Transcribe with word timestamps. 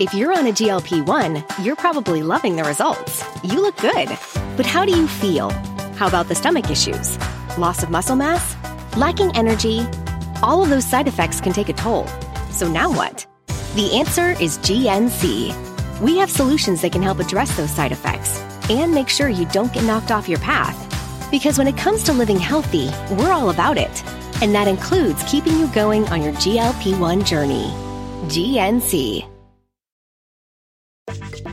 If 0.00 0.12
you're 0.12 0.36
on 0.36 0.48
a 0.48 0.50
GLP 0.50 1.06
1, 1.06 1.44
you're 1.62 1.76
probably 1.76 2.24
loving 2.24 2.56
the 2.56 2.64
results. 2.64 3.22
You 3.44 3.60
look 3.60 3.76
good. 3.76 4.08
But 4.56 4.66
how 4.66 4.84
do 4.84 4.90
you 4.90 5.06
feel? 5.06 5.50
How 5.94 6.08
about 6.08 6.26
the 6.26 6.34
stomach 6.34 6.68
issues? 6.68 7.16
Loss 7.58 7.84
of 7.84 7.90
muscle 7.90 8.16
mass? 8.16 8.56
Lacking 8.96 9.30
energy? 9.36 9.86
All 10.42 10.64
of 10.64 10.68
those 10.68 10.84
side 10.84 11.06
effects 11.06 11.40
can 11.40 11.52
take 11.52 11.68
a 11.68 11.72
toll. 11.72 12.08
So 12.50 12.66
now 12.68 12.90
what? 12.90 13.24
The 13.76 13.94
answer 13.94 14.30
is 14.42 14.58
GNC. 14.58 16.00
We 16.00 16.18
have 16.18 16.28
solutions 16.28 16.82
that 16.82 16.90
can 16.90 17.02
help 17.02 17.20
address 17.20 17.56
those 17.56 17.70
side 17.70 17.92
effects 17.92 18.40
and 18.68 18.92
make 18.92 19.08
sure 19.08 19.28
you 19.28 19.46
don't 19.46 19.72
get 19.72 19.84
knocked 19.84 20.10
off 20.10 20.28
your 20.28 20.40
path. 20.40 20.76
Because 21.30 21.56
when 21.56 21.68
it 21.68 21.76
comes 21.76 22.02
to 22.04 22.12
living 22.12 22.40
healthy, 22.40 22.90
we're 23.14 23.30
all 23.30 23.50
about 23.50 23.78
it. 23.78 24.02
And 24.42 24.52
that 24.56 24.66
includes 24.66 25.22
keeping 25.30 25.56
you 25.56 25.68
going 25.68 26.04
on 26.08 26.20
your 26.20 26.32
GLP 26.32 26.98
1 26.98 27.24
journey. 27.24 27.66
GNC. 28.26 29.33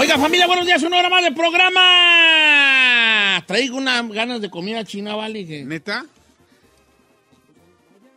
Oiga, 0.00 0.16
familia, 0.16 0.46
buenos 0.46 0.64
días, 0.64 0.80
una 0.84 0.96
hora 0.98 1.08
más 1.08 1.24
de 1.24 1.32
programa. 1.32 1.80
Traigo 3.46 3.76
unas 3.78 4.08
ganas 4.10 4.40
de 4.40 4.48
comida 4.48 4.84
china, 4.84 5.16
¿vale? 5.16 5.44
Que- 5.44 5.64
¿Neta? 5.64 6.04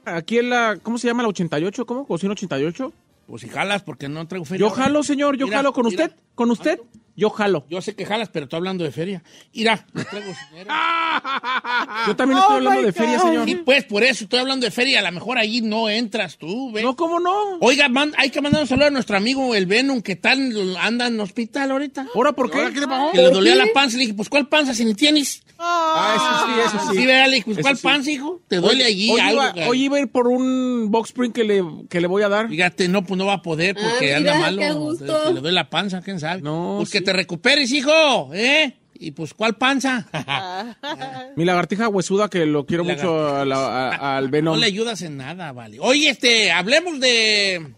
Aquí 0.05 0.37
en 0.37 0.51
la, 0.51 0.77
¿cómo 0.83 0.99
se 0.99 1.07
llama 1.07 1.23
la 1.23 1.29
88? 1.29 1.85
¿Cómo? 1.87 2.05
¿Cocina 2.05 2.33
88? 2.33 2.93
Pues 3.25 3.41
si 3.41 3.49
jalas, 3.49 3.81
porque 3.81 4.07
no 4.09 4.27
traigo 4.27 4.45
feria. 4.45 4.59
Yo 4.67 4.69
jalo, 4.69 5.01
señor, 5.01 5.37
yo 5.37 5.47
Mira, 5.47 5.57
jalo 5.57 5.73
con 5.73 5.87
mira. 5.87 6.05
usted, 6.05 6.15
con 6.35 6.51
usted, 6.51 6.79
yo 7.15 7.29
jalo. 7.29 7.65
Yo 7.69 7.81
sé 7.81 7.95
que 7.95 8.05
jalas, 8.05 8.29
pero 8.29 8.45
estoy 8.45 8.57
hablando 8.57 8.83
de 8.83 8.91
feria. 8.91 9.23
Mira, 9.53 9.85
no 9.93 10.03
traigo 10.05 10.33
dinero. 10.51 10.71
Yo 12.07 12.15
también 12.15 12.37
Oh 12.39 12.41
estoy 12.41 12.57
hablando 12.57 12.81
de 12.81 12.93
feria, 12.93 13.19
señor. 13.19 13.45
Sí, 13.45 13.55
pues 13.55 13.83
por 13.85 14.03
eso 14.03 14.23
estoy 14.23 14.39
hablando 14.39 14.65
de 14.65 14.71
feria. 14.71 14.99
A 14.99 15.03
lo 15.03 15.11
mejor 15.11 15.37
ahí 15.37 15.61
no 15.61 15.89
entras 15.89 16.37
tú, 16.37 16.71
¿ves? 16.71 16.83
No, 16.83 16.95
¿cómo 16.95 17.19
no? 17.19 17.57
Oiga, 17.59 17.89
man- 17.89 18.13
hay 18.17 18.29
que 18.29 18.41
mandar 18.41 18.61
un 18.61 18.67
saludo 18.67 18.87
a 18.87 18.89
nuestro 18.91 19.17
amigo 19.17 19.53
el 19.55 19.65
Venom, 19.65 20.01
que 20.01 20.15
tal 20.15 20.75
anda 20.79 21.07
en 21.07 21.15
el 21.15 21.19
hospital 21.19 21.71
ahorita. 21.71 22.07
¿Ahora 22.15 22.31
por 22.33 22.49
qué? 22.49 22.59
¿Ahora 22.59 22.71
qué 22.73 22.79
le 22.79 22.87
pasó? 22.87 23.11
Que 23.11 23.17
le 23.21 23.29
dolía 23.29 23.55
la 23.55 23.67
panza. 23.73 23.97
Le 23.97 24.03
dije, 24.03 24.13
pues 24.13 24.29
¿cuál 24.29 24.47
panza 24.47 24.73
si 24.73 24.85
ni 24.85 24.93
tienes? 24.95 25.43
Ah, 25.63 26.15
eso 26.15 26.45
sí, 26.71 26.77
eso 26.77 26.91
sí. 26.93 27.05
Le 27.05 27.29
dije, 27.29 27.43
pues 27.45 27.57
Eso 27.57 27.61
¿cuál 27.63 27.77
sí. 27.77 27.83
panza, 27.83 28.11
hijo? 28.11 28.41
¿Te 28.47 28.55
duele 28.57 28.83
allí 28.85 29.11
Hoy 29.11 29.19
algo? 29.19 29.41
iba, 29.55 29.67
hoy 29.67 29.83
iba 29.83 29.97
a 29.97 29.99
ir 29.99 30.11
por 30.11 30.27
un 30.27 30.89
box 30.89 31.09
spring 31.09 31.31
que 31.31 31.43
le, 31.43 31.63
que 31.89 32.01
le 32.01 32.07
voy 32.07 32.23
a 32.23 32.29
dar. 32.29 32.47
Fíjate, 32.49 32.87
no, 32.87 33.03
pues 33.03 33.17
no 33.17 33.25
va 33.25 33.33
a 33.33 33.41
poder 33.41 33.75
porque 33.75 34.13
Ah, 34.13 34.17
anda 34.17 34.39
malo. 34.39 34.59
qué 34.59 34.71
gusto. 34.71 35.05
Que 35.27 35.33
le 35.33 35.39
duele 35.41 35.51
la 35.55 35.69
panza, 35.69 36.01
quién 36.01 36.19
sabe. 36.19 36.41
No, 36.41 36.75
pues 36.79 36.89
que 37.01 37.05
te 37.05 37.13
recuperes, 37.13 37.71
hijo, 37.71 38.29
¿eh? 38.33 38.75
Y 38.95 39.11
pues, 39.11 39.33
¿cuál 39.33 39.55
panza? 39.57 40.07
Mi 41.35 41.43
lagartija 41.45 41.87
huesuda 41.89 42.29
que 42.29 42.45
lo 42.45 42.65
quiero 42.65 42.83
mucho 42.83 43.35
a 43.35 43.43
la- 43.45 43.89
a- 43.89 44.17
al 44.17 44.29
Venom. 44.29 44.53
no 44.55 44.59
le 44.59 44.67
ayudas 44.67 45.01
en 45.01 45.17
nada, 45.17 45.51
vale. 45.51 45.77
Oye, 45.79 46.09
este, 46.09 46.51
hablemos 46.51 46.99
de. 46.99 47.71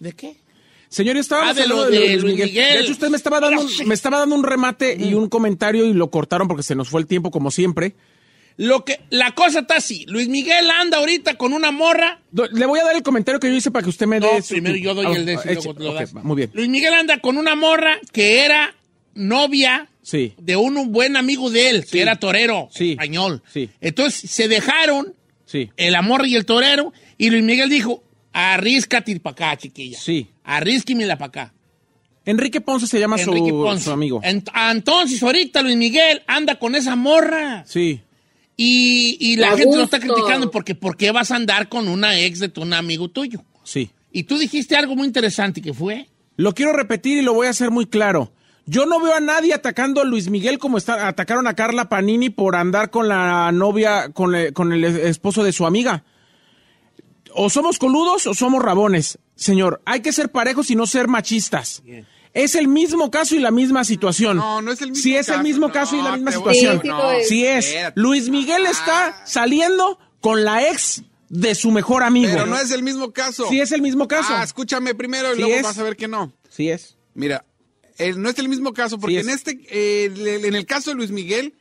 ¿De 0.00 0.12
qué? 0.12 0.36
Señor, 0.88 1.16
estábamos 1.18 1.56
Ah, 1.56 1.60
de 1.60 1.68
lo 1.68 1.76
hablando 1.82 2.00
de 2.00 2.08
Luis 2.16 2.24
Miguel. 2.24 2.48
Miguel. 2.48 2.72
De 2.74 2.80
hecho, 2.80 2.92
usted 2.92 3.08
me 3.10 3.16
estaba 3.16 3.38
dando, 3.38 3.60
un- 3.62 3.86
me 3.88 3.94
estaba 3.94 4.18
dando 4.18 4.34
un 4.34 4.42
remate 4.42 4.96
y 4.98 5.14
un 5.14 5.28
comentario 5.28 5.84
y 5.84 5.92
lo 5.92 6.10
cortaron 6.10 6.48
porque 6.48 6.64
se 6.64 6.74
nos 6.74 6.88
fue 6.88 7.00
el 7.00 7.06
tiempo 7.06 7.30
como 7.30 7.50
siempre. 7.52 7.94
Lo 8.62 8.84
que, 8.84 9.00
la 9.08 9.30
cosa 9.34 9.60
está 9.60 9.76
así. 9.76 10.04
Luis 10.06 10.28
Miguel 10.28 10.68
anda 10.70 10.98
ahorita 10.98 11.34
con 11.38 11.54
una 11.54 11.70
morra. 11.70 12.20
Do- 12.30 12.46
Le 12.48 12.66
voy 12.66 12.78
a 12.78 12.84
dar 12.84 12.94
el 12.94 13.02
comentario 13.02 13.40
que 13.40 13.48
yo 13.48 13.54
hice 13.54 13.70
para 13.70 13.82
que 13.84 13.88
usted 13.88 14.06
me 14.06 14.20
No, 14.20 14.26
dé. 14.34 14.42
su- 14.42 14.48
primero 14.52 14.76
yo 14.76 14.92
doy 14.94 15.06
Ah, 15.06 15.16
el 15.16 15.24
de 15.24 15.32
ese 15.34 15.48
y 15.48 15.56
eche- 15.56 15.64
luego 15.64 15.74
te 15.74 15.84
lo 15.84 15.90
ok, 15.92 15.96
das. 16.00 16.16
va, 16.16 16.22
Muy 16.22 16.36
bien. 16.36 16.50
Luis 16.52 16.68
Miguel 16.68 16.92
anda 16.92 17.18
con 17.20 17.38
una 17.38 17.54
morra 17.54 17.98
que 18.12 18.44
era 18.44 18.74
novia 19.14 19.88
Sí. 20.02 20.34
de 20.38 20.56
un 20.56 20.92
buen 20.92 21.16
amigo 21.16 21.48
de 21.50 21.70
él, 21.70 21.84
Sí. 21.84 21.90
que 21.92 22.02
era 22.02 22.16
torero 22.16 22.68
Sí. 22.70 22.92
español. 22.92 23.42
Entonces 23.80 24.30
se 24.30 24.46
dejaron 24.48 25.14
el 25.76 25.94
amor 25.94 26.26
y 26.26 26.36
el 26.36 26.44
torero, 26.44 26.92
y 27.16 27.30
Luis 27.30 27.42
Miguel 27.42 27.70
dijo, 27.70 28.04
arríscate 28.32 29.18
para 29.20 29.32
acá, 29.32 29.56
chiquilla. 29.56 29.98
Sí. 29.98 30.28
Arrísquimela 30.44 31.16
para 31.16 31.28
acá. 31.28 31.54
Enrique 32.26 32.60
Ponce 32.60 32.86
se 32.86 33.00
llama 33.00 33.16
su, 33.18 33.30
Ponce. 33.32 33.84
su 33.84 33.90
amigo. 33.90 34.20
Ent- 34.22 34.50
entonces, 34.70 35.22
ahorita 35.22 35.62
Luis 35.62 35.76
Miguel 35.76 36.22
anda 36.26 36.58
con 36.58 36.74
esa 36.74 36.94
morra. 36.94 37.64
Sí. 37.66 38.00
Y, 38.62 39.16
y 39.18 39.36
la 39.36 39.56
gente 39.56 39.74
lo 39.74 39.84
está 39.84 39.98
criticando 39.98 40.50
porque 40.50 40.74
¿por 40.74 40.98
qué 40.98 41.12
vas 41.12 41.30
a 41.30 41.36
andar 41.36 41.70
con 41.70 41.88
una 41.88 42.20
ex 42.20 42.40
de 42.40 42.50
tu 42.50 42.60
un 42.60 42.74
amigo 42.74 43.08
tuyo? 43.08 43.42
Sí. 43.64 43.90
Y 44.12 44.24
tú 44.24 44.36
dijiste 44.36 44.76
algo 44.76 44.94
muy 44.94 45.06
interesante 45.06 45.62
que 45.62 45.72
fue. 45.72 46.10
Lo 46.36 46.52
quiero 46.52 46.74
repetir 46.74 47.16
y 47.16 47.22
lo 47.22 47.32
voy 47.32 47.46
a 47.46 47.50
hacer 47.50 47.70
muy 47.70 47.86
claro. 47.86 48.34
Yo 48.66 48.84
no 48.84 49.00
veo 49.00 49.14
a 49.14 49.20
nadie 49.20 49.54
atacando 49.54 50.02
a 50.02 50.04
Luis 50.04 50.28
Miguel 50.28 50.58
como 50.58 50.76
está, 50.76 51.08
atacaron 51.08 51.46
a 51.46 51.54
Carla 51.54 51.88
Panini 51.88 52.28
por 52.28 52.54
andar 52.54 52.90
con 52.90 53.08
la 53.08 53.50
novia, 53.50 54.10
con 54.12 54.34
el, 54.34 54.52
con 54.52 54.74
el 54.74 54.84
esposo 54.84 55.42
de 55.42 55.52
su 55.52 55.64
amiga. 55.64 56.04
O 57.32 57.48
somos 57.48 57.78
coludos 57.78 58.26
o 58.26 58.34
somos 58.34 58.62
rabones. 58.62 59.18
Señor, 59.36 59.80
hay 59.86 60.02
que 60.02 60.12
ser 60.12 60.30
parejos 60.30 60.70
y 60.70 60.76
no 60.76 60.86
ser 60.86 61.08
machistas. 61.08 61.82
Es 62.32 62.54
el 62.54 62.68
mismo 62.68 63.10
caso 63.10 63.34
y 63.34 63.40
la 63.40 63.50
misma 63.50 63.84
situación. 63.84 64.36
No, 64.36 64.62
no 64.62 64.70
es 64.72 64.80
el 64.82 64.90
mismo 64.90 65.02
Sí, 65.02 65.16
es 65.16 65.28
el 65.28 65.34
caso, 65.34 65.42
mismo 65.42 65.66
no, 65.66 65.72
caso 65.72 65.96
y 65.96 66.02
la 66.02 66.12
misma 66.12 66.32
situación. 66.32 66.80
Sí 67.26 67.42
lo 67.42 67.48
es. 67.50 67.74
Luis 67.96 68.28
Miguel 68.28 68.66
está 68.66 69.22
saliendo 69.26 69.98
con 70.20 70.44
la 70.44 70.68
ex 70.68 71.02
de 71.28 71.54
su 71.54 71.70
mejor 71.70 72.02
amigo. 72.02 72.30
Pero 72.32 72.46
no 72.46 72.58
es 72.58 72.70
el 72.70 72.82
mismo 72.82 73.12
caso. 73.12 73.48
Sí 73.48 73.60
es 73.60 73.72
el 73.72 73.82
mismo 73.82 74.06
caso. 74.06 74.32
Ah, 74.32 74.44
escúchame 74.44 74.94
primero 74.94 75.32
y 75.32 75.36
Sí 75.36 75.40
luego 75.42 75.56
es. 75.56 75.62
vas 75.62 75.78
a 75.78 75.82
ver 75.82 75.96
que 75.96 76.06
no. 76.08 76.32
Sí 76.48 76.70
es. 76.70 76.96
Mira, 77.14 77.44
eh, 77.98 78.12
no 78.16 78.28
es 78.30 78.38
el 78.38 78.48
mismo 78.48 78.72
caso 78.72 78.98
porque 78.98 79.14
Sí 79.14 79.20
es. 79.20 79.26
en 79.26 79.32
este, 79.34 79.60
eh, 79.70 80.40
en 80.46 80.54
el 80.54 80.66
caso 80.66 80.90
de 80.90 80.96
Luis 80.96 81.10
Miguel, 81.10 81.54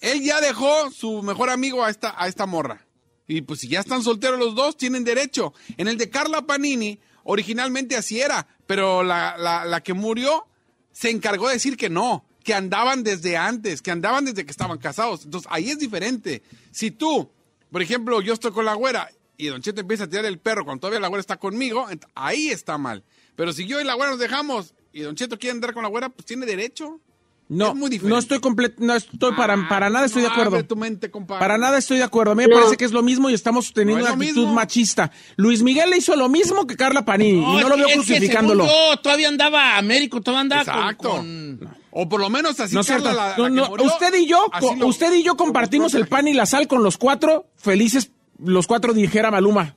él 0.00 0.22
ya 0.22 0.40
dejó 0.40 0.90
su 0.92 1.22
mejor 1.22 1.50
amigo 1.50 1.84
a 1.84 1.90
esta, 1.90 2.14
a 2.16 2.26
esta 2.28 2.46
morra. 2.46 2.86
Y 3.28 3.42
pues 3.42 3.60
si 3.60 3.68
ya 3.68 3.80
están 3.80 4.02
solteros 4.02 4.38
los 4.38 4.54
dos, 4.54 4.76
tienen 4.76 5.04
derecho. 5.04 5.52
En 5.76 5.88
el 5.88 5.98
de 5.98 6.08
Carla 6.10 6.42
Panini, 6.46 7.00
originalmente 7.24 7.96
así 7.96 8.20
era, 8.20 8.46
pero 8.66 9.02
la, 9.02 9.36
la, 9.38 9.64
la 9.64 9.80
que 9.82 9.94
murió 9.94 10.46
se 10.92 11.10
encargó 11.10 11.48
de 11.48 11.54
decir 11.54 11.76
que 11.76 11.90
no, 11.90 12.24
que 12.42 12.54
andaban 12.54 13.02
desde 13.02 13.36
antes, 13.36 13.82
que 13.82 13.90
andaban 13.90 14.24
desde 14.24 14.44
que 14.44 14.50
estaban 14.50 14.78
casados. 14.78 15.24
Entonces 15.24 15.50
ahí 15.52 15.70
es 15.70 15.78
diferente. 15.78 16.42
Si 16.70 16.90
tú, 16.90 17.30
por 17.70 17.82
ejemplo, 17.82 18.20
yo 18.22 18.32
estoy 18.32 18.52
con 18.52 18.64
la 18.64 18.74
güera 18.74 19.10
y 19.36 19.48
Don 19.48 19.60
Cheto 19.60 19.80
empieza 19.80 20.04
a 20.04 20.08
tirar 20.08 20.24
el 20.24 20.38
perro 20.38 20.64
cuando 20.64 20.80
todavía 20.80 21.00
la 21.00 21.08
güera 21.08 21.20
está 21.20 21.36
conmigo, 21.36 21.86
ahí 22.14 22.48
está 22.48 22.78
mal. 22.78 23.04
Pero 23.34 23.52
si 23.52 23.66
yo 23.66 23.80
y 23.80 23.84
la 23.84 23.94
güera 23.94 24.12
nos 24.12 24.20
dejamos 24.20 24.74
y 24.92 25.00
Don 25.00 25.14
Cheto 25.14 25.38
quiere 25.38 25.52
andar 25.52 25.74
con 25.74 25.82
la 25.82 25.88
güera, 25.88 26.08
pues 26.08 26.24
tiene 26.24 26.46
derecho. 26.46 27.00
No, 27.48 27.68
Es 27.68 27.74
muy 27.76 27.90
diferente. 27.90 28.12
no 28.12 28.18
estoy 28.18 28.40
completo, 28.40 28.74
no 28.84 28.94
estoy 28.96 29.32
para, 29.34 29.54
Ah, 29.54 29.66
para 29.68 29.88
nada 29.88 30.06
estoy 30.06 30.22
de 30.22 30.28
acuerdo. 30.28 30.64
tu 30.64 30.74
mente. 30.74 31.08
Para 31.08 31.56
nada 31.58 31.78
estoy 31.78 31.98
de 31.98 32.02
acuerdo. 32.02 32.32
A 32.32 32.34
mí 32.34 32.42
me 32.42 32.48
No. 32.48 32.56
parece 32.56 32.76
que 32.76 32.84
es 32.84 32.90
lo 32.90 33.04
mismo 33.04 33.30
y 33.30 33.34
estamos 33.34 33.72
teniendo 33.72 34.00
No 34.04 34.08
es 34.10 34.14
una 34.16 34.20
actitud 34.24 34.40
mismo. 34.40 34.54
machista. 34.54 35.12
Luis 35.36 35.62
Miguel 35.62 35.90
le 35.90 35.98
hizo 35.98 36.16
lo 36.16 36.28
mismo 36.28 36.66
que 36.66 36.74
Carla 36.74 37.04
Panini 37.04 37.38
y 37.38 37.60
no 37.62 37.68
lo 37.68 37.76
veo 37.76 37.86
que 37.86 37.92
crucificándolo. 37.94 38.66
yo, 38.66 38.96
todavía 39.00 39.28
andaba 39.28 39.76
Américo, 39.78 40.20
todavía 40.20 40.40
andaba 40.40 40.64
con- 40.64 40.74
Exacto. 40.82 41.08
con... 41.10 41.76
O 41.98 42.08
por 42.08 42.20
lo 42.20 42.28
menos 42.30 42.58
así 42.58 42.74
No 42.74 42.80
es 42.80 42.86
cierto. 42.88 43.04
Carla, 43.04 43.28
la- 43.28 43.36
No, 43.38 43.44
la 43.44 43.48
que 43.48 43.54
no, 43.54 43.68
murió, 43.68 43.86
usted 43.86 44.14
y 44.14 44.26
yo, 44.26 44.46
lo- 44.78 44.86
usted 44.88 45.14
y 45.14 45.22
yo 45.22 45.36
compartimos 45.36 45.94
el 45.94 46.08
pan 46.08 46.26
y 46.26 46.34
la 46.34 46.46
sal 46.46 46.66
con 46.66 46.82
los 46.82 46.98
cuatro 46.98 47.46
felices, 47.56 48.10
los 48.42 48.66
cuatro 48.66 48.92
dijera 48.92 49.30
Maluma. 49.30 49.76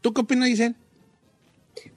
¿Tú 0.00 0.12
qué 0.14 0.20
opinas, 0.20 0.48
Giselle? 0.48 0.76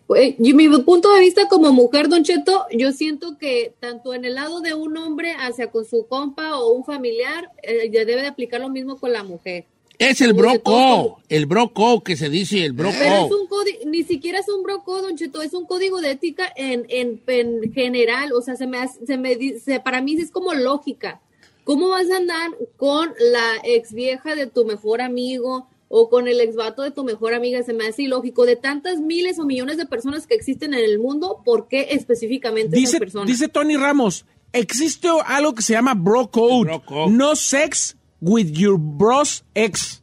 Pues, 0.09 0.33
y 0.39 0.53
mi 0.55 0.67
punto 0.79 1.13
de 1.13 1.19
vista 1.19 1.47
como 1.47 1.71
mujer, 1.71 2.09
Don 2.09 2.23
Cheto, 2.23 2.65
yo 2.71 2.91
siento 2.93 3.37
que 3.37 3.73
tanto 3.79 4.15
en 4.15 4.25
el 4.25 4.33
lado 4.33 4.59
de 4.59 4.73
un 4.73 4.97
hombre 4.97 5.33
hacia 5.37 5.69
con 5.69 5.85
su 5.85 6.07
compa 6.07 6.57
o 6.57 6.71
un 6.73 6.83
familiar, 6.83 7.51
eh, 7.61 7.91
ya 7.93 8.05
debe 8.05 8.21
de 8.23 8.27
aplicar 8.27 8.59
lo 8.59 8.69
mismo 8.69 8.97
con 8.97 9.13
la 9.13 9.21
mujer. 9.23 9.65
Es 9.99 10.19
el 10.21 10.33
broco, 10.33 10.57
todo- 10.71 11.17
el 11.29 11.45
broco 11.45 12.01
que 12.03 12.15
se 12.17 12.27
dice, 12.27 12.65
el 12.65 12.73
broco. 12.73 12.95
Pero 12.97 13.25
es 13.27 13.31
un 13.31 13.45
código, 13.45 13.77
ni 13.85 14.01
siquiera 14.01 14.39
es 14.39 14.49
un 14.49 14.63
broco, 14.63 14.99
Don 14.99 15.15
Cheto, 15.15 15.43
es 15.43 15.53
un 15.53 15.67
código 15.67 16.01
de 16.01 16.09
ética 16.09 16.51
en, 16.55 16.87
en, 16.89 17.21
en 17.27 17.71
general, 17.71 18.33
o 18.33 18.41
sea, 18.41 18.55
se 18.55 18.65
me, 18.65 18.79
hace- 18.79 19.05
se 19.05 19.15
me 19.15 19.35
dice, 19.35 19.79
para 19.79 20.01
mí 20.01 20.15
es 20.19 20.31
como 20.31 20.55
lógica. 20.55 21.21
¿Cómo 21.65 21.89
vas 21.89 22.09
a 22.09 22.17
andar 22.17 22.49
con 22.77 23.13
la 23.31 23.57
ex 23.63 23.93
vieja 23.93 24.33
de 24.33 24.47
tu 24.47 24.65
mejor 24.65 25.01
amigo 25.01 25.67
o 25.91 26.09
con 26.09 26.27
el 26.27 26.39
ex 26.39 26.55
vato 26.55 26.81
de 26.83 26.91
tu 26.91 27.03
mejor 27.03 27.33
amiga? 27.33 27.61
Se 27.63 27.73
me 27.73 27.87
hace 27.87 28.03
ilógico. 28.03 28.45
De 28.45 28.55
tantas 28.55 28.99
miles 28.99 29.37
o 29.39 29.45
millones 29.45 29.77
de 29.77 29.85
personas 29.85 30.25
que 30.27 30.35
existen 30.35 30.73
en 30.73 30.83
el 30.85 30.99
mundo, 30.99 31.41
¿por 31.43 31.67
qué 31.67 31.87
específicamente 31.91 32.75
Dice, 32.75 32.89
esas 32.91 32.99
personas? 32.99 33.27
dice 33.27 33.47
Tony 33.47 33.75
Ramos, 33.75 34.25
existe 34.53 35.09
algo 35.25 35.53
que 35.53 35.61
se 35.63 35.73
llama 35.73 35.93
bro 35.95 36.29
code. 36.31 36.65
Bro 36.65 36.85
code. 36.85 37.11
No 37.11 37.35
sex 37.35 37.97
with 38.21 38.51
your 38.51 38.77
bros 38.79 39.43
ex. 39.55 40.01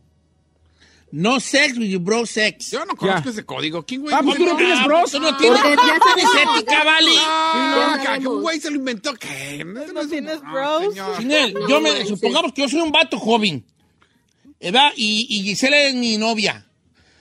No 1.12 1.38
sex 1.40 1.78
with 1.78 1.86
your 1.88 2.02
bro 2.02 2.26
sex. 2.26 2.70
Yo 2.72 2.84
no 2.84 2.96
conozco 2.96 3.30
ese 3.30 3.44
código. 3.46 3.84
¿Quién, 3.84 4.02
güey? 4.02 4.12
Ah, 4.14 4.20
pues 4.24 4.36
tú 4.36 4.44
no 4.44 4.56
tienes 4.56 4.84
bros. 4.84 5.10
Tú 5.12 5.20
no 5.20 5.36
tienes, 5.36 5.60
ética, 5.60 6.82
sabemos. 6.84 8.34
un 8.34 8.42
güey 8.42 8.60
se 8.60 8.70
lo 8.70 8.76
inventó. 8.76 9.14
¿Qué? 9.14 9.64
No, 9.64 9.86
¿No 9.92 10.00
es- 10.00 10.08
tienes 10.10 10.40
bros? 10.42 10.94
yo 11.68 11.80
me, 11.80 12.04
supongamos 12.04 12.52
que 12.52 12.62
yo 12.62 12.68
soy 12.68 12.80
un 12.80 12.90
vato 12.92 13.18
joven, 13.18 13.64
¿verdad? 14.70 14.92
Y, 14.96 15.26
y 15.28 15.42
Gisela 15.42 15.80
es 15.82 15.94
mi 15.94 16.16
novia. 16.18 16.66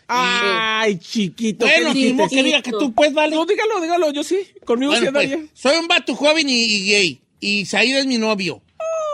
Ay, 0.08 0.98
chiquito. 1.00 1.66
Bueno, 1.66 1.94
dijiste. 1.94 2.28
que 2.30 2.44
diga 2.44 2.62
que 2.62 2.72
tú 2.72 2.94
puedes, 2.94 3.14
vale. 3.14 3.36
No, 3.36 3.46
dígalo, 3.46 3.82
dígalo, 3.82 4.12
yo 4.12 4.24
sí. 4.24 4.38
Conmigo 4.66 4.94
sí 4.94 5.00
Bueno, 5.00 5.14
pues, 5.14 5.26
andaría. 5.32 5.50
soy 5.54 5.78
un 5.78 5.88
vato 5.88 6.16
joven 6.16 6.48
y, 6.50 6.54
y 6.64 6.90
gay. 6.92 7.22
Y 7.40 7.66
Said 7.66 7.98
es 7.98 8.06
mi 8.06 8.18
novio. 8.18 8.62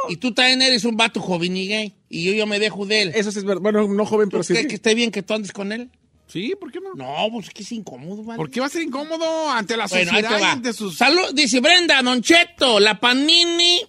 Y 0.09 0.17
tú 0.17 0.33
también 0.33 0.61
eres 0.61 0.83
un 0.83 0.97
vato 0.97 1.21
joven 1.21 1.55
y 1.55 1.67
gay. 1.67 1.93
Y 2.09 2.23
yo, 2.23 2.33
yo 2.33 2.45
me 2.47 2.59
dejo 2.59 2.85
de 2.85 3.03
él. 3.03 3.11
Eso 3.15 3.31
sí 3.31 3.39
es 3.39 3.45
verdad. 3.45 3.61
Bueno, 3.61 3.87
no 3.87 4.05
joven, 4.05 4.29
pero 4.29 4.41
¿Tú 4.41 4.47
sí. 4.47 4.53
crees 4.53 4.63
sí. 4.63 4.67
que 4.69 4.75
esté 4.75 4.95
bien 4.95 5.11
que 5.11 5.21
tú 5.23 5.33
andes 5.33 5.51
con 5.53 5.71
él? 5.71 5.89
Sí, 6.27 6.53
¿por 6.59 6.71
qué 6.71 6.79
no? 6.79 6.93
No, 6.95 7.29
pues 7.31 7.47
es 7.47 7.53
que 7.53 7.63
es 7.63 7.71
incómodo, 7.73 8.23
¿vale? 8.23 8.37
¿Por 8.37 8.49
qué 8.49 8.59
va 8.61 8.65
a 8.65 8.69
ser 8.69 8.81
incómodo 8.83 9.49
ante 9.51 9.75
la 9.77 9.85
Bueno, 9.87 10.11
ahí 10.13 10.21
sociedad 10.21 10.37
te 10.37 10.39
y 10.39 10.45
va. 10.45 10.51
ante 10.53 10.73
sus... 10.73 10.97
Salud, 10.97 11.33
dice 11.33 11.59
Brenda, 11.59 12.01
Don 12.01 12.21
Cheto, 12.21 12.79
la 12.79 12.99
Panini. 12.99 13.81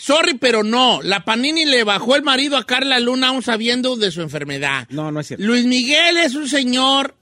Sorry, 0.00 0.38
pero 0.38 0.64
no. 0.64 1.02
La 1.02 1.26
Panini 1.26 1.66
le 1.66 1.84
bajó 1.84 2.16
el 2.16 2.22
marido 2.22 2.56
a 2.56 2.64
Carla 2.64 2.98
Luna 3.00 3.28
aún 3.28 3.42
sabiendo 3.42 3.96
de 3.96 4.10
su 4.10 4.22
enfermedad. 4.22 4.88
No, 4.88 5.12
no 5.12 5.20
es 5.20 5.26
cierto. 5.26 5.44
Luis 5.44 5.66
Miguel 5.66 6.16
es 6.16 6.34
un 6.34 6.48
señor 6.48 7.14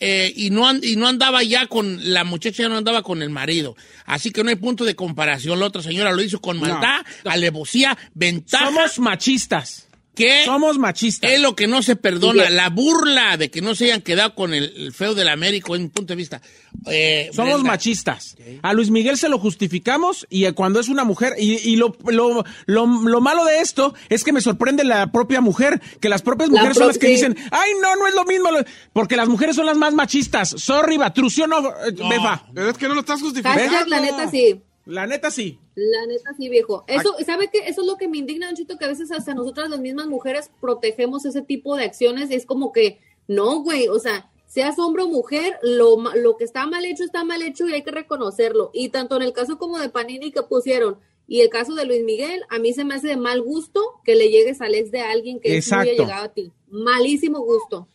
eh, 0.00 0.30
y, 0.36 0.50
no, 0.50 0.70
y 0.82 0.96
no 0.96 1.08
andaba 1.08 1.42
ya 1.42 1.66
con, 1.66 2.12
la 2.12 2.24
muchacha 2.24 2.64
ya 2.64 2.68
no 2.68 2.76
andaba 2.76 3.02
con 3.02 3.22
el 3.22 3.30
marido. 3.30 3.74
Así 4.04 4.32
que 4.32 4.44
no 4.44 4.50
hay 4.50 4.56
punto 4.56 4.84
de 4.84 4.94
comparación. 4.94 5.58
La 5.58 5.64
otra 5.64 5.80
señora 5.80 6.12
lo 6.12 6.20
hizo 6.20 6.42
con 6.42 6.60
maldad, 6.60 7.06
alevosía, 7.24 7.96
ventaja, 8.12 8.66
Somos 8.66 8.98
machistas. 8.98 9.88
Que 10.24 10.44
Somos 10.44 10.78
machistas. 10.78 11.30
es 11.32 11.40
lo 11.40 11.54
que 11.56 11.66
no 11.66 11.82
se 11.82 11.96
perdona. 11.96 12.50
La 12.50 12.68
burla 12.70 13.36
de 13.36 13.50
que 13.50 13.60
no 13.60 13.74
se 13.74 13.86
hayan 13.86 14.02
quedado 14.02 14.34
con 14.34 14.54
el, 14.54 14.72
el 14.76 14.92
feo 14.92 15.14
del 15.14 15.28
América, 15.28 15.74
en 15.74 15.82
mi 15.82 15.88
punto 15.88 16.12
de 16.12 16.16
vista. 16.16 16.40
Eh, 16.86 17.30
Somos 17.32 17.54
Brenda, 17.54 17.70
machistas. 17.72 18.36
A 18.62 18.72
Luis 18.72 18.90
Miguel 18.90 19.16
se 19.18 19.28
lo 19.28 19.38
justificamos 19.38 20.26
y 20.30 20.44
eh, 20.44 20.52
cuando 20.52 20.80
es 20.80 20.88
una 20.88 21.04
mujer, 21.04 21.34
y, 21.38 21.54
y 21.68 21.76
lo, 21.76 21.96
lo, 22.06 22.44
lo, 22.66 22.86
lo 22.86 23.20
malo 23.20 23.44
de 23.44 23.60
esto 23.60 23.94
es 24.08 24.24
que 24.24 24.32
me 24.32 24.40
sorprende 24.40 24.84
la 24.84 25.10
propia 25.12 25.40
mujer, 25.40 25.80
que 26.00 26.08
las 26.08 26.22
propias 26.22 26.48
La 26.50 26.54
mujeres 26.56 26.76
son 26.78 26.86
las 26.88 26.98
que 26.98 27.08
dicen, 27.08 27.36
ay, 27.50 27.70
no, 27.82 27.96
no 27.96 28.06
es 28.06 28.14
lo 28.14 28.24
mismo, 28.24 28.50
lo-". 28.50 28.64
porque 28.92 29.16
las 29.16 29.28
mujeres 29.28 29.56
son 29.56 29.66
las 29.66 29.76
más 29.76 29.94
machistas. 29.94 30.50
Sorry, 30.56 30.96
Batrucio, 30.96 31.46
no, 31.46 31.58
eh, 31.70 31.92
No. 31.96 32.08
Befa. 32.08 32.44
Es 32.70 32.78
que 32.78 32.88
no 32.88 32.94
lo 32.94 33.00
estás 33.00 33.20
justificando. 33.20 33.60
Hashtag, 33.62 33.88
la 33.88 34.00
neta 34.00 34.30
sí. 34.30 34.60
La 34.90 35.06
neta 35.06 35.30
sí. 35.30 35.58
La 35.74 36.06
neta 36.06 36.34
sí, 36.36 36.48
viejo. 36.48 36.84
Eso, 36.86 37.14
¿sabe 37.24 37.48
qué? 37.52 37.60
Eso 37.66 37.82
es 37.82 37.86
lo 37.86 37.96
que 37.96 38.08
me 38.08 38.18
indigna, 38.18 38.46
Don 38.46 38.56
Chito, 38.56 38.76
que 38.76 38.84
a 38.84 38.88
veces 38.88 39.10
hasta 39.12 39.34
nosotras 39.34 39.70
las 39.70 39.80
mismas 39.80 40.06
mujeres 40.06 40.50
protegemos 40.60 41.24
ese 41.24 41.42
tipo 41.42 41.76
de 41.76 41.84
acciones. 41.84 42.30
Y 42.30 42.34
es 42.34 42.46
como 42.46 42.72
que, 42.72 43.00
no, 43.28 43.62
güey, 43.62 43.88
o 43.88 43.98
sea, 43.98 44.30
seas 44.46 44.78
hombre 44.78 45.04
o 45.04 45.08
mujer, 45.08 45.58
lo, 45.62 45.96
lo 46.14 46.36
que 46.36 46.44
está 46.44 46.66
mal 46.66 46.84
hecho 46.84 47.04
está 47.04 47.24
mal 47.24 47.42
hecho 47.42 47.68
y 47.68 47.72
hay 47.72 47.82
que 47.82 47.92
reconocerlo. 47.92 48.70
Y 48.74 48.88
tanto 48.88 49.16
en 49.16 49.22
el 49.22 49.32
caso 49.32 49.58
como 49.58 49.78
de 49.78 49.88
Panini 49.88 50.32
que 50.32 50.42
pusieron 50.42 50.98
y 51.30 51.42
el 51.42 51.48
caso 51.48 51.76
de 51.76 51.84
Luis 51.84 52.02
Miguel, 52.02 52.42
a 52.50 52.58
mí 52.58 52.72
se 52.72 52.84
me 52.84 52.96
hace 52.96 53.06
de 53.06 53.16
mal 53.16 53.40
gusto 53.40 53.80
que 54.04 54.16
le 54.16 54.30
llegues 54.30 54.60
al 54.60 54.74
ex 54.74 54.90
de 54.90 55.00
alguien 55.00 55.38
que 55.38 55.50
muy 55.50 55.58
Exacto. 55.58 55.88
allegado 55.88 56.24
a 56.24 56.34
ti. 56.34 56.52
Malísimo 56.68 57.38
gusto. 57.38 57.86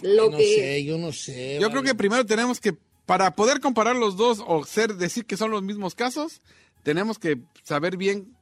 Lo 0.00 0.30
no 0.30 0.38
que 0.38 0.44
sé, 0.44 0.84
yo 0.84 0.96
no 0.96 1.12
sé. 1.12 1.56
Yo 1.56 1.68
vale. 1.68 1.72
creo 1.72 1.82
que 1.82 1.94
primero 1.94 2.24
tenemos 2.24 2.58
que, 2.58 2.74
para 3.08 3.34
poder 3.34 3.60
comparar 3.60 3.96
los 3.96 4.18
dos 4.18 4.44
o 4.46 4.66
ser 4.66 4.94
decir 4.96 5.24
que 5.24 5.38
son 5.38 5.50
los 5.50 5.62
mismos 5.62 5.94
casos, 5.94 6.42
tenemos 6.82 7.18
que 7.18 7.38
saber 7.62 7.96
bien 7.96 8.36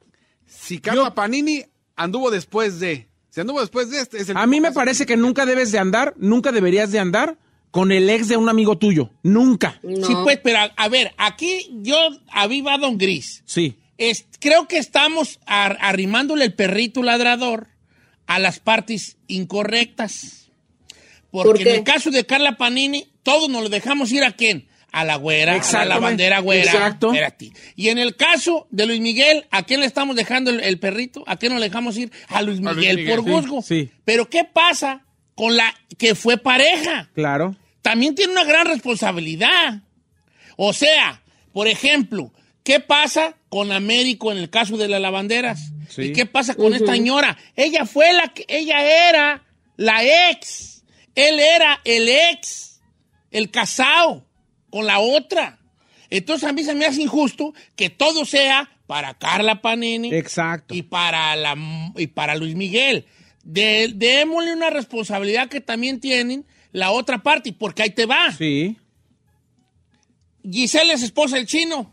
si 0.44 0.80
Carla 0.80 1.04
Yo- 1.04 1.14
Panini 1.14 1.62
anduvo 1.94 2.32
después 2.32 2.80
de. 2.80 3.06
Si 3.30 3.40
anduvo 3.40 3.60
después 3.60 3.90
de 3.90 4.00
este, 4.00 4.18
es 4.18 4.28
el 4.28 4.36
A 4.36 4.44
mí 4.48 4.60
me 4.60 4.68
caso. 4.68 4.80
parece 4.80 5.06
que 5.06 5.16
nunca 5.16 5.46
debes 5.46 5.70
de 5.70 5.78
andar, 5.78 6.14
nunca 6.16 6.50
deberías 6.50 6.90
de 6.90 6.98
andar 6.98 7.38
con 7.70 7.92
el 7.92 8.10
ex 8.10 8.26
de 8.26 8.36
un 8.36 8.48
amigo 8.48 8.76
tuyo. 8.76 9.10
Nunca. 9.22 9.78
no. 9.84 10.04
Sí, 10.04 10.14
pues, 10.24 10.40
pero 10.42 10.58
a, 10.58 10.64
a 10.76 10.88
ver, 10.88 11.12
aquí 11.16 11.70
yo 11.82 11.96
aviva 12.32 12.76
Don 12.76 12.98
Gris. 12.98 13.44
Sí. 13.46 13.76
Es- 13.98 14.26
creo 14.40 14.66
que 14.66 14.78
estamos 14.78 15.38
ar- 15.46 15.78
arrimándole 15.80 16.44
el 16.44 16.54
perrito 16.54 17.04
ladrador 17.04 17.68
a 18.26 18.40
las 18.40 18.58
partes 18.58 19.16
incorrectas. 19.28 20.48
Porque 21.30 21.48
¿Por 21.48 21.60
en 21.60 21.68
el 21.68 21.84
caso 21.84 22.10
de 22.10 22.24
Carla 22.26 22.56
Panini, 22.56 23.06
todos 23.26 23.48
nos 23.48 23.64
lo 23.64 23.68
dejamos 23.68 24.12
ir 24.12 24.22
a 24.22 24.30
quién? 24.30 24.68
A 24.92 25.04
la 25.04 25.16
güera, 25.16 25.60
a 25.60 25.84
la 25.84 25.98
bandera 25.98 26.38
güera. 26.38 26.70
Exacto. 26.70 27.08
Espérate. 27.08 27.50
Y 27.74 27.88
en 27.88 27.98
el 27.98 28.14
caso 28.14 28.68
de 28.70 28.86
Luis 28.86 29.00
Miguel, 29.00 29.44
¿a 29.50 29.64
quién 29.64 29.80
le 29.80 29.86
estamos 29.86 30.14
dejando 30.14 30.50
el, 30.52 30.60
el 30.60 30.78
perrito? 30.78 31.24
¿A 31.26 31.36
quién 31.36 31.52
nos 31.52 31.60
dejamos 31.60 31.98
ir? 31.98 32.12
A 32.28 32.40
Luis 32.40 32.60
A 32.64 32.72
Luis 32.72 32.76
Miguel, 32.76 33.06
por 33.08 33.24
sí, 33.24 33.30
Guzgo. 33.30 33.62
sí. 33.62 33.90
Pero 34.04 34.30
¿qué 34.30 34.44
pasa 34.44 35.04
con 35.34 35.56
la 35.56 35.74
que 35.98 36.14
fue 36.14 36.38
pareja? 36.38 37.10
Claro. 37.14 37.56
también 37.82 38.14
tiene 38.14 38.32
una 38.32 38.44
gran 38.44 38.68
responsabilidad. 38.68 39.82
O 40.56 40.72
sea, 40.72 41.20
por 41.52 41.66
ejemplo, 41.66 42.32
¿qué 42.62 42.78
pasa 42.80 43.36
con 43.48 43.72
Américo 43.72 44.30
en 44.30 44.38
el 44.38 44.50
caso 44.50 44.76
de 44.76 44.86
las 44.88 45.00
lavanderas? 45.00 45.72
Sí. 45.88 46.02
¿Y 46.02 46.12
qué 46.12 46.26
pasa 46.26 46.54
con 46.54 46.74
esta 46.74 46.92
señora? 46.92 47.36
Ella 47.56 47.86
fue 47.86 48.12
la 48.12 48.28
que, 48.28 48.46
ella 48.48 49.08
era 49.10 49.42
la 49.76 50.30
ex. 50.30 50.84
Él 51.14 51.38
era 51.38 51.80
el 51.84 52.08
ex, 52.08 52.65
el 53.36 53.50
casado 53.50 54.26
con 54.70 54.86
la 54.86 54.98
otra. 54.98 55.58
Entonces 56.10 56.48
a 56.48 56.52
mí 56.52 56.62
se 56.64 56.74
me 56.74 56.86
hace 56.86 57.02
injusto 57.02 57.52
que 57.74 57.90
todo 57.90 58.24
sea 58.24 58.70
para 58.86 59.14
Carla 59.14 59.60
Panini 59.60 60.14
Exacto. 60.14 60.74
y 60.74 60.82
para, 60.82 61.34
la, 61.36 61.56
y 61.96 62.06
para 62.06 62.36
Luis 62.36 62.54
Miguel. 62.54 63.06
De, 63.42 63.90
démosle 63.94 64.52
una 64.52 64.70
responsabilidad 64.70 65.48
que 65.48 65.60
también 65.60 66.00
tienen 66.00 66.46
la 66.72 66.90
otra 66.90 67.22
parte, 67.22 67.52
porque 67.52 67.82
ahí 67.82 67.90
te 67.90 68.06
va. 68.06 68.32
Sí. 68.36 68.76
Giselle 70.48 70.92
es 70.92 71.02
esposa 71.02 71.36
del 71.36 71.46
chino. 71.46 71.92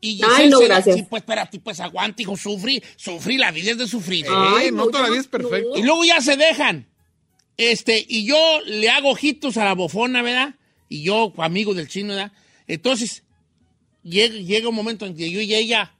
Y 0.00 0.20
Ay, 0.24 0.30
Giselle 0.30 0.50
no, 0.50 0.58
se- 0.58 0.64
gracias. 0.66 0.96
sí, 0.96 1.02
pues 1.08 1.22
espérate, 1.22 1.60
pues 1.60 1.78
aguante, 1.80 2.22
hijo, 2.22 2.36
sufrí, 2.36 2.82
sufrí, 2.96 3.36
la 3.38 3.52
vida 3.52 3.70
es 3.72 3.78
de 3.78 3.86
sufrir. 3.86 4.26
Eh, 4.26 4.70
no, 4.72 4.86
yo 4.86 4.90
todavía 4.90 5.20
es 5.20 5.28
perfecto. 5.28 5.76
Y 5.76 5.82
luego 5.82 6.04
ya 6.04 6.20
se 6.20 6.36
dejan. 6.36 6.88
Este, 7.56 8.04
y 8.08 8.24
yo 8.24 8.36
le 8.66 8.88
hago 8.90 9.10
ojitos 9.10 9.56
a 9.56 9.64
la 9.64 9.74
bofona, 9.74 10.22
¿verdad? 10.22 10.56
Y 10.92 11.02
yo, 11.04 11.32
amigo 11.38 11.72
del 11.74 11.88
chino, 11.88 12.08
¿verdad? 12.10 12.32
Entonces, 12.66 13.22
llega, 14.02 14.34
llega 14.34 14.68
un 14.68 14.74
momento 14.74 15.06
en 15.06 15.16
que 15.16 15.30
yo 15.30 15.40
y 15.40 15.54
ella 15.54 15.94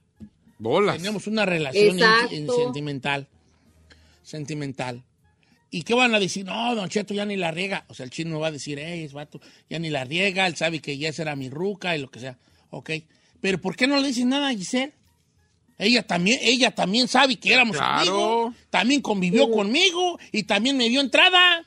Bolas. 0.59 0.97
tenemos 0.97 1.25
una 1.27 1.45
relación 1.45 1.97
Exacto. 1.99 2.35
in- 2.35 2.43
in- 2.43 2.49
sentimental. 2.51 3.27
Sentimental. 4.23 5.03
¿Y 5.71 5.81
qué 5.81 5.95
van 5.95 6.13
a 6.13 6.19
decir? 6.19 6.45
No, 6.45 6.75
Don 6.75 6.87
Cheto 6.89 7.13
ya 7.15 7.25
ni 7.25 7.35
la 7.35 7.49
riega. 7.51 7.85
O 7.87 7.93
sea, 7.95 8.03
el 8.03 8.11
chino 8.11 8.39
va 8.39 8.47
a 8.47 8.51
decir, 8.51 8.77
hey, 8.79 9.03
es 9.03 9.13
vato, 9.13 9.41
ya 9.69 9.79
ni 9.79 9.89
la 9.89 10.03
riega, 10.05 10.45
él 10.45 10.55
sabe 10.55 10.79
que 10.79 10.97
ya 10.97 11.09
esa 11.09 11.23
era 11.23 11.35
mi 11.35 11.49
ruca 11.49 11.97
y 11.97 12.01
lo 12.01 12.11
que 12.11 12.19
sea. 12.19 12.37
Ok. 12.69 12.91
Pero 13.41 13.59
¿por 13.59 13.75
qué 13.75 13.87
no 13.87 13.99
le 13.99 14.07
dicen 14.09 14.29
nada 14.29 14.49
a 14.49 14.53
Giselle? 14.53 14.93
Ella 15.79 16.03
también, 16.05 16.39
ella 16.43 16.69
también 16.69 17.07
sabe 17.07 17.37
que 17.37 17.51
éramos 17.51 17.75
Claro. 17.77 17.99
amigos, 17.99 18.55
también 18.69 19.01
convivió 19.01 19.49
conmigo 19.49 20.19
y 20.31 20.43
también 20.43 20.77
me 20.77 20.87
dio 20.87 21.01
entrada. 21.01 21.65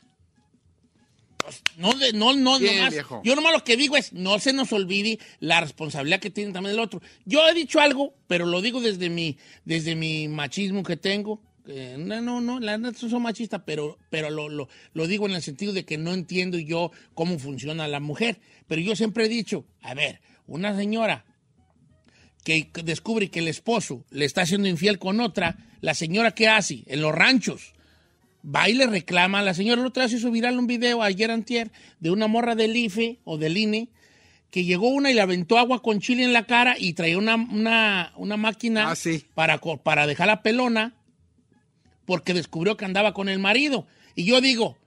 Pues, 1.46 1.62
no, 1.76 1.92
de- 1.94 2.12
no, 2.12 2.34
no, 2.34 2.58
Bien, 2.58 2.76
nomás- 2.78 2.92
viejo. 2.92 3.22
yo 3.24 3.36
nomás 3.36 3.52
lo 3.52 3.62
que 3.62 3.76
digo 3.76 3.96
es, 3.96 4.12
no 4.12 4.38
se 4.40 4.52
nos 4.52 4.72
olvide 4.72 5.20
la 5.38 5.60
responsabilidad 5.60 6.18
que 6.18 6.30
tiene 6.30 6.52
también 6.52 6.74
el 6.74 6.80
otro. 6.80 7.00
Yo 7.24 7.46
he 7.48 7.54
dicho 7.54 7.78
algo, 7.78 8.14
pero 8.26 8.46
lo 8.46 8.60
digo 8.62 8.80
desde 8.80 9.08
mi, 9.10 9.38
desde 9.64 9.94
mi 9.94 10.26
machismo 10.26 10.82
que 10.82 10.96
tengo. 10.96 11.40
que 11.64 11.96
no, 11.98 12.20
no, 12.20 12.40
no, 12.40 12.58
la 12.60 12.78
no 12.78 12.92
soy 12.94 13.10
machista, 13.20 13.64
pero, 13.64 13.98
pero 14.10 14.30
lo, 14.30 14.48
lo, 14.48 14.68
lo 14.92 15.06
digo 15.06 15.26
en 15.26 15.34
el 15.34 15.42
sentido 15.42 15.72
de 15.72 15.84
que 15.84 15.98
no 15.98 16.12
entiendo 16.14 16.58
yo 16.58 16.90
cómo 17.14 17.38
funciona 17.38 17.86
la 17.88 18.00
mujer. 18.00 18.40
Pero 18.66 18.80
yo 18.82 18.94
siempre 18.96 19.26
he 19.26 19.28
dicho, 19.28 19.66
a 19.82 19.94
ver, 19.94 20.20
una 20.48 20.76
señora 20.76 21.24
que 22.44 22.70
descubre 22.84 23.30
que 23.30 23.40
el 23.40 23.48
esposo 23.48 24.04
le 24.10 24.24
está 24.24 24.46
siendo 24.46 24.68
infiel 24.68 24.98
con 24.98 25.20
otra, 25.20 25.56
la 25.80 25.94
señora 25.94 26.32
¿qué 26.32 26.48
hace? 26.48 26.84
En 26.86 27.00
los 27.02 27.12
ranchos. 27.14 27.72
Va 28.48 28.68
y 28.68 28.74
le 28.74 28.86
reclama 28.86 29.40
a 29.40 29.42
la 29.42 29.54
señora. 29.54 29.80
El 29.80 29.86
otro 29.88 30.02
día 30.02 30.08
se 30.08 30.16
hizo 30.18 30.30
viral 30.30 30.58
un 30.58 30.66
video 30.66 31.02
ayer 31.02 31.30
antier 31.30 31.72
de 31.98 32.10
una 32.10 32.26
morra 32.28 32.54
del 32.54 32.76
IFE 32.76 33.18
o 33.24 33.38
del 33.38 33.56
INE 33.56 33.88
que 34.50 34.64
llegó 34.64 34.88
una 34.88 35.10
y 35.10 35.14
le 35.14 35.20
aventó 35.20 35.58
agua 35.58 35.82
con 35.82 36.00
chile 36.00 36.22
en 36.22 36.32
la 36.32 36.46
cara 36.46 36.76
y 36.78 36.92
traía 36.92 37.18
una, 37.18 37.34
una, 37.34 38.12
una 38.16 38.36
máquina 38.36 38.90
Ah, 38.90 38.96
sí. 38.96 39.24
para, 39.34 39.58
para 39.58 40.06
dejar 40.06 40.28
la 40.28 40.42
pelona 40.42 40.94
porque 42.04 42.32
descubrió 42.34 42.76
que 42.76 42.84
andaba 42.84 43.12
con 43.12 43.28
el 43.28 43.38
marido. 43.40 43.86
Y 44.14 44.24
yo 44.24 44.40
digo, 44.40 44.78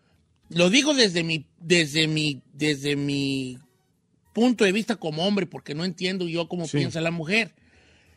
lo 0.48 0.70
digo 0.70 0.94
desde 0.94 1.24
mi, 1.24 1.46
desde 1.60 2.08
mi, 2.08 2.42
desde 2.54 2.96
mi 2.96 3.60
punto 4.34 4.64
de 4.64 4.72
vista 4.72 4.96
como 4.96 5.28
hombre, 5.28 5.46
porque 5.46 5.76
no 5.76 5.84
entiendo 5.84 6.28
yo 6.30 6.48
cómo 6.48 6.66
Sí. 6.66 6.78
piensa 6.78 7.02
la 7.02 7.12
mujer. 7.12 7.54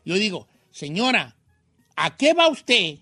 Yo 0.05 0.15
digo, 0.15 0.47
señora, 0.71 1.37
¿a 1.97 2.17
qué 2.17 2.33
va 2.33 2.49
usted 2.49 2.99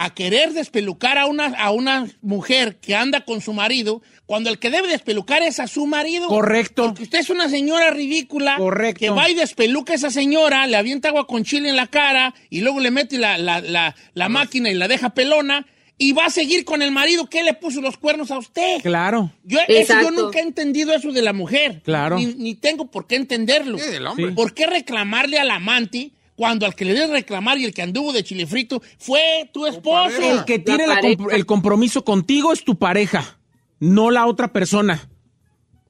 a 0.00 0.14
querer 0.14 0.52
despelucar 0.52 1.18
a 1.18 1.26
una, 1.26 1.46
a 1.46 1.72
una 1.72 2.06
mujer 2.22 2.76
que 2.80 2.94
anda 2.94 3.24
con 3.24 3.40
su 3.40 3.52
marido 3.52 4.00
cuando 4.26 4.48
el 4.48 4.60
que 4.60 4.70
debe 4.70 4.86
despelucar 4.86 5.42
es 5.42 5.58
a 5.58 5.66
su 5.66 5.86
marido? 5.86 6.28
Correcto. 6.28 6.84
Porque 6.84 7.02
usted 7.02 7.18
es 7.18 7.30
una 7.30 7.48
señora 7.48 7.90
ridícula 7.90 8.56
Correcto. 8.58 9.00
que 9.00 9.10
va 9.10 9.28
y 9.28 9.34
despeluca 9.34 9.92
a 9.94 9.96
esa 9.96 10.10
señora, 10.10 10.68
le 10.68 10.76
avienta 10.76 11.08
agua 11.08 11.26
con 11.26 11.42
chile 11.42 11.68
en 11.68 11.74
la 11.76 11.88
cara 11.88 12.32
y 12.48 12.60
luego 12.60 12.78
le 12.78 12.92
mete 12.92 13.18
la, 13.18 13.38
la- 13.38 13.60
la- 13.60 13.96
la 14.14 14.28
máquina 14.28 14.70
y 14.70 14.74
la 14.74 14.86
deja 14.86 15.10
pelona 15.10 15.66
y 16.00 16.12
va 16.12 16.26
a 16.26 16.30
seguir 16.30 16.64
con 16.64 16.80
el 16.80 16.92
marido 16.92 17.28
que 17.28 17.42
le 17.42 17.54
puso 17.54 17.80
los 17.80 17.96
cuernos 17.98 18.30
a 18.30 18.38
usted. 18.38 18.80
Claro. 18.82 19.32
Yo, 19.42 19.58
eso 19.66 19.94
yo 20.00 20.12
nunca 20.12 20.38
he 20.38 20.42
entendido 20.42 20.94
eso 20.94 21.10
de 21.10 21.22
la 21.22 21.32
mujer. 21.32 21.80
Claro. 21.84 22.18
Ni, 22.18 22.26
ni 22.26 22.54
tengo 22.54 22.86
por 22.88 23.08
qué 23.08 23.16
entenderlo. 23.16 23.78
Sí, 23.78 23.90
del 23.90 24.06
hombre. 24.06 24.28
Sí. 24.28 24.32
¿Por 24.36 24.54
qué 24.54 24.68
reclamarle 24.68 25.40
al 25.40 25.50
amante 25.50 26.12
cuando 26.38 26.64
al 26.66 26.76
que 26.76 26.84
le 26.84 26.94
debes 26.94 27.10
reclamar 27.10 27.58
y 27.58 27.64
el 27.64 27.74
que 27.74 27.82
anduvo 27.82 28.12
de 28.12 28.22
chile 28.22 28.46
frito 28.46 28.80
fue 28.96 29.50
tu 29.52 29.66
esposo? 29.66 30.22
El 30.22 30.44
que 30.44 30.60
tiene 30.60 30.86
la 30.86 30.94
pareja. 30.94 31.16
comp- 31.24 31.32
el 31.34 31.44
compromiso 31.46 32.04
contigo 32.04 32.52
es 32.52 32.64
tu 32.64 32.78
pareja, 32.78 33.38
no 33.80 34.12
la 34.12 34.24
otra 34.26 34.52
persona. 34.52 35.10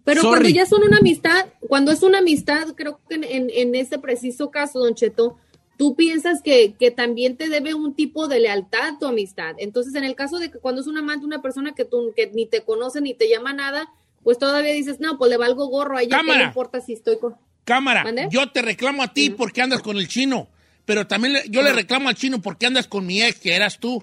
Pero 0.05 0.23
Sorry. 0.23 0.31
cuando 0.41 0.49
ya 0.49 0.65
son 0.65 0.83
una 0.85 0.97
amistad, 0.99 1.47
cuando 1.69 1.93
es 1.93 2.03
una 2.03 2.19
amistad, 2.19 2.69
creo 2.75 2.99
que 3.09 3.17
en, 3.17 3.25
en, 3.25 3.51
en 3.53 3.75
este 3.75 3.99
preciso 3.99 4.51
caso, 4.51 4.79
Don 4.79 4.95
Cheto, 4.95 5.37
tú 5.77 5.95
piensas 5.97 6.41
que, 6.43 6.75
que 6.79 6.91
también 6.91 7.37
te 7.37 7.51
debe 7.51 7.75
un 7.75 7.95
tipo 7.95 8.27
de 8.27 8.41
lealtad 8.41 8.95
tu 8.99 9.07
amistad. 9.07 9.55
Entonces, 9.59 9.95
en 9.97 10.05
el 10.05 10.15
caso 10.15 10.39
de 10.39 10.51
que 10.51 10.59
cuando 10.59 10.81
es 10.81 10.87
un 10.87 10.97
amante, 10.97 11.27
una 11.27 11.43
persona 11.43 11.75
que 11.75 11.85
tú 11.85 12.15
que 12.17 12.29
ni 12.33 12.47
te 12.47 12.63
conoce 12.63 13.03
ni 13.03 13.13
te 13.13 13.29
llama 13.29 13.53
nada, 13.53 13.93
pues 14.25 14.39
todavía 14.39 14.73
dices, 14.73 14.99
no, 14.99 15.19
pues 15.19 15.31
le 15.31 15.37
valgo 15.37 15.67
gorro 15.67 15.99
a 15.99 16.03
ella, 16.03 16.17
¿qué 16.17 16.27
Cámara. 16.27 16.39
le 16.41 16.45
importa 16.47 16.81
si 16.81 16.95
estoy 16.95 17.19
con... 17.19 17.37
Cámara, 17.69 18.05
¿Mande? 18.05 18.29
yo 18.31 18.51
te 18.51 18.63
reclamo 18.63 19.03
a 19.03 19.13
ti 19.13 19.31
porque 19.31 19.61
andas 19.63 19.83
con 19.83 19.97
el 19.99 20.09
chino, 20.09 20.49
pero 20.85 21.07
también 21.07 21.35
le- 21.35 21.45
yo 21.49 21.63
le 21.63 21.73
reclamo 21.73 22.09
al 22.09 22.15
chino 22.15 22.41
porque 22.41 22.67
andas 22.67 22.89
con 22.89 23.05
mi 23.07 23.23
ex, 23.23 23.39
que 23.39 23.55
eras 23.55 23.79
tú. 23.79 24.03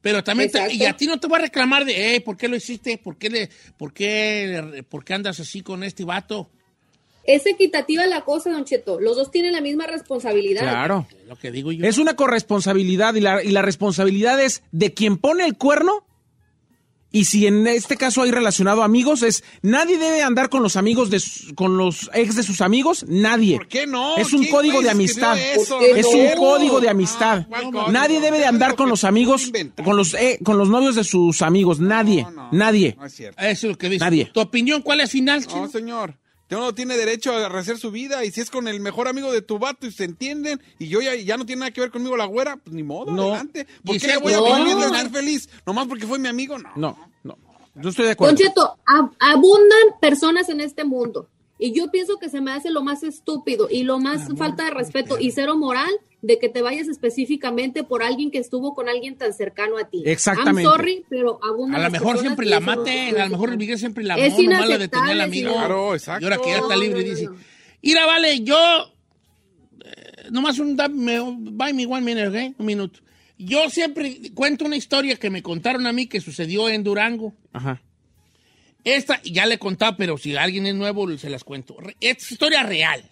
Pero 0.00 0.24
también, 0.24 0.50
te- 0.50 0.72
y 0.74 0.84
a 0.84 0.96
ti 0.96 1.06
no 1.06 1.20
te 1.20 1.28
voy 1.28 1.38
a 1.38 1.42
reclamar 1.42 1.84
de, 1.84 2.16
eh, 2.16 2.20
¿por 2.20 2.36
qué 2.36 2.48
lo 2.48 2.56
hiciste? 2.56 2.98
¿Por 2.98 3.16
qué, 3.18 3.30
le, 3.30 3.50
por, 3.76 3.92
qué, 3.92 4.82
¿Por 4.88 5.04
qué 5.04 5.14
andas 5.14 5.38
así 5.38 5.62
con 5.62 5.84
este 5.84 6.04
vato? 6.04 6.50
Es 7.24 7.46
equitativa 7.46 8.04
la 8.06 8.22
cosa, 8.22 8.50
Don 8.50 8.64
Cheto. 8.64 8.98
Los 8.98 9.14
dos 9.16 9.30
tienen 9.30 9.52
la 9.52 9.60
misma 9.60 9.86
responsabilidad. 9.86 10.62
Claro. 10.62 11.06
Es 11.20 11.28
lo 11.28 11.36
que 11.36 11.52
digo 11.52 11.70
yo. 11.70 11.86
Es 11.86 11.98
una 11.98 12.16
corresponsabilidad 12.16 13.14
y 13.14 13.20
la, 13.20 13.44
y 13.44 13.50
la 13.50 13.62
responsabilidad 13.62 14.40
es 14.42 14.64
de 14.72 14.92
quien 14.92 15.18
pone 15.18 15.44
el 15.44 15.56
cuerno. 15.56 16.04
Y 17.12 17.26
si 17.26 17.46
en 17.46 17.66
este 17.66 17.96
caso 17.98 18.22
hay 18.22 18.30
relacionado 18.30 18.82
amigos, 18.82 19.22
es 19.22 19.44
nadie 19.60 19.98
debe 19.98 20.22
andar 20.22 20.48
con 20.48 20.62
los 20.62 20.76
amigos 20.76 21.10
de 21.10 21.20
su- 21.20 21.54
con 21.54 21.76
los 21.76 22.10
ex 22.14 22.34
de 22.36 22.42
sus 22.42 22.60
amigos, 22.62 23.04
nadie. 23.06 23.58
¿Por 23.58 23.68
qué 23.68 23.86
no? 23.86 24.16
Es 24.16 24.32
un 24.32 24.40
¿Quién 24.40 24.50
código 24.50 24.80
de 24.82 24.90
amistad. 24.90 25.36
Es 25.38 25.68
no? 25.68 25.78
un 25.78 26.28
código 26.38 26.80
de 26.80 26.88
amistad. 26.88 27.46
Ah. 27.52 27.86
Nadie 27.90 28.20
debe 28.20 28.38
de 28.38 28.46
andar 28.46 28.74
con 28.76 28.88
los 28.88 29.04
amigos, 29.04 29.52
con 29.84 29.96
los 29.96 30.14
eh, 30.14 30.38
con 30.42 30.56
los 30.58 30.68
novios 30.70 30.94
de 30.96 31.04
sus 31.04 31.42
amigos, 31.42 31.80
nadie, 31.80 32.22
No, 32.22 32.30
no, 32.30 32.48
nadie. 32.52 32.96
No 32.98 33.04
es 33.06 33.14
cierto. 33.14 33.40
Eso 33.42 33.66
es 33.66 33.72
lo 33.72 33.78
que 33.78 33.88
dice. 33.90 34.04
Nadie. 34.04 34.30
¿Tu 34.32 34.40
opinión 34.40 34.80
cuál 34.82 35.00
es 35.00 35.10
final? 35.10 35.44
No, 35.54 35.68
señor. 35.68 36.16
Uno 36.56 36.74
tiene 36.74 36.96
derecho 36.96 37.32
a 37.34 37.48
rehacer 37.48 37.78
su 37.78 37.90
vida 37.90 38.24
y 38.24 38.30
si 38.30 38.40
es 38.40 38.50
con 38.50 38.68
el 38.68 38.80
mejor 38.80 39.08
amigo 39.08 39.32
de 39.32 39.42
tu 39.42 39.58
vato 39.58 39.86
y 39.86 39.92
se 39.92 40.04
entienden 40.04 40.60
y 40.78 40.88
yo 40.88 41.00
ya, 41.00 41.14
ya 41.14 41.36
no 41.36 41.46
tiene 41.46 41.60
nada 41.60 41.70
que 41.72 41.80
ver 41.80 41.90
conmigo 41.90 42.16
la 42.16 42.26
güera, 42.26 42.56
pues 42.56 42.74
ni 42.74 42.82
modo, 42.82 43.10
No. 43.12 43.28
adelante. 43.30 43.66
¿Por 43.84 43.98
qué 43.98 44.06
le 44.08 44.16
voy 44.18 44.32
a 44.32 44.36
no. 44.38 44.44
prohibir 44.46 44.76
de 44.76 44.88
ser 44.98 45.10
feliz? 45.10 45.48
Nomás 45.66 45.86
porque 45.86 46.06
fue 46.06 46.18
mi 46.18 46.28
amigo, 46.28 46.58
no. 46.58 46.70
No, 46.76 46.98
no. 47.24 47.38
Yo 47.74 47.88
estoy 47.90 48.04
de 48.04 48.10
Don 48.10 48.12
acuerdo. 48.12 48.36
Cheto, 48.36 48.78
ab- 48.86 49.12
abundan 49.18 49.98
personas 50.00 50.48
en 50.48 50.60
este 50.60 50.84
mundo. 50.84 51.28
Y 51.58 51.72
yo 51.72 51.90
pienso 51.90 52.18
que 52.18 52.28
se 52.28 52.40
me 52.40 52.50
hace 52.52 52.70
lo 52.70 52.82
más 52.82 53.02
estúpido 53.04 53.68
y 53.70 53.84
lo 53.84 53.98
más 54.00 54.22
falta 54.36 54.64
de 54.64 54.70
respeto 54.72 55.18
y 55.18 55.30
cero 55.30 55.56
moral 55.56 55.90
de 56.22 56.38
que 56.38 56.48
te 56.48 56.62
vayas 56.62 56.88
específicamente 56.88 57.82
por 57.82 58.02
alguien 58.02 58.30
que 58.30 58.38
estuvo 58.38 58.74
con 58.74 58.88
alguien 58.88 59.16
tan 59.16 59.34
cercano 59.34 59.76
a 59.76 59.90
ti. 59.90 60.02
Exactamente. 60.06 60.62
I'm 60.62 60.70
sorry, 60.76 61.04
pero 61.08 61.38
A 61.42 61.78
lo 61.78 61.90
mejor 61.90 62.18
siempre 62.20 62.46
la 62.46 62.60
mate, 62.60 63.10
a 63.10 63.24
lo 63.24 63.30
mejor 63.30 63.50
el 63.50 63.58
Miguel 63.58 63.78
siempre 63.78 64.04
la 64.04 64.14
amó, 64.14 64.22
Es 64.22 64.38
nomás 64.38 64.68
la 64.68 64.78
detenía 64.78 65.10
el 65.12 65.16
inaceptable, 65.18 65.22
amigo. 65.22 65.48
señor. 65.50 65.66
Claro, 65.66 65.94
exacto. 65.94 66.22
Y 66.22 66.24
ahora 66.24 66.38
que 66.42 66.50
ya 66.50 66.58
está 66.58 66.76
libre, 66.76 67.02
no, 67.04 67.10
dice. 67.10 67.24
no. 67.26 67.36
Mira, 67.82 68.06
vale, 68.06 68.40
yo. 68.40 68.94
eh, 69.84 70.28
nomás 70.30 70.58
un. 70.60 70.76
dame- 70.76 71.20
Buy 71.20 71.72
me 71.72 71.86
one 71.86 72.02
minute, 72.02 72.28
¿ok? 72.28 72.54
Un 72.58 72.66
minuto. 72.66 73.00
Yo 73.38 73.68
siempre 73.68 74.20
cuento 74.34 74.64
una 74.64 74.76
historia 74.76 75.16
que 75.16 75.28
me 75.28 75.42
contaron 75.42 75.86
a 75.88 75.92
mí 75.92 76.06
que 76.06 76.20
sucedió 76.20 76.68
en 76.68 76.84
Durango. 76.84 77.34
Ajá. 77.52 77.82
Esta 78.84 79.20
ya 79.24 79.46
le 79.46 79.58
contaba, 79.58 79.96
pero 79.96 80.16
si 80.18 80.36
alguien 80.36 80.66
es 80.66 80.74
nuevo, 80.76 81.16
se 81.18 81.30
las 81.30 81.42
cuento. 81.42 81.76
Esta 82.00 82.24
es 82.24 82.32
historia 82.32 82.62
real. 82.62 83.02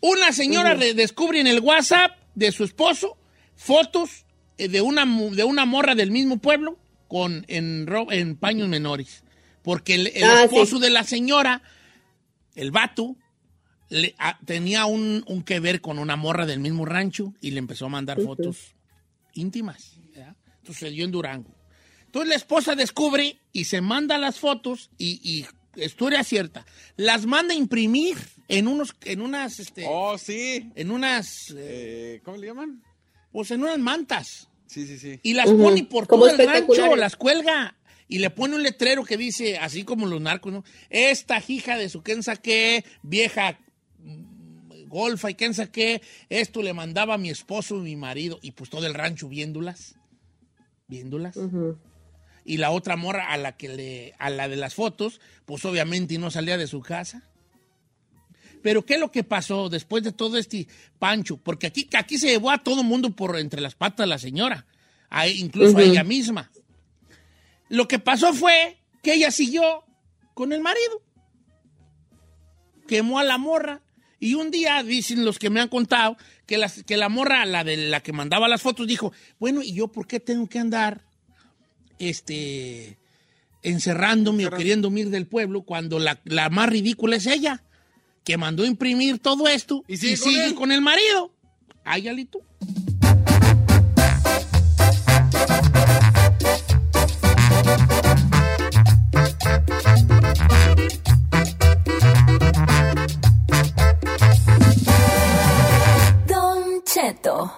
Una 0.00 0.32
señora 0.32 0.74
re- 0.74 0.94
descubre 0.94 1.40
en 1.40 1.46
el 1.48 1.60
WhatsApp 1.60 2.12
de 2.38 2.52
su 2.52 2.64
esposo 2.64 3.16
fotos 3.56 4.24
eh, 4.58 4.68
de 4.68 4.80
una, 4.80 5.04
de 5.32 5.44
una 5.44 5.64
morra 5.64 5.94
del 5.94 6.10
mismo 6.10 6.38
pueblo 6.38 6.78
con, 7.08 7.44
en, 7.48 7.86
en 8.10 8.36
paños 8.36 8.68
menores. 8.68 9.24
Porque 9.62 9.94
el, 9.94 10.06
el 10.08 10.24
Ah, 10.24 10.44
esposo 10.44 10.76
sí. 10.76 10.82
de 10.82 10.90
la 10.90 11.04
señora, 11.04 11.62
el 12.54 12.70
vato, 12.70 13.16
le- 13.88 14.14
a- 14.18 14.38
tenía 14.44 14.86
un, 14.86 15.24
un 15.26 15.42
que 15.42 15.60
ver 15.60 15.80
con 15.80 15.98
una 15.98 16.16
morra 16.16 16.46
del 16.46 16.60
mismo 16.60 16.84
rancho 16.84 17.34
y 17.40 17.50
le 17.50 17.58
empezó 17.58 17.86
a 17.86 17.90
mandar 17.90 18.20
fotos 18.20 18.74
íntimas. 19.34 19.98
¿verdad? 20.14 20.36
Sucedió 20.64 21.04
en 21.04 21.10
Durango. 21.10 21.54
Entonces 22.06 22.28
la 22.28 22.36
esposa 22.36 22.74
descubre 22.74 23.38
y 23.52 23.64
se 23.64 23.80
manda 23.80 24.16
las 24.16 24.38
fotos 24.38 24.90
y, 24.96 25.20
y 25.22 25.46
historia 25.82 26.24
cierta, 26.24 26.64
las 26.96 27.26
manda 27.26 27.52
a 27.54 27.56
imprimir 27.56 28.16
en 28.48 28.66
unos, 28.66 28.96
en 29.04 29.20
unas, 29.20 29.58
este, 29.60 29.84
Oh, 29.86 30.16
sí. 30.18 30.70
en 30.74 30.90
unas, 30.90 31.50
eh, 31.50 32.16
Eh, 32.16 32.20
¿Cómo 32.24 32.36
le 32.38 32.46
llaman? 32.48 32.82
pues 33.32 33.50
en 33.50 33.62
unas 33.62 33.78
mantas 33.78 34.48
Sí, 34.66 34.86
sí, 34.86 34.98
sí. 34.98 35.20
y 35.22 35.34
las 35.34 35.48
Ujú, 35.50 35.62
pone 35.62 35.84
por 35.84 36.06
todo 36.06 36.28
el 36.28 36.38
rancho, 36.38 36.96
las 36.96 37.16
cuelga 37.16 37.76
y 38.08 38.18
le 38.18 38.30
pone 38.30 38.54
un 38.56 38.62
letrero 38.62 39.04
que 39.04 39.16
dice, 39.18 39.58
así 39.58 39.84
como 39.84 40.06
los 40.06 40.20
narcos, 40.20 40.52
¿no? 40.52 40.64
Esta 40.90 41.42
hija 41.46 41.76
de 41.76 41.88
su 41.90 42.02
quien 42.02 42.22
saqué, 42.22 42.84
vieja 43.02 43.58
mm, 43.98 44.86
golfa 44.88 45.30
y 45.30 45.34
quien 45.34 45.52
saqué, 45.52 46.00
esto 46.30 46.62
le 46.62 46.72
mandaba 46.72 47.14
a 47.14 47.18
mi 47.18 47.28
esposo 47.28 47.76
y 47.76 47.80
mi 47.82 47.96
marido 47.96 48.38
y 48.40 48.52
pues 48.52 48.70
todo 48.70 48.86
el 48.86 48.94
rancho 48.94 49.28
viéndolas, 49.28 49.96
viéndolas. 50.86 51.36
Y 52.44 52.56
la 52.56 52.70
otra 52.70 52.96
morra 52.96 53.30
a 53.30 53.36
la 53.36 53.56
que 53.58 53.68
le, 53.68 54.14
a 54.18 54.30
la 54.30 54.48
de 54.48 54.56
las 54.56 54.74
fotos, 54.74 55.20
pues 55.44 55.62
obviamente 55.66 56.16
no 56.16 56.30
salía 56.30 56.56
de 56.56 56.66
su 56.66 56.80
casa. 56.80 57.27
Pero 58.68 58.84
¿qué 58.84 58.94
es 58.96 59.00
lo 59.00 59.10
que 59.10 59.24
pasó 59.24 59.70
después 59.70 60.04
de 60.04 60.12
todo 60.12 60.36
este 60.36 60.68
pancho? 60.98 61.38
Porque 61.38 61.68
aquí, 61.68 61.88
aquí 61.96 62.18
se 62.18 62.26
llevó 62.28 62.50
a 62.50 62.58
todo 62.62 62.82
mundo 62.82 63.16
por 63.16 63.38
entre 63.38 63.62
las 63.62 63.74
patas 63.74 64.06
la 64.06 64.18
señora, 64.18 64.66
a- 65.08 65.26
incluso 65.26 65.78
a 65.78 65.80
ella 65.82 66.04
misma. 66.04 66.50
Lo 67.70 67.88
que 67.88 67.98
pasó 67.98 68.34
fue 68.34 68.76
que 69.02 69.14
ella 69.14 69.30
siguió 69.30 69.84
con 70.34 70.52
el 70.52 70.60
marido. 70.60 71.02
Quemó 72.86 73.18
a 73.18 73.24
la 73.24 73.38
morra. 73.38 73.80
Y 74.20 74.34
un 74.34 74.50
día, 74.50 74.82
dicen 74.82 75.24
los 75.24 75.38
que 75.38 75.48
me 75.48 75.60
han 75.62 75.68
contado, 75.68 76.18
que, 76.44 76.58
las, 76.58 76.82
que 76.84 76.98
la 76.98 77.08
morra, 77.08 77.46
la 77.46 77.64
de 77.64 77.78
la 77.88 78.00
que 78.02 78.12
mandaba 78.12 78.48
las 78.48 78.60
fotos, 78.60 78.86
dijo, 78.86 79.14
bueno, 79.38 79.62
¿y 79.62 79.72
yo 79.72 79.88
por 79.88 80.06
qué 80.06 80.20
tengo 80.20 80.46
que 80.46 80.58
andar 80.58 81.06
este, 81.98 82.98
encerrándome 83.62 84.44
o 84.46 84.50
queriendo 84.50 84.90
ir 84.98 85.08
del 85.08 85.26
pueblo 85.26 85.62
cuando 85.62 85.98
la, 85.98 86.20
la 86.24 86.50
más 86.50 86.68
ridícula 86.68 87.16
es 87.16 87.26
ella, 87.26 87.62
que 88.28 88.36
mandó 88.36 88.62
imprimir 88.66 89.18
todo 89.20 89.48
esto 89.48 89.82
¿Y 89.88 89.94
y 89.94 89.96
sigue 89.96 90.16
sigue, 90.18 90.36
con 90.36 90.44
él? 90.50 90.54
con 90.54 90.72
el 90.72 90.80
marido? 90.82 91.32
Ay, 91.82 92.08
Alito. 92.08 92.40
Don 106.26 106.82
Cheto. 106.84 107.50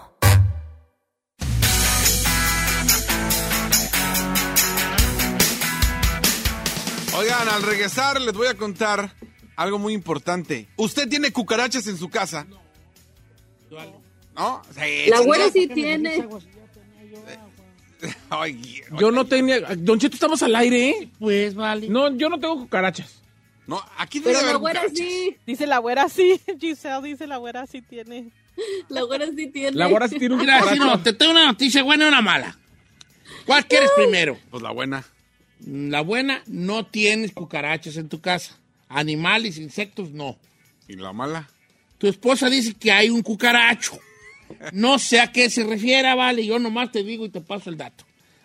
Oigan, 7.17 7.49
al 7.49 7.62
regresar 7.62 8.21
les 8.21 8.33
voy 8.35 8.47
a 8.47 8.55
contar 8.55 9.12
algo 9.61 9.79
muy 9.79 9.93
importante. 9.93 10.69
¿Usted 10.76 11.07
tiene 11.07 11.31
cucarachas 11.33 11.87
en 11.87 11.99
su 11.99 12.09
casa? 12.09 12.47
¿No? 14.35 14.62
Sí, 14.75 15.11
La 15.11 15.19
sí, 15.19 15.25
güera 15.26 15.47
no. 15.47 15.52
sí 15.52 15.69
tiene. 15.69 16.26
Ay, 18.31 18.81
Yo 18.99 19.11
no 19.11 19.26
tenía. 19.26 19.61
Don 19.76 19.99
Cheto, 19.99 20.14
estamos 20.14 20.43
al 20.43 20.57
aire, 20.57 20.88
¿eh? 20.88 21.09
Pues 21.19 21.55
vale. 21.55 21.88
No, 21.90 22.17
yo 22.17 22.31
no 22.31 22.40
tengo 22.40 22.57
cucarachas. 22.57 23.21
no, 23.67 23.85
aquí 23.99 24.21
Pero 24.21 24.38
debe 24.38 24.45
la 24.45 24.49
haber 24.49 24.61
güera 24.61 24.83
sí. 24.95 25.37
Dice 25.47 25.67
la 25.67 25.76
güera 25.76 26.09
sí. 26.09 26.40
Giselle 26.59 27.07
dice 27.07 27.26
la 27.26 27.37
güera 27.37 27.67
sí 27.67 27.83
tiene. 27.83 28.31
La 28.88 29.02
güera 29.02 29.26
sí 29.26 29.47
tiene. 29.49 29.76
La 29.76 29.88
güera 29.88 30.09
sí 30.09 30.19
tiene 30.19 30.37
un 30.37 30.40
Mira, 30.40 30.75
no, 30.76 31.02
te 31.02 31.12
tengo 31.12 31.33
una 31.33 31.45
noticia 31.45 31.83
buena 31.83 32.07
y 32.07 32.09
una 32.09 32.23
mala. 32.23 32.59
¿Cuál 33.45 33.67
quieres 33.67 33.90
primero? 33.95 34.38
Pues 34.50 34.62
la 34.62 34.71
buena. 34.71 35.05
La 35.67 36.00
buena, 36.00 36.43
no 36.47 36.87
tienes 36.87 37.33
cucarachas 37.33 37.99
en 37.99 38.09
tu 38.09 38.23
casa. 38.23 38.57
Animales, 38.91 39.57
insectos, 39.57 40.11
no. 40.11 40.37
¿Y 40.89 40.97
la 40.97 41.13
mala? 41.13 41.49
Tu 41.99 42.09
esposa 42.09 42.51
dice 42.51 42.75
que 42.75 42.91
hay 42.91 43.09
un 43.09 43.23
cucaracho. 43.23 43.99
No 44.73 44.99
sé 44.99 45.21
a 45.21 45.31
qué 45.31 45.49
se 45.49 45.63
refiere, 45.63 46.13
vale. 46.15 46.45
Yo 46.45 46.59
nomás 46.59 46.91
te 46.91 47.05
digo 47.05 47.25
y 47.25 47.29
te 47.29 47.41
paso 47.41 47.71
el 47.71 47.77
dato. 47.77 48.05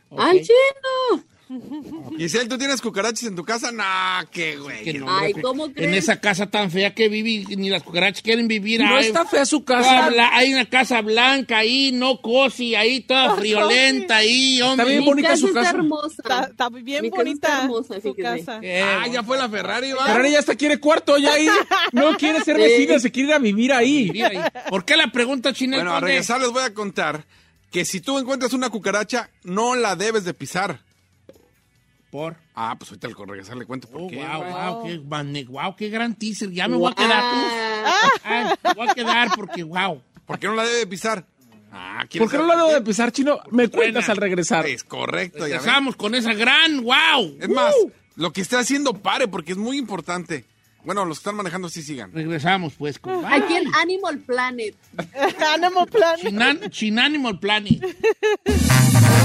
¿Ok? 0.10 0.20
¡Al 0.20 0.42
chino! 0.42 1.24
Giselle, 2.18 2.48
¿tú 2.48 2.58
tienes 2.58 2.82
cucarachas 2.82 3.24
en 3.24 3.36
tu 3.36 3.44
casa? 3.44 3.72
Nah, 3.72 4.24
qué 4.32 4.58
güey. 4.58 4.84
Que 4.84 4.94
no, 4.96 5.06
Ay, 5.10 5.28
hombre, 5.34 5.42
¿cómo 5.44 5.68
En 5.76 5.94
esa 5.94 6.20
casa 6.20 6.48
tan 6.48 6.72
fea 6.72 6.94
que 6.94 7.08
viví, 7.10 7.46
ni 7.56 7.70
las 7.70 7.84
cucarachas 7.84 8.22
quieren 8.22 8.48
vivir 8.48 8.82
No 8.82 8.98
está 8.98 9.26
fea 9.26 9.46
su 9.46 9.64
casa. 9.64 10.10
bla- 10.10 10.30
hay 10.34 10.54
una 10.54 10.66
casa 10.66 11.02
blanca 11.02 11.58
ahí, 11.60 11.92
no 11.92 12.22
cosi, 12.22 12.74
ahí 12.76 13.02
toda 13.02 13.36
friolenta 13.36 14.18
ahí, 14.18 14.62
hombre. 14.62 14.86
bien 14.88 15.00
Mi 15.02 15.06
bonita 15.06 15.28
casa 15.30 15.40
su 15.42 15.48
está 15.48 15.60
casa. 15.62 15.76
hermosa. 15.76 16.16
Está, 16.24 16.44
está 16.46 16.70
bien 16.70 17.02
Mi 17.04 17.10
casa 17.10 17.22
bonita 17.22 17.48
está 17.48 17.62
hermosa, 17.64 18.02
su 18.02 18.16
casa. 18.16 18.60
Qué 18.60 18.82
Ah, 18.82 19.08
ya 19.12 19.24
fue 19.24 19.38
la 19.38 19.50
Ferrari, 19.50 19.92
va. 19.92 20.06
Ferrari 20.08 20.32
ya 20.32 20.40
hasta 20.40 20.56
quiere 20.56 20.80
cuarto, 20.80 21.18
ya 21.18 21.34
ahí. 21.34 21.48
No 21.92 22.16
quiere 22.18 22.42
ser 22.44 22.58
vecina, 22.58 23.00
se 23.00 23.12
quiere 23.12 23.30
ir 23.30 23.36
a 23.36 23.40
vivir 23.40 23.74
ahí. 23.74 24.12
¿Por 24.70 24.86
qué 24.86 24.98
la 24.98 25.12
pregunta, 25.12 25.54
Chinel? 25.54 25.80
Bueno, 25.82 25.96
a 25.96 26.00
regresar 26.00 26.40
les 26.42 26.50
voy 26.52 26.64
a 26.64 26.74
contar 26.74 27.26
que 27.72 27.86
si 27.86 28.00
tú 28.02 28.18
encuentras 28.18 28.54
una 28.54 28.70
cucaracha, 28.70 29.30
no 29.44 29.76
la 29.76 29.96
debes 29.96 30.24
de 30.24 30.34
pisar. 30.34 30.85
Por. 32.16 32.38
Ah, 32.56 32.76
pues 32.80 32.92
ahorita 32.92 33.08
al 33.08 33.28
regresar 33.28 33.58
le 33.58 33.66
cuento 33.66 33.90
por 33.90 34.04
Oh, 34.04 34.08
qué. 34.08 34.16
wow, 34.26 34.40
güey. 34.42 34.98
wow, 35.00 35.34
qué, 35.34 35.44
wow, 35.50 35.76
qué 35.76 35.90
gran 35.90 36.16
teaser. 36.16 36.50
Ya 36.50 36.66
me 36.70 36.78
voy 36.78 36.90
a 36.90 36.96
quedar. 36.96 37.22
Ah. 37.22 38.10
Ay, 38.24 38.46
me 38.64 38.74
voy 38.74 38.88
a 38.90 38.94
quedar 38.94 39.32
porque, 39.36 39.64
wow. 39.64 40.02
¿Por 40.26 40.40
qué 40.40 40.48
no 40.48 40.56
la 40.56 40.64
debe 40.64 40.78
de 40.78 40.88
pisar? 40.88 41.26
Ah, 41.74 42.06
¿quieres 42.10 42.30
¿Por 42.30 42.32
qué 42.32 42.38
no 42.42 42.48
la 42.48 42.56
debo 42.56 42.70
de 42.70 42.78
empezar, 42.78 43.12
chino? 43.12 43.38
Me 43.52 43.68
cuentas 43.68 44.08
al 44.08 44.16
regresar. 44.16 44.66
Es 44.66 44.86
correcto, 44.86 45.46
ya. 45.46 45.56
Empezamos 45.58 45.98
con 45.98 46.16
esa 46.16 46.34
gran, 46.34 46.86
wow. 46.86 47.38
Es 47.38 47.50
más, 47.50 47.76
lo 48.16 48.32
que 48.32 48.40
esté 48.40 48.56
haciendo 48.56 48.94
pare 48.94 49.28
porque 49.28 49.52
es 49.52 49.58
muy 49.58 49.78
importante. 49.78 50.46
Bueno, 50.86 51.04
los 51.04 51.18
que 51.18 51.24
están 51.24 51.36
manejando 51.36 51.68
sí 51.68 51.82
sigan. 51.82 52.14
Regresamos, 52.14 52.76
pues. 52.78 52.98
Con, 52.98 53.26
Aquí 53.26 53.56
en 53.58 53.76
Animal 53.76 54.20
Planet. 54.20 54.74
Animal 55.54 55.88
Planet. 55.88 56.22
Chinan, 56.22 56.70
Chinanimal 56.70 57.40
Planet. 57.40 57.84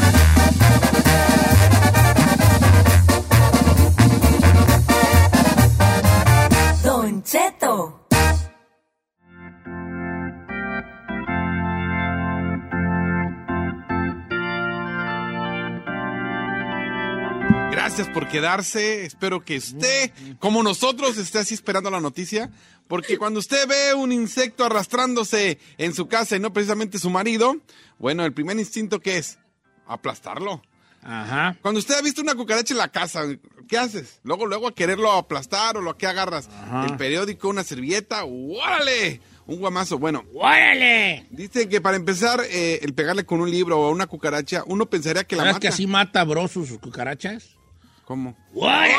Gracias 17.70 18.08
por 18.08 18.26
quedarse. 18.26 19.04
Espero 19.04 19.44
que 19.44 19.58
usted, 19.58 20.10
como 20.40 20.64
nosotros, 20.64 21.18
esté 21.18 21.38
así 21.38 21.54
esperando 21.54 21.88
la 21.88 22.00
noticia. 22.00 22.50
Porque 22.88 23.16
cuando 23.16 23.38
usted 23.38 23.68
ve 23.68 23.94
un 23.94 24.10
insecto 24.10 24.64
arrastrándose 24.64 25.60
en 25.78 25.94
su 25.94 26.08
casa 26.08 26.34
y 26.34 26.40
no 26.40 26.52
precisamente 26.52 26.99
su 26.99 27.10
marido, 27.10 27.58
bueno, 28.00 28.25
el 28.25 28.32
primer 28.32 28.58
instinto 28.58 28.99
que 28.99 29.18
es 29.18 29.38
aplastarlo. 29.87 30.62
Ajá. 31.02 31.57
Cuando 31.62 31.80
usted 31.80 31.95
ha 31.95 32.02
visto 32.02 32.21
una 32.21 32.35
cucaracha 32.35 32.75
en 32.75 32.78
la 32.78 32.88
casa, 32.88 33.23
¿qué 33.69 33.78
haces? 33.78 34.21
Luego, 34.23 34.47
luego 34.47 34.69
a 34.69 34.75
quererlo 34.75 35.11
aplastar 35.12 35.76
o 35.76 35.80
lo 35.80 35.97
que 35.97 36.07
agarras. 36.07 36.49
El 36.87 36.97
periódico, 36.97 37.49
una 37.49 37.64
servilleta, 37.64 38.25
¡órale! 38.25 39.21
Un 39.47 39.59
guamazo. 39.59 39.99
Bueno, 39.99 40.25
¡Órale! 40.35 41.26
dice 41.30 41.69
que 41.69 41.80
para 41.80 41.97
empezar, 41.97 42.40
eh, 42.50 42.78
el 42.83 42.95
pegarle 42.95 43.25
con 43.25 43.40
un 43.40 43.50
libro 43.50 43.80
o 43.80 43.87
a 43.87 43.90
una 43.90 44.07
cucaracha, 44.07 44.62
uno 44.66 44.87
pensaría 44.87 45.25
que 45.25 45.35
la 45.35 45.42
¿Sabes 45.42 45.54
mata. 45.54 45.61
que 45.61 45.69
así 45.69 45.87
mata 45.87 46.23
bro 46.25 46.47
sus 46.47 46.78
cucarachas? 46.78 47.57
¿Cómo? 48.04 48.37
¡Órale! 48.54 48.95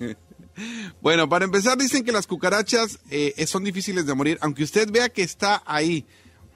¡Órale! 0.00 0.16
Bueno, 1.02 1.28
para 1.28 1.44
empezar, 1.44 1.76
dicen 1.76 2.02
que 2.02 2.12
las 2.12 2.26
cucarachas 2.26 2.98
eh, 3.10 3.44
son 3.46 3.62
difíciles 3.62 4.06
de 4.06 4.14
morir. 4.14 4.38
Aunque 4.40 4.64
usted 4.64 4.90
vea 4.90 5.10
que 5.10 5.22
está 5.22 5.62
ahí 5.66 6.06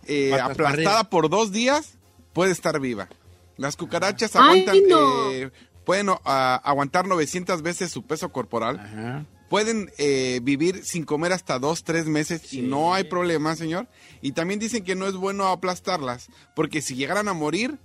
eh, 0.07 0.33
aplastada 0.41 1.05
por 1.11 1.29
dos 1.29 1.53
días, 1.53 1.99
puede 2.33 2.53
estar 2.53 2.81
viva. 2.81 3.11
Las 3.61 3.77
cucarachas 3.77 4.35
Ay, 4.37 4.41
aguantan, 4.65 4.89
no. 4.89 5.31
eh, 5.31 5.51
pueden 5.85 6.09
ah, 6.25 6.61
aguantar 6.65 7.07
900 7.07 7.61
veces 7.61 7.91
su 7.91 8.03
peso 8.05 8.33
corporal. 8.33 8.81
Ajá. 8.81 9.27
Pueden 9.51 9.91
eh, 9.99 10.41
vivir 10.43 10.83
sin 10.85 11.05
comer 11.05 11.33
hasta 11.33 11.59
dos, 11.59 11.85
tres 11.85 12.07
meses 12.07 12.55
y 12.55 12.63
no 12.63 12.95
hay 12.95 13.05
problema, 13.05 13.55
señor. 13.57 13.87
Y 14.23 14.33
también 14.33 14.61
dicen 14.61 14.83
que 14.83 14.95
no 14.95 15.07
es 15.07 15.15
bueno 15.15 15.49
aplastarlas, 15.49 16.29
porque 16.57 16.81
si 16.81 16.95
llegaran 16.95 17.29
a 17.29 17.33
morir, 17.35 17.77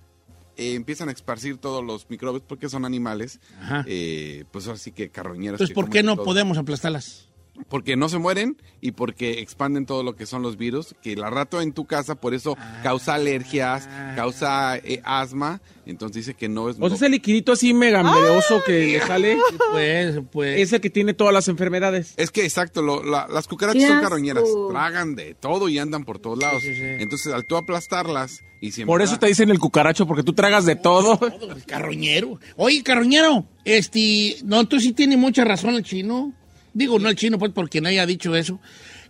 eh, 0.57 0.75
empiezan 0.75 1.09
a 1.09 1.11
esparcir 1.11 1.57
todos 1.57 1.83
los 1.83 2.09
microbios 2.09 2.43
porque 2.47 2.69
son 2.69 2.85
animales. 2.85 3.41
Ajá. 3.59 3.83
Eh, 3.87 4.45
pues 4.51 4.67
así 4.67 4.91
que 4.91 5.09
carroñeros. 5.09 5.59
Entonces, 5.59 5.75
que 5.75 5.81
¿por 5.81 5.89
qué 5.89 6.03
no 6.03 6.15
todo. 6.15 6.25
podemos 6.25 6.57
aplastarlas? 6.57 7.27
Porque 7.69 7.95
no 7.95 8.09
se 8.09 8.17
mueren 8.17 8.57
y 8.81 8.91
porque 8.91 9.39
expanden 9.39 9.85
todo 9.85 10.03
lo 10.03 10.15
que 10.15 10.25
son 10.25 10.41
los 10.41 10.57
virus, 10.57 10.93
que 11.01 11.15
la 11.15 11.29
rato 11.29 11.61
en 11.61 11.71
tu 11.73 11.85
casa, 11.85 12.15
por 12.15 12.33
eso 12.33 12.57
causa 12.83 13.15
alergias, 13.15 13.87
causa 14.15 14.77
eh, 14.77 15.01
asma. 15.05 15.61
Entonces 15.85 16.25
dice 16.25 16.33
que 16.33 16.49
no 16.49 16.69
es... 16.69 16.77
O 16.79 16.87
sea, 16.87 16.95
ese 16.95 17.09
liquidito 17.09 17.51
así 17.51 17.73
mega 17.73 18.01
medeoso 18.03 18.61
que 18.65 18.87
le 18.87 18.99
sale 19.01 19.37
Pues, 19.71 20.19
pues. 20.31 20.59
es 20.59 20.73
el 20.73 20.81
que 20.81 20.89
tiene 20.89 21.13
todas 21.13 21.33
las 21.33 21.47
enfermedades. 21.47 22.13
Es 22.17 22.31
que 22.31 22.43
exacto, 22.43 22.81
lo- 22.81 23.03
la- 23.03 23.27
las 23.27 23.47
cucarachas 23.47 23.87
son 23.87 24.01
carroñeras, 24.01 24.43
tragan 24.71 25.15
de 25.15 25.35
todo 25.35 25.69
y 25.69 25.77
andan 25.77 26.03
por 26.03 26.19
todos 26.19 26.39
lados. 26.39 26.61
Sí, 26.63 26.69
sí, 26.69 26.75
sí. 26.75 26.85
Entonces, 26.99 27.31
al 27.33 27.45
tú 27.45 27.55
aplastarlas 27.55 28.41
y 28.61 28.71
siempre... 28.71 28.91
Por 28.91 29.01
eso 29.01 29.17
te 29.19 29.27
dicen 29.27 29.49
el 29.51 29.59
cucaracho, 29.59 30.07
porque 30.07 30.23
tú 30.23 30.33
tragas 30.33 30.65
de 30.65 30.75
todo. 30.75 31.17
Todo, 31.39 31.51
el 31.53 31.63
carroñero. 31.65 32.39
Oye, 32.57 32.81
carroñero, 32.83 33.45
este, 33.63 34.37
no, 34.43 34.67
tú 34.67 34.79
sí 34.79 34.91
tienes 34.91 35.17
mucha 35.19 35.43
razón 35.45 35.75
el 35.75 35.83
chino. 35.83 36.33
Digo, 36.75 36.99
no 36.99 37.09
el 37.09 37.15
chino, 37.15 37.39
pues, 37.39 37.51
porque 37.53 37.81
no 37.81 37.87
haya 37.89 38.05
dicho 38.05 38.35
eso. 38.35 38.59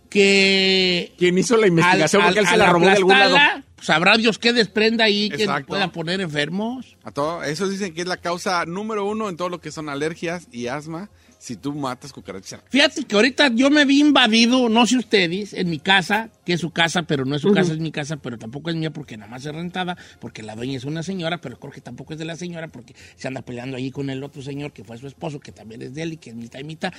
Que. 0.10 1.12
Quien 1.17 1.38
hizo 1.38 1.58
la 1.58 1.67
investigación, 1.67 2.21
al- 2.21 2.28
porque 2.30 2.39
él 2.39 2.45
al- 2.45 2.51
se 2.51 2.58
la 2.58 2.69
robó 2.69 2.86
de 2.86 2.91
algún 2.91 3.19
lado. 3.19 3.38
Sabrá 3.82 4.17
Dios 4.17 4.39
qué 4.39 4.54
desprenda 4.54 5.04
ahí 5.06 5.30
que 5.30 5.45
pueda 5.67 5.91
poner 5.91 6.21
enfermos. 6.21 6.95
A 7.04 7.12
todo, 7.12 7.43
eso 7.43 7.67
dicen 7.67 7.93
que 7.93 8.01
es 8.01 8.08
la 8.08 8.17
causa 8.17 8.65
número 8.65 9.06
uno 9.06 9.30
en 9.30 9.36
todo 9.38 9.49
lo 9.49 9.60
que 9.60 9.71
son 9.71 9.89
alergias 9.89 10.47
y 10.51 10.67
asma, 10.67 11.10
si 11.45 11.58
tú 11.58 11.73
matas 11.73 12.12
cucarachas. 12.12 12.62
Fíjate 12.69 13.03
que 13.03 13.15
ahorita 13.15 13.49
yo 13.53 13.69
me 13.69 13.86
vi 13.86 13.99
invadido, 13.99 14.67
no 14.67 14.88
sé 14.88 14.97
ustedes, 14.97 15.53
en 15.53 15.69
mi 15.69 15.77
casa, 15.77 16.31
que 16.43 16.53
es 16.53 16.60
su 16.60 16.71
casa, 16.71 17.03
pero 17.03 17.23
no 17.23 17.36
es 17.36 17.43
su 17.43 17.53
casa, 17.53 17.71
es 17.71 17.77
mi 17.77 17.91
casa, 17.91 18.17
pero 18.17 18.39
tampoco 18.39 18.71
es 18.71 18.75
mía 18.75 18.91
porque 18.91 19.15
nada 19.15 19.29
más 19.29 19.45
es 19.45 19.53
rentada, 19.53 19.95
porque 20.19 20.41
la 20.41 20.55
dueña 20.55 20.75
es 20.77 20.86
una 20.86 21.03
señora, 21.03 21.41
pero 21.41 21.60
creo 21.60 21.71
que 21.71 21.81
tampoco 21.81 22.13
es 22.13 22.19
de 22.19 22.25
la 22.25 22.36
señora 22.36 22.69
porque 22.69 22.95
se 23.15 23.27
anda 23.27 23.43
peleando 23.43 23.77
ahí 23.77 23.91
con 23.91 24.10
el 24.10 24.23
otro 24.23 24.41
señor 24.41 24.73
que 24.73 24.84
fue 24.84 24.97
su 24.97 25.05
esposo, 25.05 25.39
que 25.39 25.51
también 25.51 25.84
es 25.84 25.93
de 25.93 26.01
él 26.01 26.13
y 26.13 26.17
que 26.17 26.31
es 26.31 26.36
mitad 26.36 26.58
y 26.58 26.63
mitad. 26.63 26.91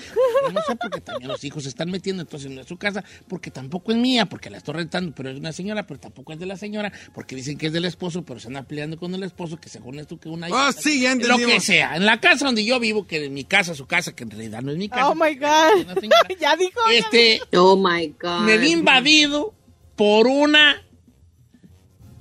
Yo 0.46 0.52
no 0.52 0.60
sé 0.62 0.76
porque 0.76 1.00
también 1.00 1.26
los 1.26 1.42
hijos 1.42 1.64
se 1.64 1.68
están 1.68 1.90
metiendo, 1.90 2.22
entonces 2.22 2.48
no 2.48 2.60
es 2.60 2.68
su 2.68 2.76
casa, 2.76 3.02
porque 3.26 3.50
tampoco 3.50 3.90
es 3.90 3.98
mía, 3.98 4.26
porque 4.26 4.48
la 4.48 4.58
estoy 4.58 4.74
rentando, 4.74 5.12
pero 5.12 5.28
es 5.28 5.40
una 5.40 5.50
señora, 5.50 5.88
pero 5.88 5.98
tampoco 5.98 6.32
es 6.32 6.38
de 6.38 6.46
la 6.46 6.56
señora, 6.56 6.92
porque 7.12 7.34
dicen 7.34 7.58
que 7.58 7.66
es 7.66 7.72
del 7.72 7.84
esposo, 7.84 8.24
pero 8.24 8.38
se 8.38 8.46
anda 8.46 8.62
peleando 8.62 8.96
con 8.96 9.12
el 9.12 9.24
esposo, 9.24 9.56
que 9.56 9.68
según 9.68 9.98
esto 9.98 10.20
que 10.20 10.28
una 10.28 10.46
Ah, 10.52 10.70
sí, 10.72 11.00
ya 11.00 11.16
Lo 11.16 11.36
que 11.36 11.58
sea, 11.58 11.96
en 11.96 12.06
la 12.06 12.20
casa 12.20 12.46
donde 12.46 12.64
yo 12.64 12.78
vivo, 12.78 13.08
que 13.08 13.24
es 13.24 13.30
mi 13.32 13.42
casa, 13.42 13.74
su 13.74 13.86
casa, 13.86 14.14
que 14.14 14.22
en 14.22 14.35
realidad 14.36 14.62
no 14.62 14.70
es 14.72 14.78
mi 14.78 14.88
casa. 14.88 15.08
Oh 15.08 15.14
my 15.14 15.34
God. 15.34 16.02
Ya 16.40 16.56
dijo. 16.56 16.80
Este, 16.92 17.40
Oh 17.54 17.76
my 17.76 18.14
God. 18.20 18.40
me 18.42 18.58
vi 18.58 18.72
invadido 18.72 19.54
por 19.96 20.26
una 20.26 20.82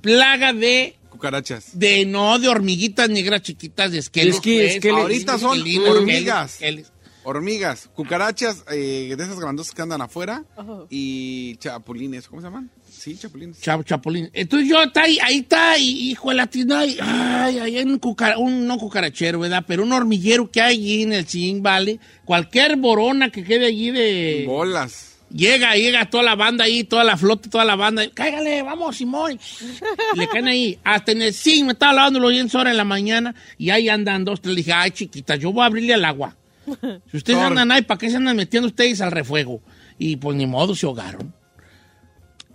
plaga 0.00 0.52
de, 0.52 0.96
Cucarachas. 1.10 1.78
de 1.78 2.06
no, 2.06 2.38
de 2.38 2.48
hormiguitas 2.48 3.08
negras 3.10 3.42
chiquitas 3.42 3.92
de 3.92 3.98
esqueles. 3.98 4.36
Es 4.36 4.40
que- 4.40 4.54
pues, 4.60 4.74
es 4.76 4.80
que 4.80 4.90
ahorita 4.90 5.38
son 5.38 5.58
hormigas. 5.86 6.58
Hormigas, 7.28 7.90
cucarachas 7.92 8.64
eh, 8.70 9.12
de 9.16 9.24
esas 9.24 9.40
grandosas 9.40 9.74
que 9.74 9.82
andan 9.82 10.00
afuera 10.00 10.44
y 10.88 11.56
chapulines, 11.56 12.28
¿cómo 12.28 12.40
se 12.40 12.46
llaman? 12.46 12.70
Sí, 12.98 13.16
chapulines. 13.16 13.60
Chavo, 13.60 13.82
chapulín. 13.82 14.30
Entonces 14.32 14.68
yo 14.68 14.82
está 14.82 15.02
ahí, 15.02 15.18
ahí 15.22 15.38
está, 15.38 15.78
y, 15.78 16.10
hijo 16.10 16.30
de 16.30 16.34
la 16.36 16.46
tienda, 16.46 16.80
ay, 16.80 16.96
ay, 17.00 17.58
hay 17.58 17.78
un, 17.84 18.00
cucara- 18.00 18.38
un 18.38 18.66
no 18.66 18.78
cucarachero, 18.78 19.38
¿verdad? 19.40 19.64
Pero 19.66 19.82
un 19.84 19.92
hormiguero 19.92 20.50
que 20.50 20.60
hay 20.60 20.76
allí 20.76 21.02
en 21.02 21.12
el 21.12 21.26
Sin 21.26 21.62
Vale, 21.62 22.00
cualquier 22.24 22.76
borona 22.76 23.30
que 23.30 23.44
quede 23.44 23.66
allí 23.66 23.90
de... 23.90 24.44
Bolas. 24.46 25.12
Llega, 25.28 25.74
llega 25.74 26.08
toda 26.08 26.22
la 26.22 26.36
banda 26.36 26.64
ahí, 26.64 26.84
toda 26.84 27.02
la 27.02 27.16
flota, 27.16 27.50
toda 27.50 27.64
la 27.64 27.74
banda. 27.74 28.08
Cáigale, 28.14 28.62
vamos, 28.62 28.96
Simón. 28.96 29.38
Y 30.14 30.18
le 30.18 30.28
caen 30.28 30.46
ahí. 30.46 30.78
Hasta 30.84 31.10
en 31.12 31.20
el 31.22 31.34
sí, 31.34 31.64
me 31.64 31.72
estaba 31.72 31.92
lavando 31.92 32.20
los 32.20 32.30
dientes 32.30 32.54
ahora 32.54 32.70
en 32.70 32.76
la 32.76 32.84
mañana 32.84 33.34
y 33.58 33.70
ahí 33.70 33.88
andan 33.88 34.24
dos, 34.24 34.40
tres. 34.40 34.54
Le 34.54 34.60
dije, 34.60 34.72
ay, 34.72 34.92
chiquita, 34.92 35.34
yo 35.34 35.52
voy 35.52 35.64
a 35.64 35.66
abrirle 35.66 35.94
al 35.94 36.04
agua. 36.04 36.36
Si 37.10 37.16
ustedes 37.16 37.40
andan 37.40 37.72
ahí, 37.72 37.82
¿para 37.82 37.98
qué 37.98 38.08
se 38.08 38.16
andan 38.16 38.36
metiendo 38.36 38.68
ustedes 38.68 39.00
al 39.00 39.10
refuego? 39.10 39.60
Y 39.98 40.14
pues 40.16 40.36
ni 40.36 40.46
modo, 40.46 40.76
se 40.76 40.86
ahogaron. 40.86 41.34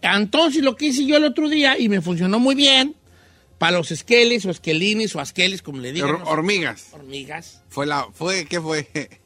Entonces 0.01 0.63
lo 0.63 0.75
que 0.75 0.87
hice 0.87 1.05
yo 1.05 1.17
el 1.17 1.25
otro 1.25 1.49
día, 1.49 1.77
y 1.77 1.89
me 1.89 2.01
funcionó 2.01 2.39
muy 2.39 2.55
bien, 2.55 2.95
para 3.57 3.77
los 3.77 3.91
esqueles 3.91 4.45
o 4.45 4.49
esquelines 4.49 5.15
o 5.15 5.19
asqueles, 5.19 5.61
como 5.61 5.79
le 5.81 5.93
los 5.93 6.21
hormigas. 6.25 6.87
hormigas. 6.93 7.61
Fue 7.69 7.85
la, 7.85 8.07
fue, 8.11 8.45
¿qué 8.45 8.59
fue? 8.59 8.87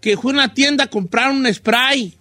Que 0.00 0.16
fue 0.16 0.32
a 0.32 0.34
una 0.34 0.54
tienda 0.54 0.84
a 0.84 0.86
comprar 0.88 1.32
un 1.32 1.52
spray. 1.52 2.16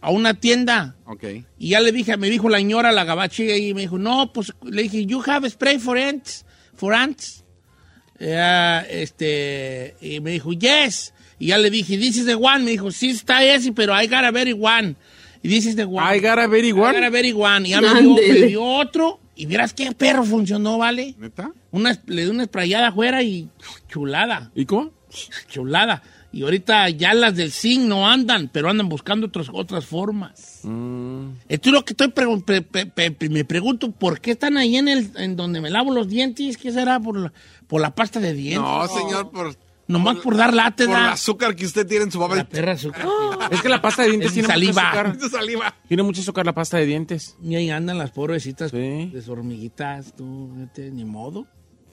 A 0.00 0.10
una 0.10 0.34
tienda. 0.34 0.96
ok. 1.04 1.24
Y 1.58 1.70
ya 1.70 1.80
le 1.80 1.92
dije, 1.92 2.16
me 2.16 2.30
dijo 2.30 2.48
la 2.48 2.58
señora, 2.58 2.90
la 2.92 3.04
gabache, 3.04 3.58
y 3.58 3.74
me 3.74 3.82
dijo, 3.82 3.98
no, 3.98 4.32
pues 4.32 4.52
le 4.62 4.82
dije, 4.82 5.04
you 5.04 5.22
have 5.26 5.48
spray 5.50 5.78
for 5.78 5.98
ants, 5.98 6.46
for 6.74 6.94
ants. 6.94 7.44
Eh, 8.18 8.86
este, 8.90 9.96
y 10.00 10.20
me 10.20 10.32
dijo, 10.32 10.52
yes. 10.52 11.12
Y 11.38 11.48
ya 11.48 11.58
le 11.58 11.70
dije, 11.70 11.96
this 11.96 12.18
is 12.18 12.26
the 12.26 12.34
one. 12.34 12.64
Me 12.64 12.72
dijo, 12.72 12.90
sí 12.92 13.10
está 13.10 13.42
ese, 13.42 13.72
pero 13.72 13.98
I 13.98 14.06
got 14.06 14.24
a 14.24 14.30
very 14.30 14.52
one. 14.52 14.94
Y 15.42 15.54
is 15.56 15.74
the 15.76 15.84
one. 15.84 16.04
I 16.16 16.20
gotta 16.20 16.46
very 16.48 16.68
I 16.68 16.72
one. 16.72 16.92
got 16.94 17.04
a 17.04 17.10
very 17.10 17.32
one. 17.32 17.66
Y 17.66 17.70
ya 17.70 17.80
me 17.80 17.88
dio, 17.88 17.96
Ándele. 18.14 18.40
me 18.40 18.46
dio 18.46 18.62
otro 18.62 19.20
Y 19.36 19.46
vieras 19.46 19.72
qué 19.72 19.90
perro 19.92 20.22
funcionó, 20.24 20.76
¿vale? 20.76 21.14
¿Neta? 21.18 21.50
Una, 21.70 21.98
le 22.06 22.24
di 22.24 22.30
una 22.30 22.44
sprayada 22.44 22.88
afuera 22.88 23.22
y 23.22 23.48
chulada, 23.88 24.50
¿Y 24.54 24.66
cómo? 24.66 24.90
chulada. 25.48 26.02
Y 26.32 26.42
ahorita 26.42 26.88
ya 26.90 27.12
las 27.14 27.34
del 27.34 27.50
zinc 27.50 27.84
no 27.88 28.08
andan, 28.08 28.48
pero 28.52 28.68
andan 28.70 28.88
buscando 28.88 29.26
otras, 29.26 29.48
otras 29.52 29.84
formas. 29.84 30.60
Mm. 30.62 31.30
Esto 31.48 31.70
es 31.70 31.72
lo 31.72 31.84
que 31.84 31.94
estoy 31.94 32.08
pregun- 32.08 33.28
me 33.30 33.44
pregunto, 33.44 33.90
¿por 33.90 34.20
qué 34.20 34.32
están 34.32 34.56
ahí 34.56 34.76
en 34.76 34.86
el 34.88 35.10
en 35.16 35.34
donde 35.36 35.60
me 35.60 35.70
lavo 35.70 35.90
los 35.92 36.08
dientes? 36.08 36.56
¿Qué 36.56 36.70
será 36.70 37.00
por 37.00 37.18
la, 37.18 37.32
por 37.66 37.80
la 37.80 37.94
pasta 37.94 38.20
de 38.20 38.32
dientes? 38.34 38.62
No, 38.62 38.86
señor, 38.86 39.30
por, 39.32 39.56
Nomás 39.90 40.16
por 40.18 40.36
dar 40.36 40.54
late, 40.54 40.86
por 40.86 40.96
el 40.96 41.04
azúcar 41.06 41.56
que 41.56 41.66
usted 41.66 41.86
tiene 41.86 42.04
en 42.04 42.12
su 42.12 42.20
La 42.20 42.28
papel. 42.28 42.46
perra 42.46 42.72
azúcar. 42.72 43.06
Es 43.50 43.60
que 43.62 43.68
la 43.68 43.82
pasta 43.82 44.02
de 44.02 44.08
dientes 44.10 44.28
Es 44.28 44.34
tiene 44.34 44.48
saliva. 44.48 44.82
mucho 44.82 45.08
azúcar. 45.10 45.30
Saliva. 45.40 45.74
Tiene 45.88 46.02
mucho 46.04 46.20
azúcar 46.20 46.46
la 46.46 46.54
pasta 46.54 46.76
de 46.76 46.86
dientes. 46.86 47.36
Y 47.42 47.56
ahí 47.56 47.70
andan 47.70 47.98
las 47.98 48.10
pobrecitas 48.12 48.70
Sí. 48.70 49.10
de 49.12 49.20
sus 49.20 49.28
hormiguitas, 49.30 50.14
tú, 50.16 50.52
vete, 50.54 50.90
ni 50.90 51.04
modo. 51.04 51.46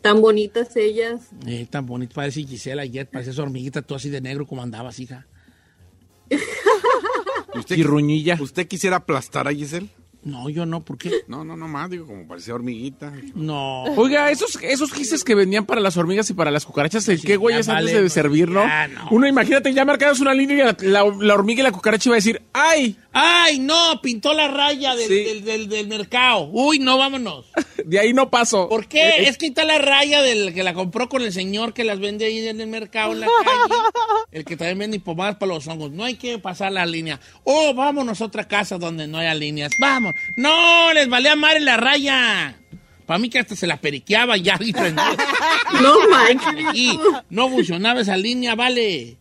Tan 0.03 0.21
bonitas 0.21 0.75
ellas. 0.75 1.29
Eh, 1.47 1.65
tan 1.69 1.85
bonito, 1.87 2.13
parece 2.13 2.43
Gisela 2.43 2.83
ayer, 2.83 3.09
parece 3.09 3.31
esa 3.31 3.41
hormiguita, 3.41 3.81
tú 3.81 3.95
así 3.95 4.09
de 4.09 4.21
negro 4.21 4.45
como 4.45 4.61
andabas, 4.61 4.99
hija. 4.99 5.25
¿Usted, 7.55 7.77
Y 7.77 7.83
ruñilla. 7.83 8.37
¿Usted 8.39 8.67
quisiera 8.67 8.97
aplastar 8.97 9.47
a 9.47 9.51
Giselle? 9.51 9.89
No, 10.27 10.49
yo 10.49 10.65
no, 10.65 10.83
¿por 10.83 10.97
qué? 10.97 11.11
No, 11.27 11.45
no, 11.45 11.55
no 11.55 11.67
más, 11.69 11.89
digo, 11.89 12.05
como 12.05 12.27
parecía 12.27 12.53
hormiguita. 12.53 13.13
No. 13.33 13.83
Oiga, 13.95 14.29
esos, 14.29 14.57
esos 14.61 14.91
gises 14.91 15.23
que 15.23 15.35
vendían 15.35 15.65
para 15.65 15.79
las 15.79 15.95
hormigas 15.95 16.29
y 16.29 16.33
para 16.33 16.51
las 16.51 16.65
cucarachas, 16.65 17.07
¿el 17.07 17.21
qué 17.21 17.37
güey 17.37 17.55
es 17.57 17.69
antes 17.69 17.93
de 17.93 18.09
servir, 18.09 18.49
no? 18.49 18.63
Uno, 19.09 19.25
imagínate, 19.25 19.73
ya 19.73 19.85
marcadas 19.85 20.19
una 20.19 20.33
línea 20.33 20.55
y 20.57 20.59
la, 20.59 21.01
la- 21.03 21.15
la 21.19 21.33
hormiga 21.33 21.61
y 21.61 21.63
la 21.63 21.71
cucaracha 21.71 22.09
iba 22.09 22.15
a 22.15 22.17
decir, 22.17 22.41
¡ay! 22.51 22.97
¡Ay, 23.13 23.59
no! 23.59 23.99
Pintó 24.01 24.33
la 24.33 24.49
raya 24.49 24.95
del, 24.95 25.07
Sí. 25.07 25.23
del, 25.23 25.43
del- 25.45 25.69
del 25.69 25.87
mercado. 25.87 26.49
Uy, 26.51 26.79
no, 26.79 26.97
vámonos. 26.97 27.45
De 27.85 27.99
ahí 27.99 28.13
no 28.13 28.29
paso. 28.29 28.67
¿Por 28.69 28.87
qué? 28.87 29.27
Es 29.27 29.37
que 29.37 29.47
está 29.47 29.63
la 29.63 29.77
raya 29.77 30.21
del 30.21 30.53
que 30.53 30.63
la 30.63 30.73
compró 30.73 31.09
con 31.09 31.21
el 31.21 31.31
señor 31.31 31.73
que 31.73 31.83
las 31.83 31.99
vende 31.99 32.25
ahí 32.25 32.47
en 32.47 32.59
el 32.61 32.67
mercado, 32.67 33.13
en 33.13 33.21
la 33.21 33.27
calle. 33.27 33.81
El 34.31 34.45
que 34.45 34.57
también 34.57 34.79
vende 34.79 34.99
pomadas 34.99 35.37
para 35.37 35.53
los 35.53 35.67
hongos. 35.67 35.91
No 35.91 36.03
hay 36.03 36.15
que 36.15 36.39
pasar 36.39 36.71
la 36.71 36.85
línea. 36.85 37.19
Oh, 37.43 37.73
vámonos 37.73 38.21
a 38.21 38.25
otra 38.25 38.47
casa 38.47 38.77
donde 38.77 39.07
no 39.07 39.17
haya 39.17 39.33
líneas. 39.33 39.71
Vamos. 39.79 40.13
No, 40.35 40.93
les 40.93 41.07
valía 41.09 41.35
madre 41.35 41.59
la 41.59 41.77
raya. 41.77 42.57
Para 43.05 43.19
mí 43.19 43.29
que 43.29 43.39
hasta 43.39 43.55
se 43.55 43.67
la 43.67 43.77
periqueaba 43.77 44.35
ya. 44.37 44.57
y 44.59 44.73
prendía. 44.73 45.15
No 45.81 46.09
manches. 46.09 46.65
Y 46.75 46.97
no 47.29 47.49
funcionaba 47.49 48.01
esa 48.01 48.17
línea, 48.17 48.55
vale. 48.55 49.17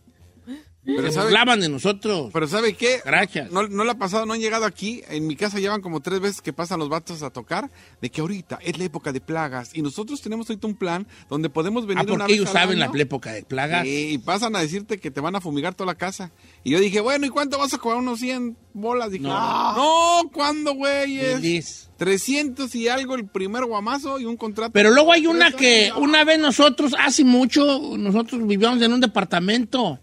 Pero 0.95 1.07
Se 1.09 1.13
¿sabe, 1.15 1.25
burlaban 1.27 1.59
de 1.59 1.69
nosotros. 1.69 2.29
pero 2.31 2.47
¿sabe 2.47 2.73
qué? 2.73 3.01
Carachas. 3.03 3.51
No, 3.51 3.67
no 3.67 3.83
le 3.83 3.91
ha 3.91 3.97
pasado, 3.97 4.25
no 4.25 4.33
han 4.33 4.39
llegado 4.39 4.65
aquí. 4.65 5.01
En 5.09 5.27
mi 5.27 5.35
casa 5.35 5.59
llevan 5.59 5.81
como 5.81 5.99
tres 5.99 6.19
veces 6.21 6.41
que 6.41 6.53
pasan 6.53 6.79
los 6.79 6.87
vatos 6.89 7.21
a 7.23 7.29
tocar, 7.29 7.69
de 8.01 8.09
que 8.09 8.21
ahorita 8.21 8.57
es 8.63 8.77
la 8.77 8.85
época 8.85 9.11
de 9.11 9.19
plagas. 9.19 9.71
Y 9.73 9.81
nosotros 9.81 10.21
tenemos 10.21 10.49
ahorita 10.49 10.65
un 10.65 10.75
plan 10.75 11.05
donde 11.29 11.49
podemos 11.49 11.85
venir 11.85 11.99
Ah, 11.99 12.13
una 12.13 12.23
porque 12.25 12.33
vez 12.33 12.33
ellos 12.41 12.47
al 12.47 12.53
saben 12.61 12.79
la 12.79 12.89
época 12.95 13.33
de 13.33 13.43
plagas. 13.43 13.85
Y 13.85 14.17
pasan 14.19 14.55
a 14.55 14.59
decirte 14.59 14.97
que 14.97 15.11
te 15.11 15.19
van 15.21 15.35
a 15.35 15.41
fumigar 15.41 15.75
toda 15.75 15.87
la 15.91 15.95
casa. 15.95 16.31
Y 16.63 16.71
yo 16.71 16.79
dije, 16.79 17.01
bueno, 17.01 17.25
¿y 17.25 17.29
cuánto 17.29 17.57
vas 17.57 17.73
a 17.73 17.77
cobrar? 17.77 17.99
Unos 17.99 18.19
100 18.19 18.55
bolas. 18.73 19.11
Dije, 19.11 19.23
No. 19.25 19.75
no, 20.23 20.29
¿cuándo, 20.31 20.73
güey? 20.73 21.19
Es 21.19 21.33
Feliz. 21.35 21.89
300 21.97 22.73
y 22.75 22.87
algo 22.87 23.15
el 23.15 23.27
primer 23.27 23.65
guamazo 23.65 24.19
y 24.19 24.25
un 24.25 24.37
contrato. 24.37 24.71
Pero 24.71 24.91
luego 24.91 25.11
hay 25.11 25.27
una 25.27 25.51
que 25.51 25.91
una 25.97 26.23
vez 26.23 26.39
nosotros, 26.39 26.93
hace 26.97 27.23
mucho, 27.23 27.97
nosotros 27.97 28.45
vivíamos 28.47 28.81
en 28.81 28.93
un 28.93 29.01
departamento. 29.01 29.99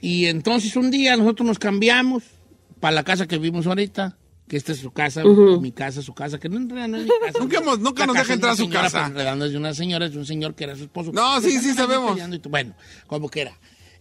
Y 0.00 0.26
entonces 0.26 0.74
un 0.76 0.90
día 0.90 1.16
nosotros 1.16 1.46
nos 1.46 1.58
cambiamos 1.58 2.24
para 2.80 2.94
la 2.94 3.04
casa 3.04 3.26
que 3.26 3.38
vivimos 3.38 3.66
ahorita. 3.66 4.16
Que 4.48 4.56
esta 4.56 4.72
es 4.72 4.78
su 4.78 4.90
casa, 4.90 5.22
mi 5.24 5.70
casa, 5.70 6.02
su 6.02 6.12
casa, 6.12 6.40
que 6.40 6.48
no, 6.48 6.58
realidad 6.58 6.88
no 6.88 6.96
es 6.96 7.04
mi 7.04 7.10
casa. 7.24 7.38
Nunca 7.38 7.58
hemos- 7.58 7.78
nunca 7.78 8.04
nos 8.04 8.14
casa 8.16 8.24
deja 8.24 8.34
entrar 8.34 8.52
a 8.52 8.56
su 8.56 8.62
señora, 8.64 8.80
casa. 8.82 8.98
pero 8.98 9.06
en 9.06 9.14
realidad 9.14 9.36
no 9.36 9.44
es 9.44 9.52
de 9.52 9.58
una 9.58 9.74
señora, 9.74 10.06
es 10.06 10.12
de 10.12 10.18
un 10.18 10.26
señor 10.26 10.54
que 10.56 10.64
era 10.64 10.74
su 10.74 10.82
esposo. 10.84 11.12
No, 11.12 11.40
sí, 11.40 11.52
sí, 11.60 11.72
sabemos. 11.72 12.18
tú- 12.42 12.48
Bueno, 12.50 12.74
como 13.06 13.28
que 13.28 13.42
era. 13.42 13.56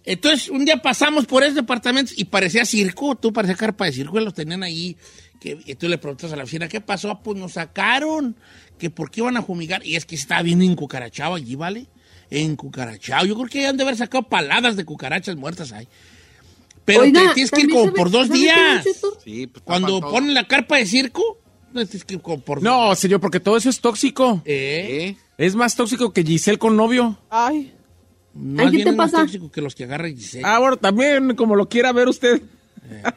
Entonces, 0.05 0.49
un 0.49 0.65
día 0.65 0.77
pasamos 0.81 1.27
por 1.27 1.43
esos 1.43 1.53
departamentos 1.55 2.17
y 2.17 2.25
parecía 2.25 2.65
circo, 2.65 3.15
tú 3.15 3.31
parecía 3.31 3.55
carpa 3.57 3.85
de 3.85 3.91
circo, 3.91 4.19
y 4.19 4.23
los 4.23 4.33
tenían 4.33 4.63
ahí. 4.63 4.97
Que, 5.39 5.59
y 5.65 5.75
tú 5.75 5.87
le 5.87 5.99
preguntas 5.99 6.33
a 6.33 6.35
la 6.35 6.43
oficina, 6.43 6.67
¿qué 6.67 6.81
pasó? 6.81 7.11
Ah, 7.11 7.21
Pues 7.21 7.37
nos 7.37 7.53
sacaron, 7.53 8.35
que 8.79 8.89
por 8.89 9.11
qué 9.11 9.21
iban 9.21 9.37
a 9.37 9.43
fumigar. 9.43 9.85
Y 9.85 9.97
es 9.97 10.05
que 10.05 10.15
estaba 10.15 10.41
bien 10.41 10.63
encucarachado 10.63 11.35
allí, 11.35 11.53
¿vale? 11.55 11.85
Encucarachado. 12.31 13.25
Yo 13.25 13.35
creo 13.35 13.47
que 13.47 13.67
han 13.67 13.77
de 13.77 13.83
haber 13.83 13.97
sacado 13.97 14.23
paladas 14.23 14.75
de 14.75 14.85
cucarachas 14.85 15.35
muertas 15.35 15.71
ahí. 15.71 15.87
Pero 16.85 17.01
Oiga, 17.01 17.21
te 17.29 17.33
tienes 17.35 17.51
que 17.51 17.61
ir 17.61 17.67
¿también 17.67 17.69
como 17.79 17.85
sabe- 17.85 17.97
por 17.97 18.11
dos 18.11 18.29
días. 18.29 18.85
Sí, 19.23 19.47
pues, 19.47 19.63
Cuando 19.63 19.99
ponen 20.01 20.33
la 20.33 20.47
carpa 20.47 20.77
de 20.77 20.85
circo, 20.85 21.21
tienes 21.71 22.03
que 22.03 22.15
ir 22.15 22.21
como 22.21 22.39
por 22.41 22.63
No, 22.63 22.95
señor, 22.95 23.19
porque 23.19 23.39
todo 23.39 23.57
eso 23.57 23.69
es 23.69 23.79
tóxico. 23.79 24.41
Eh, 24.45 25.15
¿Eh? 25.15 25.17
Es 25.37 25.55
más 25.55 25.75
tóxico 25.75 26.11
que 26.11 26.23
Giselle 26.23 26.57
con 26.57 26.75
novio. 26.75 27.17
Ay, 27.29 27.73
más 28.33 28.65
¿qué 28.65 28.71
bien 28.71 28.83
te 28.85 28.89
es 28.91 28.95
más 28.95 29.11
tóxico 29.11 29.51
que 29.51 29.61
los 29.61 29.75
que 29.75 29.83
agarra 29.85 30.07
Giselle. 30.09 30.43
Ah, 30.45 30.59
bueno, 30.59 30.77
también, 30.77 31.35
como 31.35 31.55
lo 31.55 31.69
quiera 31.69 31.91
ver 31.91 32.07
usted. 32.09 32.41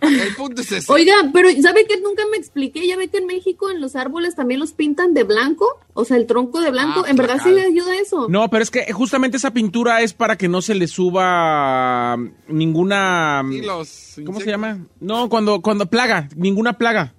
El 0.00 0.34
punto 0.36 0.62
es 0.62 0.72
ese. 0.72 0.92
Oiga, 0.92 1.14
pero 1.32 1.48
¿sabe 1.60 1.86
qué? 1.86 2.00
Nunca 2.00 2.22
me 2.30 2.36
expliqué. 2.36 2.86
Ya 2.86 2.96
ve 2.96 3.08
que 3.08 3.18
en 3.18 3.26
México 3.26 3.70
en 3.70 3.80
los 3.80 3.96
árboles 3.96 4.34
también 4.34 4.60
los 4.60 4.72
pintan 4.72 5.14
de 5.14 5.24
blanco. 5.24 5.66
O 5.94 6.04
sea, 6.04 6.16
el 6.16 6.26
tronco 6.26 6.60
de 6.60 6.70
blanco. 6.70 7.04
Ah, 7.06 7.10
¿En 7.10 7.16
verdad 7.16 7.38
sí 7.42 7.50
le 7.50 7.62
ayuda 7.62 7.96
eso? 7.96 8.28
No, 8.28 8.48
pero 8.50 8.62
es 8.62 8.70
que 8.70 8.92
justamente 8.92 9.36
esa 9.36 9.52
pintura 9.52 10.02
es 10.02 10.12
para 10.12 10.36
que 10.36 10.48
no 10.48 10.62
se 10.62 10.74
le 10.74 10.86
suba 10.86 12.16
ninguna... 12.48 13.42
Y 13.50 13.62
los 13.62 14.20
¿Cómo 14.24 14.40
se 14.40 14.50
llama? 14.50 14.86
No, 15.00 15.28
cuando, 15.28 15.62
cuando 15.62 15.86
plaga, 15.86 16.28
ninguna 16.36 16.78
plaga. 16.78 17.14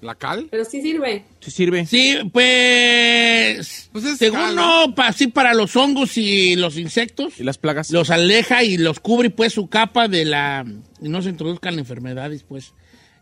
¿La 0.00 0.14
cal? 0.14 0.48
Pero 0.50 0.64
sí 0.64 0.80
sirve. 0.80 1.24
Se 1.40 1.50
sirve. 1.50 1.84
Sí, 1.84 2.16
pues. 2.32 3.90
Pues 3.92 4.04
es 4.06 4.16
según 4.18 4.38
cal, 4.40 4.56
no, 4.56 4.94
pa- 4.94 5.12
sí, 5.12 5.26
para 5.26 5.52
los 5.52 5.76
hongos 5.76 6.16
y 6.16 6.56
los 6.56 6.78
insectos, 6.78 7.38
Y 7.38 7.44
las 7.44 7.58
plagas. 7.58 7.90
los 7.90 8.08
aleja 8.10 8.64
y 8.64 8.78
los 8.78 8.98
cubre, 9.00 9.28
pues, 9.30 9.52
su 9.52 9.68
capa 9.68 10.08
de 10.08 10.24
la. 10.24 10.64
Y 11.02 11.08
no 11.10 11.20
se 11.20 11.28
introduzcan 11.28 11.78
enfermedades, 11.78 12.44
pues, 12.44 12.72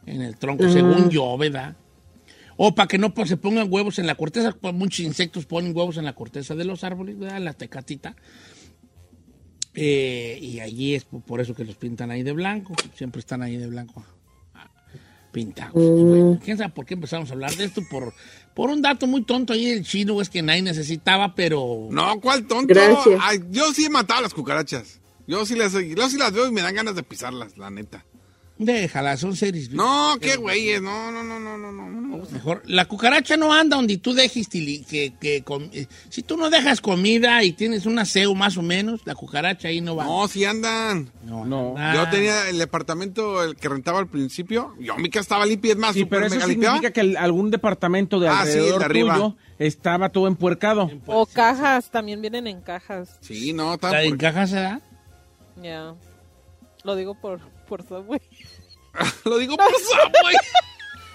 en 0.07 0.23
el 0.23 0.37
tronco, 0.39 0.69
según 0.71 1.11
yo, 1.11 1.37
¿verdad? 1.37 1.77
O 2.57 2.75
para 2.75 2.87
que 2.89 2.99
no 2.99 3.13
pues, 3.15 3.29
se 3.29 3.37
pongan 3.37 3.67
huevos 3.73 3.99
en 3.99 4.07
la 4.07 4.15
corteza. 4.15 4.53
pues, 4.53 4.73
muchos 4.75 5.01
insectos 5.01 5.47
ponen 5.47 5.77
huevos 5.77 5.97
en 5.97 6.05
la 6.05 6.15
corteza 6.15 6.55
de 6.55 6.65
los 6.65 6.85
árboles, 6.85 7.19
¿verdad? 7.19 7.41
La 7.41 7.55
tecatita. 7.55 8.15
Eh, 9.75 10.39
y 10.41 10.61
allí 10.61 10.95
es 10.95 11.05
por- 11.05 11.41
eso 11.41 11.55
que 11.55 11.65
los 11.65 11.77
pintan 11.77 12.11
ahí 12.11 12.23
de 12.23 12.33
blanco. 12.33 12.75
Siempre 12.95 13.21
están 13.21 13.43
ahí 13.43 13.57
de 13.57 13.67
blanco 13.67 14.05
pintados. 15.33 15.75
Bueno, 15.75 16.39
¿Quién 16.45 16.57
sabe 16.57 16.71
por 16.71 16.87
qué 16.87 16.95
empezamos 16.95 17.31
a 17.31 17.33
hablar 17.35 17.55
de 17.55 17.65
esto? 17.65 17.83
Por, 17.91 18.13
por 18.55 18.71
un 18.71 18.83
dato 18.83 19.07
muy 19.07 19.23
tonto 19.23 19.53
ahí 19.53 19.67
del 19.67 19.85
chino, 19.85 20.21
es 20.21 20.29
que 20.29 20.43
nadie 20.43 20.63
necesitaba, 20.63 21.35
pero... 21.35 21.89
No, 21.91 22.21
¿cuál 22.21 22.47
tonto? 22.47 22.75
Gracias. 22.75 23.21
Ay, 23.23 23.41
yo 23.51 23.73
sí 23.73 23.87
he 23.87 23.91
matado 23.91 24.21
a 24.21 24.23
las 24.23 24.35
cucarachas. 24.35 25.01
Yo 25.27 25.45
sí, 25.45 25.55
las, 25.57 25.73
yo 25.73 26.09
sí 26.09 26.17
las 26.17 26.33
veo 26.33 26.47
y 26.47 26.53
me 26.53 26.63
dan 26.63 26.75
ganas 26.75 26.95
de 26.95 27.03
pisarlas, 27.03 27.59
la 27.59 27.71
neta. 27.71 28.05
Déjala, 28.59 29.17
son 29.17 29.37
seres 29.37 29.69
vivos. 29.69 29.87
No, 29.87 30.17
qué 30.21 30.37
güeyes. 30.37 30.83
No, 30.83 31.13
no, 31.13 31.23
no, 31.23 31.39
no, 31.39 31.57
no, 31.57 31.73
no. 31.73 31.99
Mejor, 32.33 32.63
la 32.67 32.85
cucaracha 32.87 33.37
no 33.37 33.53
anda 33.53 33.77
donde 33.77 33.97
tú 33.99 34.13
dejes 34.13 34.51
tili- 34.51 34.85
que, 34.85 35.15
que 35.21 35.43
com- 35.45 35.69
eh, 35.73 35.87
si 36.09 36.23
tú 36.23 36.37
no 36.37 36.51
dejas 36.51 36.81
comida 36.81 37.43
y 37.45 37.53
tienes 37.53 37.87
un 37.87 37.99
aseo 38.01 38.35
más 38.35 38.57
o 38.57 38.63
menos, 38.63 39.01
la 39.05 39.15
cucaracha 39.15 39.69
ahí 39.69 39.81
no 39.81 39.95
va. 39.95 40.05
No, 40.05 40.27
sí 40.27 40.45
andan. 40.45 41.11
no, 41.23 41.45
No. 41.45 41.75
Yo 41.95 42.09
tenía 42.11 42.49
el 42.49 42.59
departamento 42.59 43.45
el 43.45 43.55
que 43.55 43.69
rentaba 43.69 44.01
al 44.01 44.09
principio. 44.09 44.75
Yo, 44.81 44.97
mi 44.97 45.09
casa 45.11 45.21
estaba 45.23 45.47
limpia, 45.47 45.73
es 45.73 45.79
más, 45.79 45.95
Sí, 45.95 46.05
pero 46.05 46.27
eso 46.27 46.35
significa 46.41 46.73
limpiaba. 46.73 46.93
que 46.93 47.01
el- 47.01 47.17
algún 47.17 47.51
departamento 47.53 48.19
de 48.19 48.29
Ah, 48.29 48.41
sí, 48.45 48.49
el 48.51 48.55
de 48.55 48.59
alrededor 48.61 48.85
arriba. 48.85 49.15
tuyo 49.15 49.37
estaba 49.61 50.09
todo 50.09 50.27
empuercado. 50.27 50.91
o 51.07 51.27
cajas, 51.27 51.91
también 51.93 52.21
vienen 52.21 52.49
en 52.49 52.61
cajas. 52.63 53.19
Sí, 53.21 53.53
no, 53.53 53.75
estaba 53.75 53.93
¿La 53.95 54.01
de 54.01 54.07
por- 54.07 54.15
encaja 54.15 54.47
se 54.49 54.57
da? 54.57 54.81
Ya. 55.63 55.95
Lo 56.85 56.97
digo 56.97 57.15
por, 57.15 57.41
por 57.69 57.83
Subway. 57.87 58.21
Lo 59.25 59.39
digo 59.39 59.57
por 59.57 59.67
Subway. 59.73 60.35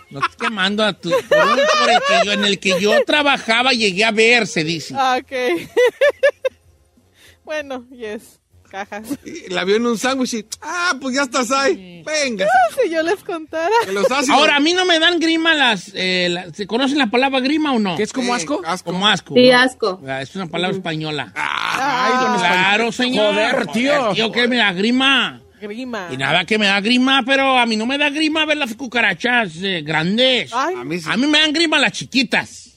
No 0.10 0.20
estoy 0.20 0.48
quemando 0.48 0.84
a 0.84 0.94
tu... 0.94 1.10
Por 1.10 1.38
un 1.40 1.56
por 1.56 1.90
el 1.90 2.00
que 2.08 2.26
yo, 2.26 2.32
en 2.34 2.46
el 2.46 2.60
que 2.60 2.80
yo 2.80 3.04
trabajaba 3.06 3.72
llegué 3.74 4.04
a 4.04 4.12
ver, 4.12 4.46
se 4.48 4.64
dice. 4.64 4.94
Ah, 4.98 5.18
ok. 5.20 5.32
bueno, 7.44 7.86
yes. 7.92 8.40
Cajas. 8.70 9.08
La 9.50 9.64
vio 9.66 9.76
en 9.76 9.86
un 9.86 10.00
sándwich 10.00 10.34
y, 10.34 10.46
ah, 10.64 10.96
pues 11.00 11.16
ya 11.16 11.22
estás 11.24 11.52
ahí. 11.52 12.02
Venga. 12.04 12.48
Si 12.82 12.90
yo 12.90 13.04
les 13.04 13.24
contara. 13.24 13.70
Que 13.86 13.92
los 13.92 14.10
ácidos- 14.10 14.32
Ahora, 14.32 14.56
a 14.56 14.60
mí 14.60 14.74
no 14.74 14.84
me 14.84 14.98
dan 14.98 15.20
grima 15.20 15.54
las... 15.54 15.92
eh, 15.94 16.28
la- 16.32 16.52
¿Se 16.52 16.66
conocen 16.66 16.98
la 16.98 17.06
palabra 17.12 17.40
grima 17.40 17.72
o 17.74 17.78
no? 17.78 17.96
¿Qué 17.96 18.02
es 18.02 18.12
como 18.12 18.34
Eh, 18.34 18.38
asco? 18.38 18.64
asco. 18.66 18.92
Como 18.92 19.08
asco. 19.08 19.36
Sí, 19.36 19.48
¿no? 19.52 19.58
asco. 19.60 20.02
Ah, 20.08 20.24
Es 20.24 20.36
una 20.36 20.48
palabra 20.48 20.76
española. 20.76 21.32
Ay, 21.36 22.14
don 22.26 22.38
Claro, 22.40 22.92
señor. 22.92 23.36
Joder, 23.36 23.68
tío. 23.68 24.10
Tío, 24.14 24.32
que 24.32 24.48
me 24.48 24.58
da 24.58 24.74
grima. 24.74 25.43
Grima. 25.68 26.10
Y 26.12 26.18
nada 26.18 26.46
que 26.46 26.58
me 26.58 26.66
da 26.68 26.80
grima, 26.82 27.24
pero 27.26 27.58
a 27.58 27.66
mí 27.66 27.76
no 27.76 27.86
me 27.86 27.98
da 27.98 28.10
grima 28.10 28.46
ver 28.46 28.58
las 28.58 28.76
cucarachas 28.76 29.54
eh, 29.62 29.82
grandes. 29.82 30.52
Ay, 30.54 30.76
A 30.78 30.84
mí 30.84 31.00
sí. 31.00 31.10
A 31.10 31.18
mí 31.18 31.28
me 31.28 31.40
dan 31.40 31.54
grima 31.54 31.80
las 31.80 31.92
chiquitas. 31.94 32.70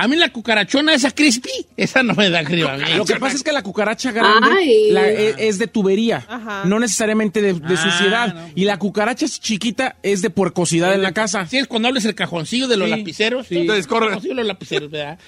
A 0.00 0.06
mí 0.06 0.14
la 0.14 0.28
cucarachona, 0.28 0.94
esa 0.94 1.10
crispy, 1.10 1.50
esa 1.76 2.04
no 2.04 2.14
me 2.14 2.30
da 2.30 2.44
frío 2.44 2.68
a 2.68 2.76
mí. 2.76 2.84
Lo 2.96 3.04
que 3.04 3.16
pasa 3.16 3.34
es 3.34 3.42
que 3.42 3.50
la 3.50 3.62
cucaracha 3.64 4.12
grande 4.12 4.48
Ay. 4.56 4.92
la- 4.92 5.08
e- 5.08 5.48
es 5.48 5.58
de 5.58 5.66
tubería, 5.66 6.24
Ajá. 6.28 6.62
no 6.66 6.78
necesariamente 6.78 7.42
de, 7.42 7.54
de 7.54 7.74
Ah, 7.74 7.76
suciedad. 7.76 8.32
no. 8.32 8.48
Y 8.54 8.64
la 8.64 8.78
cucaracha 8.78 9.26
chiquita 9.26 9.96
es 10.04 10.22
de 10.22 10.30
puercosidad 10.30 10.94
en 10.94 11.02
la 11.02 11.10
casa. 11.10 11.46
Sí, 11.48 11.58
es 11.58 11.66
cuando 11.66 11.88
hables 11.88 12.04
el 12.04 12.14
cajoncillo 12.14 12.68
de 12.68 12.76
los 12.76 12.88
Sí, 12.88 12.96
lapiceros. 12.96 13.46
sí. 13.48 13.54
El 13.56 13.60
Entonces, 13.62 13.88
corre. 13.88 14.06
cajoncillo 14.06 14.34
de 14.34 14.38
los 14.40 14.46
lapiceros, 14.46 14.88
¿verdad? 14.88 15.18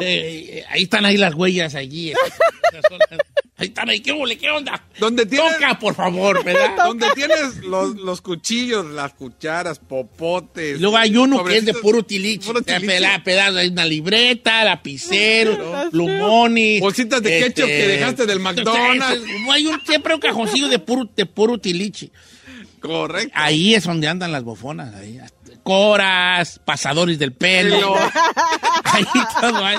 Eh, 0.00 0.46
eh, 0.58 0.64
ahí 0.70 0.82
están 0.82 1.04
ahí 1.06 1.16
las 1.18 1.32
huellas 1.34 1.76
allí. 1.76 2.10
esas- 2.10 2.26
esas 2.72 2.82
son 2.88 2.98
las- 2.98 3.20
ahí 3.58 3.68
están 3.68 3.88
ahí. 3.88 4.00
¿Qué, 4.00 4.12
ole, 4.12 4.36
¿Qué 4.38 4.50
onda? 4.50 4.82
Donde 4.98 5.24
tienes, 5.26 5.54
Toca, 5.54 5.78
por 5.78 5.94
favor, 5.94 6.44
¿verdad? 6.44 6.76
donde 6.86 7.06
tienes 7.14 7.56
los, 7.64 7.96
los 7.96 8.20
cuchillos, 8.20 8.84
las 8.86 9.12
cucharas, 9.14 9.78
popotes. 9.78 10.80
Luego 10.80 10.96
hay 10.96 11.16
uno 11.16 11.42
que 11.44 11.58
es 11.58 11.64
de 11.64 11.74
puro 11.74 12.02
tiliche. 12.02 12.46
puro 12.46 12.62
tiliche. 12.62 12.86
peda- 12.86 13.22
pedazo, 13.24 13.58
hay 13.58 13.68
una 13.68 13.84
libreta, 13.84 14.64
lapiceros, 14.64 15.58
plumones. 15.90 16.80
Bolsitas 16.80 17.22
de 17.22 17.40
ketchup 17.40 17.66
que 17.66 17.86
dejaste 17.88 18.26
del 18.26 18.40
McDonald's. 18.40 19.24
Hay 19.50 19.66
un, 19.66 19.80
siempre 19.86 20.14
un 20.14 20.20
cajoncillo 20.20 20.68
de 20.68 20.78
puro, 20.78 21.08
de 21.16 21.26
puro 21.26 21.58
tiliche. 21.58 22.10
Correcto. 22.80 23.32
Ahí 23.34 23.74
es 23.74 23.84
donde 23.84 24.06
andan 24.06 24.30
las 24.32 24.44
bofonas. 24.44 24.94
Ahí. 24.94 25.18
Coras, 25.62 26.60
pasadores 26.64 27.18
del 27.18 27.32
pelo. 27.32 27.96
Ahí 28.84 29.04
todo 29.40 29.64
hay. 29.64 29.78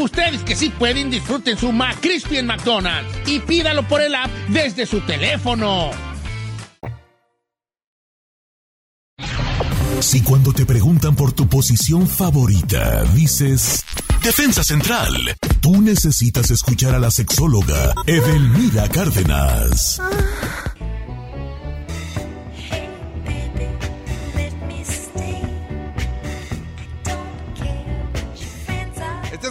Ustedes 0.00 0.42
que 0.42 0.56
sí 0.56 0.70
pueden, 0.70 1.10
disfruten 1.10 1.58
su 1.58 1.72
McCrispy 1.72 2.38
en 2.38 2.46
McDonald's 2.46 3.12
y 3.26 3.38
pídalo 3.38 3.86
por 3.86 4.00
el 4.00 4.14
app 4.14 4.30
desde 4.48 4.86
su 4.86 5.00
teléfono. 5.02 5.90
Si 10.00 10.22
cuando 10.22 10.54
te 10.54 10.64
preguntan 10.64 11.14
por 11.14 11.32
tu 11.32 11.46
posición 11.46 12.08
favorita, 12.08 13.04
dices 13.14 13.84
Defensa 14.22 14.64
Central, 14.64 15.12
tú 15.60 15.82
necesitas 15.82 16.50
escuchar 16.50 16.94
a 16.94 16.98
la 16.98 17.10
sexóloga 17.10 17.92
Edelmira 18.06 18.88
Cárdenas. 18.88 20.00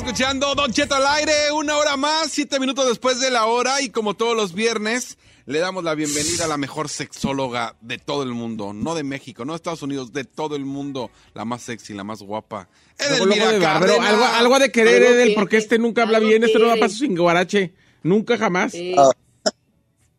Escuchando 0.09 0.55
Don 0.55 0.73
Cheto 0.73 0.95
al 0.95 1.05
aire, 1.05 1.51
una 1.53 1.77
hora 1.77 1.95
más, 1.95 2.31
siete 2.31 2.59
minutos 2.59 2.87
después 2.87 3.19
de 3.19 3.29
la 3.29 3.45
hora 3.45 3.79
y 3.83 3.91
como 3.91 4.15
todos 4.15 4.35
los 4.35 4.53
viernes, 4.53 5.19
le 5.45 5.59
damos 5.59 5.83
la 5.83 5.93
bienvenida 5.93 6.45
a 6.45 6.47
la 6.47 6.57
mejor 6.57 6.89
sexóloga 6.89 7.75
de 7.81 7.99
todo 7.99 8.23
el 8.23 8.29
mundo, 8.33 8.73
no 8.73 8.95
de 8.95 9.03
México, 9.03 9.45
no 9.45 9.53
de 9.53 9.57
Estados 9.57 9.83
Unidos, 9.83 10.11
de 10.11 10.23
todo 10.23 10.55
el 10.55 10.65
mundo, 10.65 11.11
la 11.35 11.45
más 11.45 11.61
sexy, 11.61 11.93
la 11.93 12.03
más 12.03 12.23
guapa. 12.23 12.67
Edelmira 12.97 13.51
de- 13.51 13.63
algo, 13.63 14.25
algo 14.25 14.55
ha 14.55 14.59
de 14.59 14.71
querer, 14.71 15.03
Algo 15.03 15.13
Edel, 15.15 15.35
porque 15.35 15.57
este 15.57 15.77
nunca 15.77 16.01
habla 16.01 16.17
bien, 16.17 16.43
este 16.43 16.57
no 16.57 16.65
va 16.65 16.73
a 16.73 16.77
pasar 16.77 16.97
sin 16.97 17.15
guarache. 17.15 17.75
Nunca 18.01 18.35
jamás. 18.35 18.71
Sí. 18.71 18.95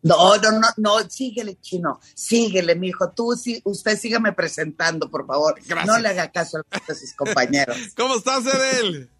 No, 0.03 0.37
no, 0.37 0.53
no, 0.53 0.69
no, 0.77 1.11
síguele, 1.11 1.59
chino, 1.61 1.99
síguele, 2.15 2.77
mijo. 2.77 3.11
Tú 3.11 3.33
sí, 3.33 3.61
usted 3.65 3.99
sígame 3.99 4.33
presentando, 4.35 5.11
por 5.11 5.27
favor. 5.27 5.57
Gracias. 5.67 5.85
No 5.85 5.99
le 5.99 6.09
haga 6.11 6.31
caso 6.31 6.59
a 6.71 6.95
sus 6.95 7.13
compañeros. 7.15 7.77
¿Cómo 7.97 8.15
estás, 8.15 8.47
Edel? 8.47 9.11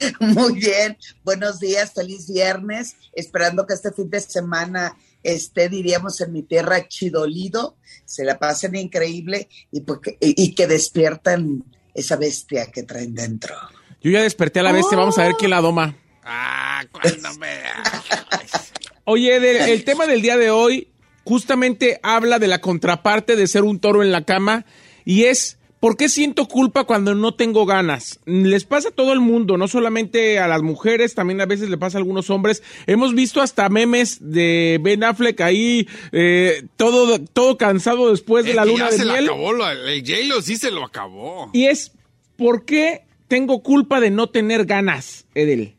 Muy 0.20 0.54
bien, 0.54 0.96
buenos 1.24 1.58
días, 1.60 1.92
feliz 1.92 2.28
viernes. 2.28 2.96
Esperando 3.12 3.66
que 3.66 3.74
este 3.74 3.92
fin 3.92 4.08
de 4.10 4.20
semana 4.20 4.96
esté, 5.22 5.68
diríamos, 5.68 6.20
en 6.20 6.32
mi 6.32 6.42
tierra 6.42 6.86
chidolido, 6.88 7.76
se 8.04 8.24
la 8.24 8.38
pasen 8.38 8.76
increíble 8.76 9.48
y, 9.72 9.80
porque- 9.80 10.16
y, 10.20 10.40
y 10.42 10.54
que 10.54 10.66
despiertan 10.66 11.64
esa 11.94 12.16
bestia 12.16 12.66
que 12.66 12.84
traen 12.84 13.14
dentro. 13.14 13.54
Yo 14.00 14.10
ya 14.12 14.22
desperté 14.22 14.60
a 14.60 14.62
la 14.62 14.72
bestia, 14.72 14.96
vamos 14.96 15.18
a 15.18 15.24
ver 15.24 15.34
quién 15.36 15.50
la 15.50 15.60
doma. 15.60 15.96
Ah, 16.22 16.84
cuando 16.92 17.34
me... 17.34 17.48
Oye, 19.04 19.72
el 19.72 19.84
tema 19.84 20.06
del 20.06 20.22
día 20.22 20.36
de 20.36 20.50
hoy 20.50 20.88
justamente 21.24 21.98
habla 22.02 22.38
de 22.38 22.46
la 22.46 22.60
contraparte 22.60 23.36
de 23.36 23.46
ser 23.46 23.64
un 23.64 23.80
toro 23.80 24.02
en 24.02 24.12
la 24.12 24.24
cama 24.24 24.64
y 25.04 25.24
es 25.24 25.57
¿por 25.80 25.96
qué 25.96 26.08
siento 26.08 26.46
culpa 26.48 26.84
cuando 26.84 27.14
no 27.14 27.34
tengo 27.34 27.66
ganas? 27.66 28.20
Les 28.24 28.64
pasa 28.64 28.88
a 28.88 28.92
todo 28.92 29.12
el 29.12 29.20
mundo, 29.20 29.56
no 29.56 29.68
solamente 29.68 30.38
a 30.38 30.48
las 30.48 30.62
mujeres, 30.62 31.14
también 31.14 31.40
a 31.40 31.46
veces 31.46 31.70
le 31.70 31.78
pasa 31.78 31.98
a 31.98 32.00
algunos 32.00 32.30
hombres. 32.30 32.62
Hemos 32.86 33.14
visto 33.14 33.40
hasta 33.40 33.68
memes 33.68 34.18
de 34.20 34.78
Ben 34.82 35.04
Affleck 35.04 35.40
ahí, 35.40 35.86
eh, 36.12 36.64
todo, 36.76 37.18
todo 37.20 37.56
cansado 37.56 38.10
después 38.10 38.44
de 38.44 38.50
Es 38.50 38.56
la 38.56 38.64
luna 38.64 38.86
ya 38.86 38.90
de 38.90 38.96
se 38.98 39.04
lo 39.04 39.12
miel. 39.12 39.24
acabó, 39.26 39.52
lo- 39.52 39.70
el 39.70 40.00
J-Lo 40.06 40.42
sí 40.42 40.56
se 40.56 40.70
lo 40.70 40.84
acabó. 40.84 41.50
Y 41.52 41.66
es 41.66 41.92
¿por 42.36 42.64
qué 42.64 43.02
tengo 43.28 43.62
culpa 43.62 44.00
de 44.00 44.10
no 44.10 44.28
tener 44.30 44.64
ganas, 44.64 45.26
Edel? 45.34 45.74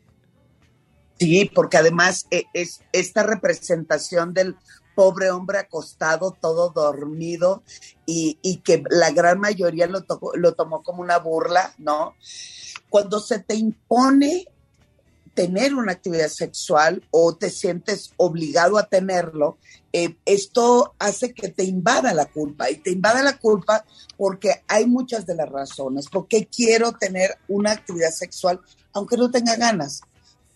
Sí, 1.18 1.50
porque 1.54 1.76
además 1.76 2.26
eh, 2.30 2.44
es 2.54 2.80
esta 2.92 3.22
representación 3.22 4.32
del 4.32 4.54
pobre 4.94 5.30
hombre 5.30 5.58
acostado, 5.58 6.36
todo 6.40 6.70
dormido, 6.70 7.62
y, 8.06 8.38
y 8.42 8.58
que 8.58 8.82
la 8.90 9.10
gran 9.10 9.40
mayoría 9.40 9.86
lo, 9.86 10.04
tocó- 10.04 10.36
lo 10.36 10.54
tomó 10.54 10.82
como 10.82 11.02
una 11.02 11.18
burla, 11.18 11.72
¿no? 11.78 12.14
Cuando 12.88 13.20
se 13.20 13.38
te 13.38 13.54
impone 13.54 14.46
tener 15.34 15.74
una 15.74 15.92
actividad 15.92 16.28
sexual 16.28 17.02
o 17.12 17.36
te 17.36 17.50
sientes 17.50 18.12
obligado 18.16 18.78
a 18.78 18.88
tenerlo, 18.88 19.58
eh, 19.92 20.16
esto 20.24 20.94
hace 20.98 21.32
que 21.32 21.48
te 21.48 21.64
invada 21.64 22.12
la 22.12 22.26
culpa 22.26 22.68
y 22.70 22.76
te 22.76 22.90
invada 22.90 23.22
la 23.22 23.38
culpa 23.38 23.84
porque 24.16 24.62
hay 24.68 24.86
muchas 24.86 25.24
de 25.26 25.36
las 25.36 25.48
razones. 25.48 26.08
¿Por 26.08 26.26
qué 26.26 26.46
quiero 26.46 26.92
tener 26.92 27.38
una 27.48 27.70
actividad 27.72 28.10
sexual 28.10 28.60
aunque 28.92 29.16
no 29.16 29.30
tenga 29.30 29.56
ganas? 29.56 30.00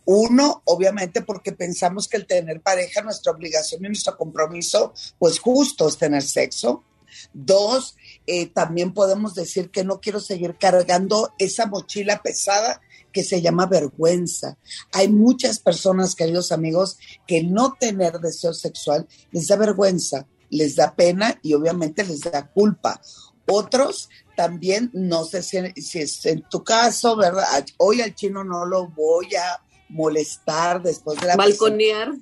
Uno, 0.07 0.63
obviamente, 0.67 1.23
porque 1.23 1.53
pensamos 1.53 2.09
que 2.09 2.19
el 2.19 2.27
tener 2.27 2.61
pareja, 2.61 3.03
nuestra 3.03 3.33
obligación 3.33 3.85
y 3.85 3.89
nuestro 3.89 4.17
compromiso, 4.17 4.93
pues 5.19 5.39
justo 5.39 5.89
es 5.89 5.97
tener 5.97 6.23
sexo. 6.23 6.85
Dos, 7.33 7.97
eh, 8.27 8.47
también 8.47 8.93
podemos 8.93 9.35
decir 9.35 9.71
que 9.71 9.85
no 9.85 10.01
quiero 10.01 10.21
seguir 10.21 10.57
cargando 10.59 11.33
esa 11.39 11.67
mochila 11.67 12.23
pesada 12.23 12.81
que 13.13 13.25
se 13.25 13.41
llama 13.41 13.67
vergüenza. 13.67 14.59
Hay 14.93 15.09
muchas 15.09 15.61
personas, 15.61 16.17
queridos 16.17 16.53
amigos, 16.53 16.99
que 17.27 17.45
no 17.45 17.77
tener 17.79 18.19
deseo 18.19 18.53
sexual 18.53 19.07
les 19.31 19.47
da 19.47 19.57
vergüenza, 19.57 20.27
les 20.51 20.75
da 20.75 20.95
pena 20.95 21.39
y 21.41 21.55
obviamente 21.55 22.05
les 22.05 22.21
da 22.21 22.51
culpa. 22.51 23.01
Otros 23.47 24.09
también, 24.37 24.91
no 24.93 25.25
sé 25.25 25.43
si, 25.43 25.59
si 25.81 26.01
es 26.01 26.27
en 26.27 26.43
tu 26.51 26.65
caso, 26.65 27.17
¿verdad? 27.17 27.65
Hoy 27.79 28.01
al 28.01 28.15
chino 28.15 28.43
no 28.43 28.67
lo 28.67 28.89
voy 28.89 29.35
a 29.37 29.64
molestar 29.95 30.83
después 30.83 31.19
de 31.21 31.27
la 31.27 31.37
Balconear. 31.37 32.13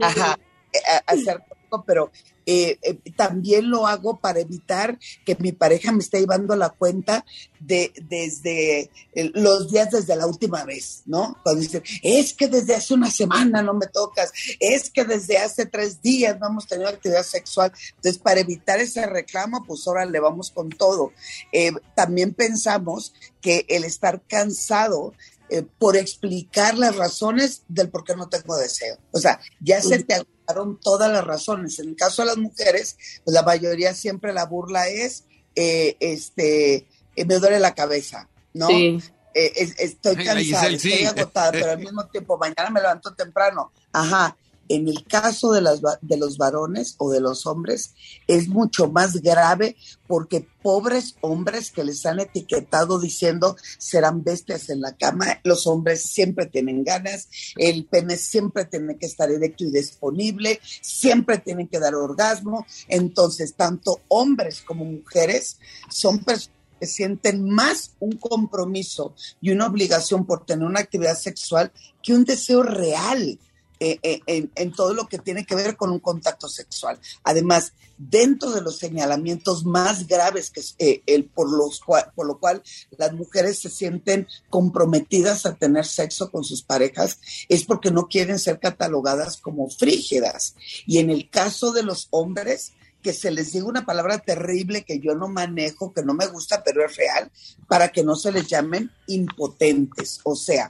Ajá, 0.00 0.38
eh, 0.72 0.78
hacer 1.06 1.42
pero 1.86 2.10
eh, 2.46 2.78
eh, 2.80 2.98
también 3.14 3.70
lo 3.70 3.86
hago 3.86 4.18
para 4.20 4.40
evitar 4.40 4.98
que 5.26 5.36
mi 5.38 5.52
pareja 5.52 5.92
me 5.92 5.98
esté 5.98 6.20
llevando 6.20 6.56
la 6.56 6.70
cuenta 6.70 7.24
de 7.60 7.92
desde 8.08 8.90
los 9.34 9.70
días 9.70 9.90
desde 9.90 10.16
la 10.16 10.26
última 10.26 10.64
vez, 10.64 11.02
¿no? 11.04 11.36
Cuando 11.42 11.60
dicen, 11.60 11.82
es 12.02 12.32
que 12.32 12.48
desde 12.48 12.74
hace 12.74 12.94
una 12.94 13.10
semana 13.10 13.62
no 13.62 13.74
me 13.74 13.86
tocas, 13.86 14.32
es 14.60 14.90
que 14.90 15.04
desde 15.04 15.36
hace 15.36 15.66
tres 15.66 16.00
días 16.00 16.38
no 16.40 16.46
hemos 16.46 16.66
tenido 16.66 16.88
actividad 16.88 17.22
sexual. 17.22 17.70
Entonces, 17.96 18.18
para 18.18 18.40
evitar 18.40 18.78
ese 18.78 19.04
reclamo, 19.04 19.64
pues 19.66 19.86
ahora 19.86 20.06
le 20.06 20.20
vamos 20.20 20.50
con 20.50 20.70
todo. 20.70 21.12
Eh, 21.52 21.72
también 21.94 22.32
pensamos 22.32 23.12
que 23.42 23.66
el 23.68 23.84
estar 23.84 24.22
cansado 24.26 25.12
eh, 25.50 25.62
por 25.78 25.96
explicar 25.96 26.76
las 26.78 26.96
razones 26.96 27.62
del 27.68 27.88
por 27.90 28.04
qué 28.04 28.14
no 28.16 28.28
tengo 28.28 28.56
deseo. 28.56 28.98
O 29.12 29.18
sea, 29.18 29.40
ya 29.60 29.80
se 29.82 30.02
te 30.04 30.14
agotaron 30.14 30.78
todas 30.80 31.10
las 31.12 31.24
razones. 31.24 31.78
En 31.78 31.88
el 31.90 31.96
caso 31.96 32.22
de 32.22 32.26
las 32.28 32.36
mujeres, 32.38 32.96
pues 33.24 33.34
la 33.34 33.42
mayoría 33.42 33.94
siempre 33.94 34.32
la 34.32 34.46
burla 34.46 34.88
es, 34.88 35.24
eh, 35.54 35.96
este, 36.00 36.86
eh, 37.16 37.24
me 37.26 37.36
duele 37.36 37.58
la 37.60 37.74
cabeza, 37.74 38.28
¿no? 38.54 38.68
Sí. 38.68 38.98
Eh, 39.34 39.52
es- 39.56 39.78
estoy 39.78 40.16
Ay, 40.18 40.24
cansada, 40.24 40.40
Giselle, 40.68 40.78
sí. 40.78 40.92
estoy 40.92 41.06
agotada, 41.06 41.52
pero 41.52 41.70
al 41.72 41.78
mismo 41.78 42.06
tiempo 42.06 42.38
mañana 42.38 42.70
me 42.70 42.80
levanto 42.80 43.14
temprano. 43.14 43.72
Ajá. 43.92 44.36
En 44.68 44.88
el 44.88 45.04
caso 45.04 45.52
de, 45.52 45.60
las, 45.60 45.80
de 46.00 46.16
los 46.16 46.36
varones 46.38 46.94
o 46.98 47.10
de 47.10 47.20
los 47.20 47.46
hombres, 47.46 47.94
es 48.26 48.48
mucho 48.48 48.88
más 48.88 49.22
grave 49.22 49.76
porque 50.06 50.46
pobres 50.62 51.16
hombres 51.20 51.70
que 51.70 51.84
les 51.84 52.04
han 52.06 52.20
etiquetado 52.20 52.98
diciendo 52.98 53.56
serán 53.78 54.24
bestias 54.24 54.68
en 54.70 54.80
la 54.80 54.96
cama, 54.96 55.40
los 55.44 55.66
hombres 55.66 56.02
siempre 56.02 56.46
tienen 56.46 56.84
ganas, 56.84 57.28
el 57.56 57.86
pene 57.86 58.16
siempre 58.16 58.64
tiene 58.64 58.98
que 58.98 59.06
estar 59.06 59.30
erecto 59.30 59.64
y 59.64 59.70
disponible, 59.70 60.60
siempre 60.80 61.38
tienen 61.38 61.68
que 61.68 61.78
dar 61.78 61.94
orgasmo. 61.94 62.66
Entonces, 62.88 63.54
tanto 63.54 64.00
hombres 64.08 64.62
como 64.62 64.84
mujeres 64.84 65.58
son 65.90 66.18
personas 66.18 66.58
que 66.78 66.86
sienten 66.86 67.48
más 67.48 67.92
un 67.98 68.12
compromiso 68.12 69.14
y 69.40 69.50
una 69.50 69.66
obligación 69.66 70.24
por 70.24 70.46
tener 70.46 70.66
una 70.66 70.80
actividad 70.80 71.18
sexual 71.18 71.72
que 72.02 72.14
un 72.14 72.24
deseo 72.24 72.62
real 72.62 73.38
eh, 73.80 73.98
eh, 74.02 74.48
en, 74.54 74.72
todo 74.72 74.94
lo 74.94 75.06
que 75.06 75.18
tiene 75.18 75.44
que 75.44 75.54
ver 75.54 75.76
con 75.76 75.90
un 75.90 76.00
contacto 76.00 76.48
sexual. 76.48 76.98
Además, 77.22 77.72
dentro 77.96 78.50
de 78.50 78.60
los 78.60 78.78
señalamientos 78.78 79.64
más 79.64 80.06
graves 80.06 80.50
que 80.50 80.62
eh, 80.78 81.02
el, 81.06 81.24
por, 81.24 81.50
los 81.50 81.80
cua- 81.80 82.12
por 82.14 82.26
lo 82.26 82.38
cual 82.38 82.62
las 82.96 83.12
mujeres 83.12 83.58
se 83.58 83.70
sienten 83.70 84.26
comprometidas 84.50 85.46
a 85.46 85.54
tener 85.54 85.84
sexo 85.84 86.30
con 86.30 86.44
sus 86.44 86.62
parejas, 86.62 87.18
es 87.48 87.64
porque 87.64 87.90
no 87.90 88.08
quieren 88.08 88.38
ser 88.38 88.60
catalogadas 88.60 89.36
como 89.36 89.68
frígidas. 89.68 90.54
Y 90.86 90.98
en 90.98 91.10
el 91.10 91.28
caso 91.30 91.72
de 91.72 91.82
los 91.82 92.08
hombres, 92.10 92.72
que 93.02 93.12
se 93.12 93.30
les 93.30 93.52
diga 93.52 93.66
una 93.66 93.86
palabra 93.86 94.18
terrible 94.18 94.84
que 94.84 94.98
yo 95.00 95.14
no 95.14 95.28
manejo, 95.28 95.92
que 95.92 96.02
no 96.02 96.14
me 96.14 96.26
gusta, 96.26 96.62
pero 96.64 96.84
es 96.84 96.96
real, 96.96 97.30
para 97.68 97.88
que 97.88 98.02
no 98.02 98.16
se 98.16 98.32
les 98.32 98.46
llamen 98.48 98.90
impotentes. 99.06 100.20
O 100.24 100.34
sea, 100.34 100.68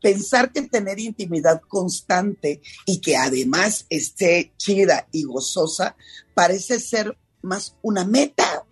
pensar 0.00 0.52
que 0.52 0.62
tener 0.62 0.98
intimidad 0.98 1.60
constante 1.68 2.60
y 2.86 3.00
que 3.00 3.16
además 3.16 3.86
esté 3.90 4.52
chida 4.56 5.06
y 5.12 5.24
gozosa 5.24 5.96
parece 6.34 6.80
ser 6.80 7.16
más 7.42 7.76
una 7.82 8.04
meta 8.04 8.64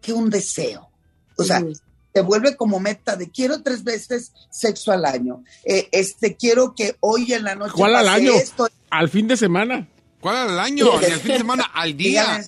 que 0.00 0.12
un 0.12 0.30
deseo. 0.30 0.88
O 1.36 1.44
sea, 1.44 1.60
Ujú. 1.60 1.72
te 2.12 2.20
vuelve 2.20 2.56
como 2.56 2.78
meta 2.80 3.16
de 3.16 3.30
quiero 3.30 3.62
tres 3.62 3.84
veces 3.84 4.32
sexo 4.50 4.92
al 4.92 5.04
año. 5.04 5.42
Eh, 5.64 5.88
este 5.92 6.36
quiero 6.36 6.74
que 6.74 6.96
hoy 7.00 7.32
en 7.32 7.44
la 7.44 7.54
noche 7.54 7.72
¿Cuál 7.76 7.96
al 7.96 8.08
año? 8.08 8.32
esto. 8.34 8.68
Al 8.90 9.08
fin 9.08 9.26
de 9.28 9.36
semana. 9.36 9.88
¿Cuál 10.22 10.36
al 10.36 10.60
año? 10.60 11.00
Ni 11.00 11.06
al 11.06 11.20
fin 11.20 11.32
de 11.32 11.38
semana, 11.38 11.64
al 11.74 11.96
día. 11.96 12.46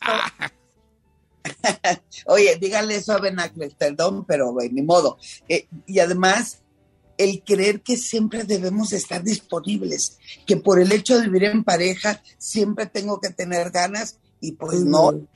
Oye, 2.26 2.56
díganle 2.60 2.94
eso 2.94 3.12
a 3.12 3.18
Ben 3.18 3.38
Affleck, 3.40 3.74
perdón, 3.74 4.24
pero 4.24 4.52
güey, 4.52 4.70
ni 4.70 4.82
modo. 4.82 5.18
Eh, 5.48 5.66
y 5.86 5.98
además, 5.98 6.60
el 7.18 7.42
creer 7.42 7.82
que 7.82 7.96
siempre 7.96 8.44
debemos 8.44 8.92
estar 8.92 9.24
disponibles, 9.24 10.18
que 10.46 10.56
por 10.56 10.80
el 10.80 10.92
hecho 10.92 11.18
de 11.18 11.26
vivir 11.26 11.44
en 11.44 11.64
pareja 11.64 12.22
siempre 12.38 12.86
tengo 12.86 13.20
que 13.20 13.30
tener 13.30 13.72
ganas 13.72 14.18
y 14.40 14.52
pues 14.52 14.80
no, 14.80 15.26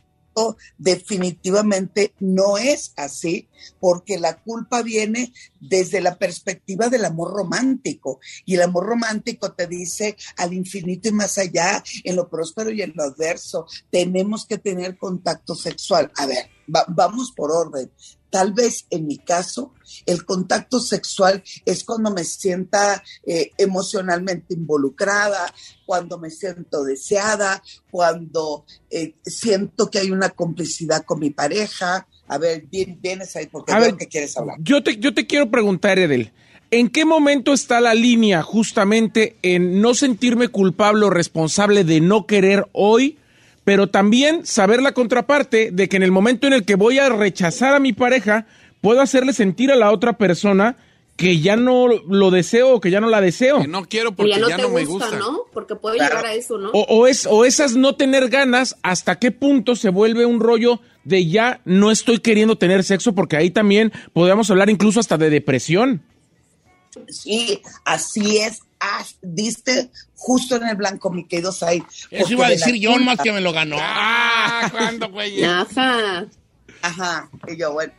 definitivamente 0.79 2.15
no 2.21 2.59
es 2.59 2.93
así, 2.97 3.49
porque 3.81 4.19
la 4.19 4.41
culpa 4.43 4.83
viene 4.83 5.33
desde 5.61 6.01
la 6.01 6.17
perspectiva 6.17 6.89
del 6.89 7.05
amor 7.05 7.33
romántico. 7.33 8.21
Y 8.45 8.55
el 8.55 8.63
amor 8.63 8.87
romántico 8.87 9.53
te 9.53 9.67
dice 9.67 10.17
al 10.37 10.53
infinito 10.53 11.09
y 11.09 11.13
más 11.13 11.39
allá, 11.39 11.83
en 12.05 12.17
lo 12.17 12.29
próspero 12.29 12.71
y 12.71 12.83
en 12.83 12.93
lo 12.95 13.05
adverso, 13.05 13.67
tenemos 13.91 14.47
que 14.47 14.59
tener 14.59 14.97
contacto 14.97 15.55
sexual. 15.55 16.11
A 16.17 16.27
ver, 16.27 16.49
va- 16.75 16.87
vamos 16.89 17.33
por 17.33 17.51
orden. 17.51 17.91
Tal 18.31 18.53
vez 18.53 18.87
en 18.91 19.07
mi 19.07 19.17
caso, 19.19 19.73
el 20.05 20.25
contacto 20.25 20.81
sexual 20.81 21.43
es 21.65 21.83
cuando 21.85 22.11
me 22.11 22.25
sienta 22.25 23.03
eh, 23.25 23.53
emocionalmente 23.57 24.55
involucrada, 24.55 25.53
cuando 25.87 26.19
me 26.19 26.31
siento 26.31 26.85
deseada, 26.85 27.63
cuando 27.91 28.65
eh, 28.91 29.15
siento 29.25 29.91
que 29.91 29.99
hay 30.01 30.11
una 30.11 30.31
complicidad 30.31 31.05
con 31.05 31.21
mi 31.21 31.31
pareja. 31.31 32.07
A 32.29 32.39
ver, 32.39 32.67
bien- 32.71 32.99
vienes 33.01 33.35
ahí 33.37 33.47
porque 33.47 33.73
A 33.73 33.79
veo 33.79 33.87
ver, 33.89 33.97
que 33.97 34.09
quieres 34.09 34.37
hablar. 34.37 34.57
Yo 34.61 34.83
te, 34.83 34.99
yo 34.99 35.15
te 35.15 35.27
quiero 35.27 35.51
preguntar, 35.51 35.99
Edel, 35.99 36.33
¿en 36.71 36.91
qué 36.91 37.07
momento 37.07 37.55
está 37.55 37.81
la 37.81 37.95
línea 37.95 38.43
justamente 38.43 39.37
en 39.41 39.81
no 39.81 39.95
sentirme 39.95 40.49
culpable 40.49 41.07
o 41.07 41.11
responsable 41.11 41.85
de 41.85 42.01
no 42.03 42.27
querer 42.27 42.67
hoy, 42.73 43.19
pero 43.69 43.89
también 43.89 44.47
saber 44.47 44.81
la 44.81 44.93
contraparte 44.93 45.71
de 45.71 45.91
que 45.91 45.99
en 45.99 46.03
el 46.03 46.11
momento 46.11 46.47
en 46.47 46.55
el 46.55 46.65
que 46.65 46.75
voy 46.75 46.99
a 46.99 47.11
rechazar 47.11 47.75
a 47.75 47.79
mi 47.79 47.93
pareja, 47.93 48.47
puedo 48.81 49.03
hacerle 49.03 49.35
sentir 49.35 49.71
a 49.71 49.77
la 49.77 49.93
otra 49.93 50.17
persona 50.17 50.79
que 51.17 51.41
ya 51.41 51.55
no 51.55 51.87
lo 51.87 52.31
deseo 52.31 52.71
o 52.73 52.81
que 52.81 52.91
ya 52.91 53.03
no 53.03 53.11
la 53.11 53.21
deseo? 53.21 53.61
Que 53.61 53.69
no 53.69 53.85
quiero 53.85 54.13
Que 54.13 54.17
porque 54.17 54.31
ya 54.33 54.39
no 54.39 54.49
ya 54.49 54.57
te 54.57 54.63
no 54.63 54.71
me 54.71 54.87
gusta, 54.87 55.11
gusta. 55.11 55.19
¿no? 55.19 55.41
Porque 55.53 55.77
puede 55.77 55.97
Claro. 55.99 56.15
llegar 56.17 56.31
a 56.31 56.35
eso, 56.35 56.57
¿no? 56.57 56.71
O, 56.71 56.81
o 56.89 57.07
es, 57.07 57.27
o 57.31 57.45
esas 57.45 57.77
no 57.77 57.95
tener 57.95 58.31
ganas, 58.31 58.75
¿hasta 58.83 59.19
qué 59.19 59.33
punto 59.33 59.77
se 59.77 59.91
vuelve 59.91 60.25
un 60.25 60.41
rollo 60.41 60.81
de 61.05 61.27
ya 61.27 61.61
no 61.67 61.91
estoy 61.91 62.21
queriendo 62.21 62.57
tener 62.57 62.85
sexo? 62.85 63.15
Porque 63.15 63.37
ahí 63.37 63.51
también 63.51 63.93
podríamos 64.15 64.51
hablar 64.51 64.71
incluso 64.71 64.99
hasta 64.99 65.19
de 65.19 65.29
depresión. 65.29 66.01
Sí, 67.09 67.61
así 67.85 68.39
es. 68.39 68.61
Ah, 68.81 69.05
diste 69.21 69.91
justo 70.19 70.57
en 70.57 70.67
el 70.69 70.77
blanco, 70.77 71.11
mi 71.11 71.25
querido 71.27 71.53
Said. 71.53 71.83
Eso 72.11 72.33
iba 72.33 72.47
a 72.47 72.49
de 72.51 72.57
decir 72.57 72.75
John 72.83 72.97
culpa- 72.97 73.13
más 73.15 73.19
que 73.25 73.33
me 73.33 73.41
lo 73.41 73.53
ganó. 73.53 73.77
Ah, 73.81 74.69
¿cuándo, 74.71 75.09
güey? 75.11 75.43
Ajá. 75.45 76.27
Ajá, 76.83 77.31
y 77.47 77.57
yo, 77.57 77.73
bueno. 77.73 77.93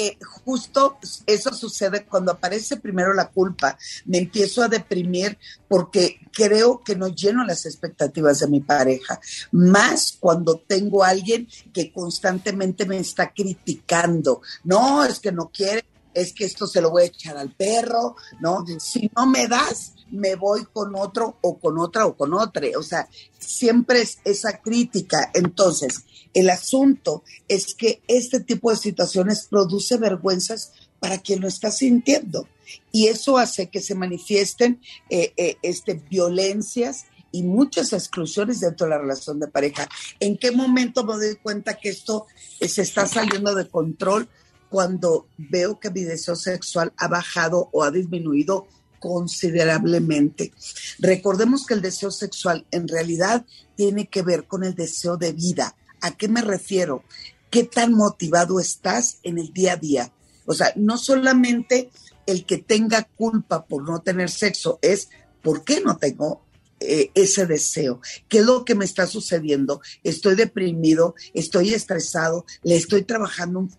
Eh, 0.00 0.16
justo 0.44 0.96
eso 1.26 1.52
sucede 1.52 2.04
cuando 2.04 2.30
aparece 2.30 2.76
primero 2.76 3.12
la 3.14 3.26
culpa. 3.30 3.76
Me 4.04 4.18
empiezo 4.18 4.62
a 4.62 4.68
deprimir 4.68 5.36
porque 5.66 6.20
creo 6.32 6.84
que 6.84 6.94
no 6.94 7.08
lleno 7.08 7.44
las 7.44 7.66
expectativas 7.66 8.38
de 8.38 8.46
mi 8.46 8.60
pareja. 8.60 9.18
Más 9.50 10.16
cuando 10.20 10.56
tengo 10.64 11.02
a 11.02 11.08
alguien 11.08 11.48
que 11.74 11.92
constantemente 11.92 12.86
me 12.86 12.98
está 12.98 13.32
criticando. 13.32 14.40
No, 14.62 15.02
es 15.04 15.18
que 15.18 15.32
no 15.32 15.50
quiere, 15.52 15.84
es 16.14 16.32
que 16.32 16.44
esto 16.44 16.66
se 16.66 16.80
lo 16.80 16.90
voy 16.90 17.04
a 17.04 17.06
echar 17.06 17.36
al 17.36 17.50
perro, 17.50 18.16
¿no? 18.40 18.64
Si 18.78 19.10
no 19.16 19.26
me 19.26 19.46
das, 19.46 19.94
me 20.10 20.36
voy 20.36 20.64
con 20.72 20.94
otro 20.94 21.38
o 21.40 21.58
con 21.58 21.78
otra 21.78 22.06
o 22.06 22.16
con 22.16 22.34
otra. 22.34 22.66
O 22.78 22.82
sea, 22.82 23.08
siempre 23.38 24.02
es 24.02 24.18
esa 24.24 24.60
crítica. 24.60 25.30
Entonces, 25.34 26.04
el 26.34 26.50
asunto 26.50 27.22
es 27.46 27.74
que 27.74 28.02
este 28.08 28.40
tipo 28.40 28.70
de 28.70 28.76
situaciones 28.76 29.46
produce 29.48 29.96
vergüenzas 29.96 30.72
para 31.00 31.18
quien 31.18 31.40
lo 31.40 31.48
está 31.48 31.70
sintiendo. 31.70 32.48
Y 32.92 33.06
eso 33.06 33.38
hace 33.38 33.68
que 33.68 33.80
se 33.80 33.94
manifiesten 33.94 34.80
eh, 35.10 35.32
eh, 35.36 35.56
este, 35.62 35.94
violencias 35.94 37.06
y 37.30 37.42
muchas 37.42 37.92
exclusiones 37.92 38.60
dentro 38.60 38.86
de 38.86 38.90
la 38.90 38.98
relación 38.98 39.38
de 39.38 39.48
pareja. 39.48 39.88
¿En 40.20 40.36
qué 40.36 40.50
momento 40.50 41.04
me 41.04 41.14
doy 41.14 41.36
cuenta 41.36 41.78
que 41.78 41.90
esto 41.90 42.26
eh, 42.60 42.68
se 42.68 42.82
está 42.82 43.06
saliendo 43.06 43.54
de 43.54 43.68
control? 43.68 44.28
Cuando 44.70 45.26
veo 45.36 45.78
que 45.80 45.90
mi 45.90 46.02
deseo 46.02 46.36
sexual 46.36 46.92
ha 46.96 47.08
bajado 47.08 47.68
o 47.72 47.82
ha 47.82 47.90
disminuido 47.90 48.66
considerablemente. 48.98 50.52
Recordemos 50.98 51.66
que 51.66 51.74
el 51.74 51.82
deseo 51.82 52.10
sexual 52.10 52.66
en 52.70 52.88
realidad 52.88 53.46
tiene 53.76 54.08
que 54.08 54.22
ver 54.22 54.46
con 54.46 54.64
el 54.64 54.74
deseo 54.74 55.16
de 55.16 55.32
vida. 55.32 55.76
¿A 56.00 56.16
qué 56.16 56.28
me 56.28 56.42
refiero? 56.42 57.04
¿Qué 57.50 57.64
tan 57.64 57.94
motivado 57.94 58.60
estás 58.60 59.18
en 59.22 59.38
el 59.38 59.52
día 59.52 59.74
a 59.74 59.76
día? 59.76 60.12
O 60.46 60.54
sea, 60.54 60.72
no 60.76 60.98
solamente 60.98 61.90
el 62.26 62.44
que 62.44 62.58
tenga 62.58 63.04
culpa 63.04 63.66
por 63.66 63.88
no 63.88 64.00
tener 64.00 64.30
sexo, 64.30 64.78
es 64.82 65.08
¿por 65.42 65.64
qué 65.64 65.80
no 65.80 65.96
tengo 65.96 66.42
eh, 66.80 67.10
ese 67.14 67.46
deseo? 67.46 68.00
¿Qué 68.28 68.38
es 68.38 68.44
lo 68.44 68.64
que 68.64 68.74
me 68.74 68.84
está 68.84 69.06
sucediendo? 69.06 69.80
Estoy 70.04 70.34
deprimido, 70.34 71.14
estoy 71.34 71.72
estresado, 71.74 72.44
le 72.62 72.76
estoy 72.76 73.02
trabajando 73.02 73.60
un 73.60 73.70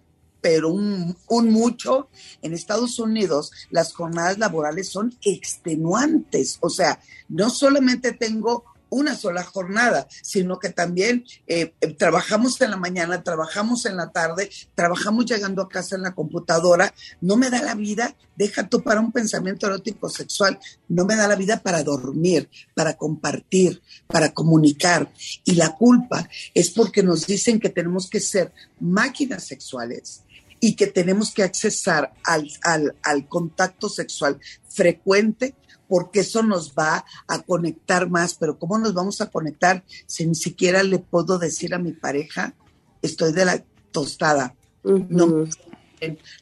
pero 0.41 0.69
un, 0.69 1.15
mucho. 1.29 2.09
En 2.41 2.53
Estados 2.53 2.99
Unidos 2.99 3.51
las 3.69 3.93
jornadas 3.93 4.37
laborales 4.37 4.89
son 4.89 5.15
extenuantes. 5.23 6.57
O 6.61 6.69
sea, 6.69 6.99
no 7.27 7.49
solamente 7.49 8.11
tengo 8.13 8.65
una 8.89 9.15
sola 9.15 9.43
jornada, 9.43 10.07
sino 10.21 10.59
que 10.59 10.69
también 10.69 11.25
eh, 11.47 11.73
trabajamos 11.97 12.59
en 12.61 12.71
la 12.71 12.77
mañana, 12.77 13.23
trabajamos 13.23 13.85
en 13.85 13.97
la 13.97 14.09
tarde, 14.09 14.49
trabajamos 14.75 15.25
llegando 15.25 15.61
a 15.61 15.69
casa 15.69 15.95
en 15.95 16.01
la 16.01 16.13
computadora. 16.13 16.93
No 17.21 17.37
me 17.37 17.49
da 17.49 17.61
la 17.61 17.75
vida, 17.75 18.15
deja 18.35 18.67
tú 18.67 18.81
para 18.81 18.99
un 18.99 19.11
pensamiento 19.11 19.67
erótico 19.67 20.09
sexual, 20.09 20.59
no 20.87 21.05
me 21.05 21.15
da 21.15 21.27
la 21.27 21.35
vida 21.35 21.61
para 21.61 21.83
dormir, 21.83 22.49
para 22.73 22.97
compartir, 22.97 23.81
para 24.07 24.33
comunicar. 24.33 25.11
Y 25.45 25.53
la 25.53 25.75
culpa 25.75 26.27
es 26.53 26.71
porque 26.71 27.03
nos 27.03 27.27
dicen 27.27 27.59
que 27.59 27.69
tenemos 27.69 28.09
que 28.09 28.19
ser 28.19 28.51
máquinas 28.79 29.43
sexuales 29.43 30.23
y 30.59 30.75
que 30.75 30.87
tenemos 30.87 31.33
que 31.33 31.43
accesar 31.43 32.13
al, 32.23 32.49
al, 32.63 32.95
al 33.03 33.27
contacto 33.27 33.89
sexual 33.89 34.39
frecuente 34.67 35.55
porque 35.89 36.19
eso 36.19 36.43
nos 36.43 36.73
va 36.73 37.03
a 37.27 37.41
conectar 37.41 38.09
más, 38.09 38.35
pero 38.35 38.59
¿cómo 38.59 38.77
nos 38.77 38.93
vamos 38.93 39.21
a 39.21 39.29
conectar 39.31 39.83
si 40.05 40.25
ni 40.27 40.35
siquiera 40.35 40.83
le 40.83 40.99
puedo 40.99 41.39
decir 41.39 41.73
a 41.73 41.79
mi 41.79 41.93
pareja, 41.93 42.53
estoy 43.01 43.33
de 43.33 43.45
la 43.45 43.63
tostada? 43.91 44.55
No, 44.83 45.45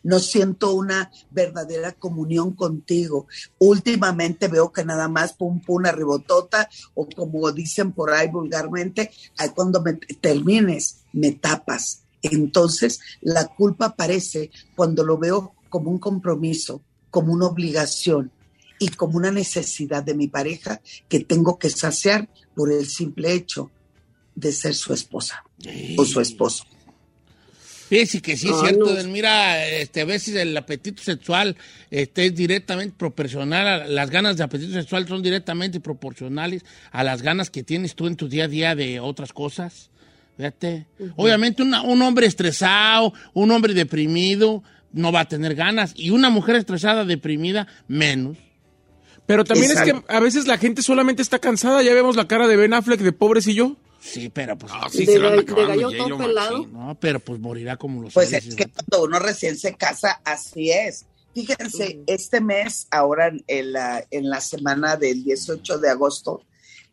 no 0.04 0.20
siento 0.20 0.74
una 0.74 1.12
verdadera 1.32 1.94
comunión 1.94 2.54
contigo. 2.54 3.28
Últimamente 3.58 4.50
veo 4.50 4.72
que 4.72 4.86
nada 4.86 5.08
más 5.08 5.34
pum 5.34 5.62
pum 5.62 5.78
una 5.78 5.92
ribotota 5.92 6.70
o 6.94 7.08
como 7.08 7.52
dicen 7.52 7.94
por 7.94 8.12
ahí 8.12 8.28
vulgarmente, 8.28 9.12
ahí 9.38 9.50
cuando 9.50 9.82
me 9.82 9.94
termines 9.94 11.00
me 11.14 11.32
tapas. 11.32 12.04
Entonces 12.32 13.00
la 13.22 13.48
culpa 13.48 13.88
aparece 13.88 14.52
cuando 14.76 15.04
lo 15.04 15.18
veo 15.18 15.54
como 15.70 15.92
un 15.92 16.00
compromiso, 16.00 16.82
como 17.10 17.34
una 17.34 17.48
obligación 17.48 18.32
y 18.80 18.90
como 18.90 19.18
una 19.18 19.32
necesidad 19.32 20.04
de 20.04 20.14
mi 20.14 20.28
pareja 20.28 20.82
que 21.10 21.20
tengo 21.22 21.58
que 21.58 21.70
saciar 21.70 22.30
por 22.56 22.72
el 22.72 22.88
simple 22.88 23.34
hecho 23.34 23.72
de 24.36 24.52
ser 24.52 24.76
su 24.76 24.94
esposa 24.94 25.44
o 25.98 26.06
su 26.06 26.22
esposo. 26.22 26.64
Fíjese 27.90 28.22
que 28.22 28.36
sí 28.36 28.50
es 28.50 28.56
Ay, 28.56 28.70
cierto, 28.70 28.94
no. 28.94 29.10
mira, 29.10 29.66
este, 29.66 30.02
a 30.02 30.06
veces 30.06 30.36
el 30.36 30.56
apetito 30.58 31.02
sexual 31.02 31.56
este, 31.90 32.26
es 32.26 32.36
directamente 32.36 32.94
proporcional, 32.98 33.66
a, 33.66 33.88
las 33.88 34.10
ganas 34.10 34.36
de 34.36 34.44
apetito 34.44 34.74
sexual 34.74 35.08
son 35.08 35.24
directamente 35.24 35.80
proporcionales 35.80 36.66
a 36.92 37.06
las 37.06 37.22
ganas 37.22 37.50
que 37.50 37.64
tienes 37.64 37.96
tú 37.96 38.08
en 38.08 38.18
tu 38.18 38.28
día 38.28 38.44
a 38.44 38.48
día 38.50 38.76
de 38.76 39.00
otras 39.00 39.32
cosas. 39.32 39.90
Fíjate. 40.38 40.86
Obviamente 41.16 41.64
una- 41.64 41.82
un 41.82 42.02
hombre 42.02 42.28
estresado, 42.28 43.12
un 43.34 43.50
hombre 43.52 43.74
deprimido, 43.74 44.64
no 44.94 45.12
va 45.12 45.22
a 45.22 45.28
tener 45.28 45.56
ganas. 45.56 45.94
Y 45.96 46.12
una 46.12 46.30
mujer 46.30 46.56
estresada, 46.56 47.04
deprimida, 47.06 47.68
menos. 47.88 48.38
Pero 49.26 49.44
también 49.44 49.72
es 49.72 49.82
que 49.82 49.94
a 50.08 50.20
veces 50.22 50.48
la 50.48 50.58
gente 50.58 50.82
solamente 50.82 51.22
está 51.22 51.40
cansada. 51.40 51.84
Ya 51.84 51.94
vemos 51.94 52.16
la 52.16 52.28
cara 52.28 52.48
de 52.48 52.56
Ben 52.56 52.74
Affleck 52.74 53.02
de 53.02 53.12
pobrecillo. 53.12 53.76
Sí, 54.00 54.30
pero 54.30 54.58
pues. 54.58 54.72
sí, 54.92 55.06
De 55.06 55.14
se 55.14 55.20
lo 55.20 55.30
anda 55.30 55.42
ga- 55.42 55.56
de 55.56 55.66
gallo 55.68 55.92
todo 55.92 56.18
pelado. 56.20 56.58
machín. 56.60 56.74
No, 56.74 56.98
pero 57.00 57.20
pues 57.20 57.40
morirá 57.40 57.76
como 57.76 58.04
los 58.04 58.14
Pues 58.14 58.32
es 58.32 58.56
que 58.56 58.68
cuando 58.68 59.04
uno 59.06 59.20
recién 59.20 59.58
se 59.58 59.76
casa, 59.76 60.22
así 60.24 60.72
es. 60.72 61.06
Fíjense, 61.34 62.00
este 62.08 62.40
mes, 62.40 62.88
ahora 62.90 63.28
en- 63.28 63.44
en 63.48 63.74
la, 63.74 64.06
en 64.12 64.30
la 64.30 64.40
semana 64.40 64.96
del 64.96 65.24
18 65.24 65.78
de 65.78 65.90
agosto, 65.90 66.42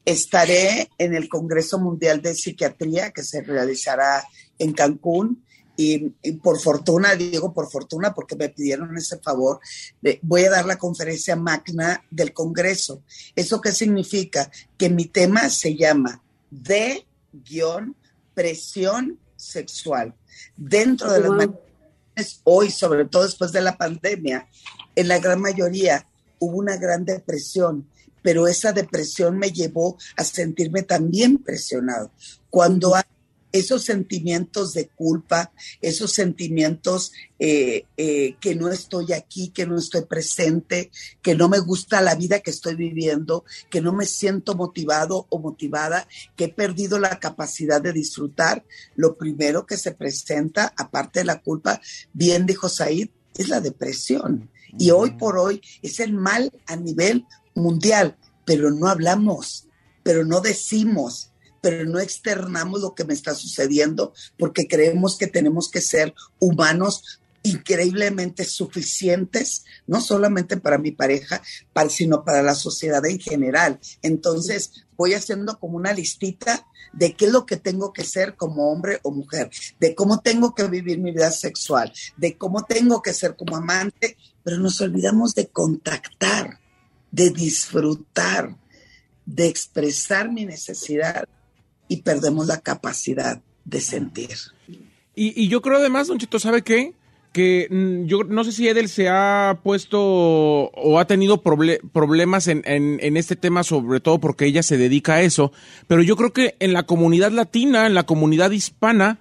estaré 0.04 0.90
en 0.98 1.14
el 1.14 1.28
Congreso 1.28 1.78
Mundial 1.78 2.20
de 2.22 2.34
Psiquiatría 2.34 3.10
que 3.10 3.22
se 3.22 3.42
realizará 3.42 4.24
en 4.58 4.72
Cancún. 4.72 5.44
Y, 5.76 6.12
y 6.22 6.32
por 6.34 6.60
fortuna, 6.60 7.16
digo 7.16 7.52
por 7.52 7.68
fortuna 7.68 8.14
porque 8.14 8.36
me 8.36 8.48
pidieron 8.48 8.96
ese 8.96 9.18
favor, 9.18 9.58
de- 10.00 10.20
voy 10.22 10.44
a 10.44 10.50
dar 10.50 10.66
la 10.66 10.78
conferencia 10.78 11.34
magna 11.34 12.04
del 12.12 12.32
Congreso. 12.32 13.02
¿Eso 13.34 13.60
qué 13.60 13.72
significa? 13.72 14.48
Que 14.76 14.88
mi 14.88 15.06
tema 15.06 15.50
se 15.50 15.74
llama 15.74 16.22
de 16.48 17.04
guion 17.32 17.96
presión 18.34 19.18
sexual. 19.36 20.14
Dentro 20.56 21.12
de 21.12 21.20
las 21.20 21.30
manifestaciones, 21.30 22.40
hoy, 22.44 22.70
sobre 22.70 23.06
todo 23.06 23.24
después 23.24 23.50
de 23.50 23.60
la 23.60 23.76
pandemia, 23.76 24.48
en 24.94 25.08
la 25.08 25.18
gran 25.18 25.40
mayoría 25.40 26.06
hubo 26.38 26.58
una 26.58 26.76
gran 26.76 27.04
depresión, 27.04 27.88
pero 28.24 28.48
esa 28.48 28.72
depresión 28.72 29.36
me 29.36 29.50
llevó 29.50 29.98
a 30.16 30.24
sentirme 30.24 30.82
también 30.82 31.36
presionado. 31.36 32.10
Cuando 32.48 32.94
hay 32.94 33.02
esos 33.52 33.84
sentimientos 33.84 34.72
de 34.72 34.88
culpa, 34.88 35.52
esos 35.82 36.12
sentimientos 36.12 37.12
eh, 37.38 37.84
eh, 37.98 38.36
que 38.40 38.54
no 38.54 38.70
estoy 38.70 39.12
aquí, 39.12 39.50
que 39.50 39.66
no 39.66 39.76
estoy 39.78 40.06
presente, 40.06 40.90
que 41.20 41.34
no 41.34 41.50
me 41.50 41.58
gusta 41.58 42.00
la 42.00 42.14
vida 42.14 42.40
que 42.40 42.50
estoy 42.50 42.76
viviendo, 42.76 43.44
que 43.68 43.82
no 43.82 43.92
me 43.92 44.06
siento 44.06 44.54
motivado 44.54 45.26
o 45.28 45.38
motivada, 45.38 46.08
que 46.34 46.44
he 46.44 46.48
perdido 46.48 46.98
la 46.98 47.20
capacidad 47.20 47.82
de 47.82 47.92
disfrutar, 47.92 48.64
lo 48.96 49.18
primero 49.18 49.66
que 49.66 49.76
se 49.76 49.92
presenta, 49.92 50.72
aparte 50.78 51.20
de 51.20 51.26
la 51.26 51.42
culpa, 51.42 51.78
bien 52.14 52.46
dijo 52.46 52.70
Said, 52.70 53.10
es 53.36 53.48
la 53.48 53.60
depresión. 53.60 54.50
Y 54.78 54.90
hoy 54.90 55.12
por 55.12 55.38
hoy 55.38 55.60
es 55.82 56.00
el 56.00 56.14
mal 56.14 56.50
a 56.66 56.74
nivel 56.74 57.26
mundial, 57.54 58.16
pero 58.44 58.70
no 58.70 58.88
hablamos, 58.88 59.68
pero 60.02 60.24
no 60.24 60.40
decimos, 60.40 61.30
pero 61.60 61.84
no 61.86 61.98
externamos 61.98 62.80
lo 62.80 62.94
que 62.94 63.04
me 63.04 63.14
está 63.14 63.34
sucediendo 63.34 64.12
porque 64.38 64.68
creemos 64.68 65.16
que 65.16 65.26
tenemos 65.26 65.70
que 65.70 65.80
ser 65.80 66.14
humanos 66.38 67.20
increíblemente 67.44 68.44
suficientes, 68.44 69.64
no 69.86 70.00
solamente 70.00 70.56
para 70.56 70.78
mi 70.78 70.92
pareja, 70.92 71.42
sino 71.90 72.24
para 72.24 72.42
la 72.42 72.54
sociedad 72.54 73.04
en 73.06 73.20
general. 73.20 73.78
Entonces, 74.02 74.86
voy 74.96 75.12
haciendo 75.12 75.58
como 75.60 75.76
una 75.76 75.92
listita 75.92 76.66
de 76.94 77.14
qué 77.14 77.26
es 77.26 77.32
lo 77.32 77.44
que 77.44 77.56
tengo 77.56 77.92
que 77.92 78.04
ser 78.04 78.36
como 78.36 78.72
hombre 78.72 78.98
o 79.02 79.10
mujer, 79.10 79.50
de 79.78 79.94
cómo 79.94 80.20
tengo 80.20 80.54
que 80.54 80.66
vivir 80.68 80.98
mi 80.98 81.12
vida 81.12 81.30
sexual, 81.30 81.92
de 82.16 82.38
cómo 82.38 82.64
tengo 82.64 83.02
que 83.02 83.12
ser 83.12 83.36
como 83.36 83.56
amante, 83.56 84.16
pero 84.42 84.58
nos 84.58 84.80
olvidamos 84.80 85.34
de 85.34 85.48
contactar, 85.48 86.60
de 87.14 87.30
disfrutar, 87.30 88.56
de 89.24 89.46
expresar 89.46 90.32
mi 90.32 90.44
necesidad 90.44 91.28
y 91.88 92.02
perdemos 92.02 92.46
la 92.48 92.60
capacidad 92.60 93.40
de 93.64 93.80
sentir. 93.80 94.30
Y, 95.14 95.40
y 95.40 95.48
yo 95.48 95.62
creo 95.62 95.78
además, 95.78 96.08
Don 96.08 96.18
Chito, 96.18 96.38
¿sabe 96.40 96.62
qué? 96.62 96.92
Que 97.32 97.68
mm, 97.70 98.06
yo 98.06 98.24
no 98.24 98.42
sé 98.42 98.50
si 98.52 98.66
Edel 98.68 98.88
se 98.88 99.08
ha 99.08 99.60
puesto 99.62 100.00
o 100.00 100.98
ha 100.98 101.06
tenido 101.06 101.42
proble- 101.42 101.80
problemas 101.92 102.48
en, 102.48 102.62
en- 102.64 102.98
en 103.00 103.16
este 103.16 103.36
tema, 103.36 103.62
sobre 103.62 104.00
todo 104.00 104.18
porque 104.18 104.46
ella 104.46 104.62
se 104.64 104.76
dedica 104.76 105.14
a 105.14 105.22
eso, 105.22 105.52
pero 105.86 106.02
yo 106.02 106.16
creo 106.16 106.32
que 106.32 106.56
en 106.58 106.72
la 106.72 106.82
comunidad 106.84 107.30
latina, 107.30 107.86
en 107.86 107.94
la 107.94 108.04
comunidad 108.06 108.50
hispana, 108.50 109.18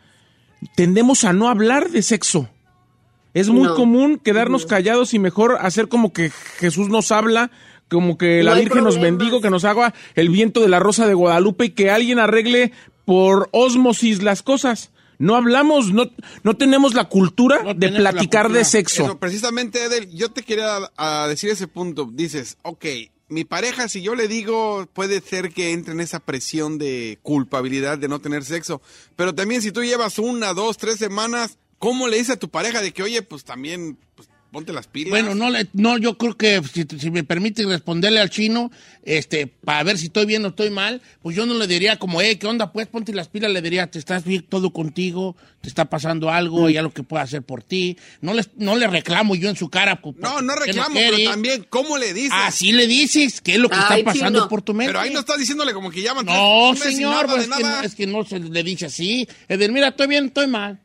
tendemos 0.76 1.24
a 1.26 1.34
no 1.34 1.48
hablar 1.48 1.90
de 1.92 2.02
sexo. 2.02 2.50
Es 3.36 3.50
muy 3.50 3.64
No. 3.64 3.76
común 3.76 4.20
quedarnos 4.24 4.66
callados 4.68 5.14
y 5.16 5.20
mejor 5.20 5.58
hacer 5.60 5.88
como 5.88 6.14
que 6.14 6.30
Jesús 6.60 6.90
nos 6.90 7.12
habla, 7.12 7.50
como 7.90 8.18
que 8.18 8.44
No 8.44 8.52
la 8.52 8.56
Virgen 8.60 8.84
nos 8.84 9.00
bendiga, 9.00 9.42
que 9.42 9.50
nos 9.50 9.66
haga 9.66 9.94
el 10.16 10.30
viento 10.30 10.62
de 10.62 10.70
la 10.70 10.80
rosa 10.80 11.08
de 11.08 11.14
Guadalupe 11.14 11.66
y 11.66 11.70
que 11.72 11.92
alguien 11.92 12.20
arregle 12.20 12.72
por 13.06 13.50
ósmosis 13.52 14.24
las 14.24 14.42
cosas. 14.44 14.92
No 15.20 15.36
hablamos, 15.36 15.94
no, 15.94 16.06
no 16.44 16.58
tenemos 16.58 16.96
la 16.96 17.06
cultura 17.06 17.62
No 17.64 17.74
de 17.74 17.90
platicar 17.90 18.46
cultura. 18.46 18.60
de 18.60 18.66
sexo. 18.66 19.04
Eso, 19.06 19.20
precisamente, 19.20 19.84
Edel, 19.84 20.10
yo 20.12 20.30
te 20.32 20.44
quería 20.44 20.80
a, 20.98 21.28
decir 21.28 21.50
ese 21.50 21.68
punto. 21.68 22.10
Dices, 22.12 22.58
ok, 22.64 22.86
mi 23.30 23.46
pareja, 23.46 23.88
si 23.88 24.02
yo 24.02 24.16
le 24.16 24.28
digo, 24.28 24.88
puede 24.92 25.22
ser 25.22 25.52
que 25.52 25.72
entre 25.72 25.94
en 25.94 26.02
esa 26.02 26.20
presión 26.20 26.78
de 26.78 27.20
culpabilidad 27.22 27.98
de 27.98 28.08
no 28.08 28.20
tener 28.20 28.44
sexo. 28.44 28.82
Pero 29.16 29.34
también 29.34 29.62
si 29.62 29.72
tú 29.72 29.84
llevas 29.84 30.20
una, 30.20 30.54
dos, 30.54 30.78
tres 30.78 30.98
semanas, 30.98 31.58
¿cómo 31.80 32.08
le 32.08 32.18
dices 32.18 32.36
a 32.36 32.40
tu 32.40 32.50
pareja 32.50 32.82
de 32.82 32.92
que, 32.92 33.04
oye, 33.04 33.22
pues 33.22 33.44
también, 33.44 33.98
pues, 34.16 34.28
ponte 34.54 34.72
las 34.72 34.88
pilas? 34.88 35.10
Bueno, 35.10 35.36
no, 35.36 35.50
le- 35.50 35.68
no, 35.74 35.98
yo 35.98 36.18
creo 36.18 36.38
que 36.38 36.62
si, 36.72 36.86
si 36.98 37.12
me 37.12 37.26
permite 37.26 37.66
responderle 37.66 38.22
al 38.22 38.30
chino, 38.30 38.72
este, 39.04 39.48
para 39.48 39.84
ver 39.84 39.98
si 39.98 40.06
estoy 40.06 40.26
bien 40.26 40.46
o 40.46 40.50
estoy 40.50 40.70
mal, 40.70 41.02
pues 41.22 41.36
yo 41.36 41.46
no 41.46 41.56
le 41.56 41.68
diría 41.68 41.98
como, 42.00 42.22
eh, 42.22 42.38
¿qué 42.40 42.48
onda? 42.48 42.72
Pues 42.72 42.88
ponte 42.88 43.14
las 43.14 43.28
pilas, 43.28 43.52
le 43.52 43.62
diría, 43.62 43.88
te 43.92 44.00
estás 44.00 44.24
bien 44.24 44.46
todo 44.48 44.72
contigo, 44.72 45.36
te 45.60 45.68
está 45.68 45.86
pasando 45.90 46.30
algo, 46.30 46.70
ya 46.70 46.82
lo 46.82 46.94
que 46.94 47.04
puedo 47.04 47.22
hacer 47.22 47.42
por 47.42 47.64
ti. 47.64 47.98
No 48.22 48.34
le, 48.34 48.46
no 48.56 48.76
le 48.78 48.88
reclamo 48.88 49.36
yo 49.36 49.50
en 49.50 49.56
su 49.58 49.70
cara. 49.70 50.00
pues, 50.02 50.16
No, 50.20 50.42
no 50.42 50.56
reclamo, 50.56 50.94
pero 50.96 51.18
también, 51.32 51.66
¿cómo 51.70 51.98
le 51.98 52.14
dices? 52.14 52.32
Así 52.34 52.72
le 52.72 52.88
dices, 52.88 53.42
¿qué 53.42 53.54
es 53.54 53.58
lo 53.60 53.68
que 53.70 53.76
Ay, 53.76 54.02
está 54.02 54.14
pasando 54.14 54.40
chino. 54.40 54.50
por 54.50 54.62
tu 54.62 54.74
mente? 54.74 54.90
Pero 54.90 55.00
ahí 55.02 55.12
no 55.12 55.20
estás 55.20 55.40
diciéndole 55.40 55.74
como 55.74 55.90
que 55.90 56.02
llaman 56.02 56.26
No, 56.26 56.74
señor, 56.76 57.28
nada 57.28 57.28
pues 57.28 57.44
es, 57.44 57.50
que 57.58 57.64
nada. 57.64 57.82
no, 57.82 57.88
es 57.88 57.96
que 57.96 58.08
no 58.08 58.24
se 58.24 58.40
le 58.40 58.64
dice 58.64 58.86
así. 58.86 59.28
Es 59.48 59.58
decir, 59.60 59.74
mira, 59.74 59.88
estoy 59.90 60.08
bien, 60.08 60.26
estoy 60.26 60.48
mal. 60.48 60.80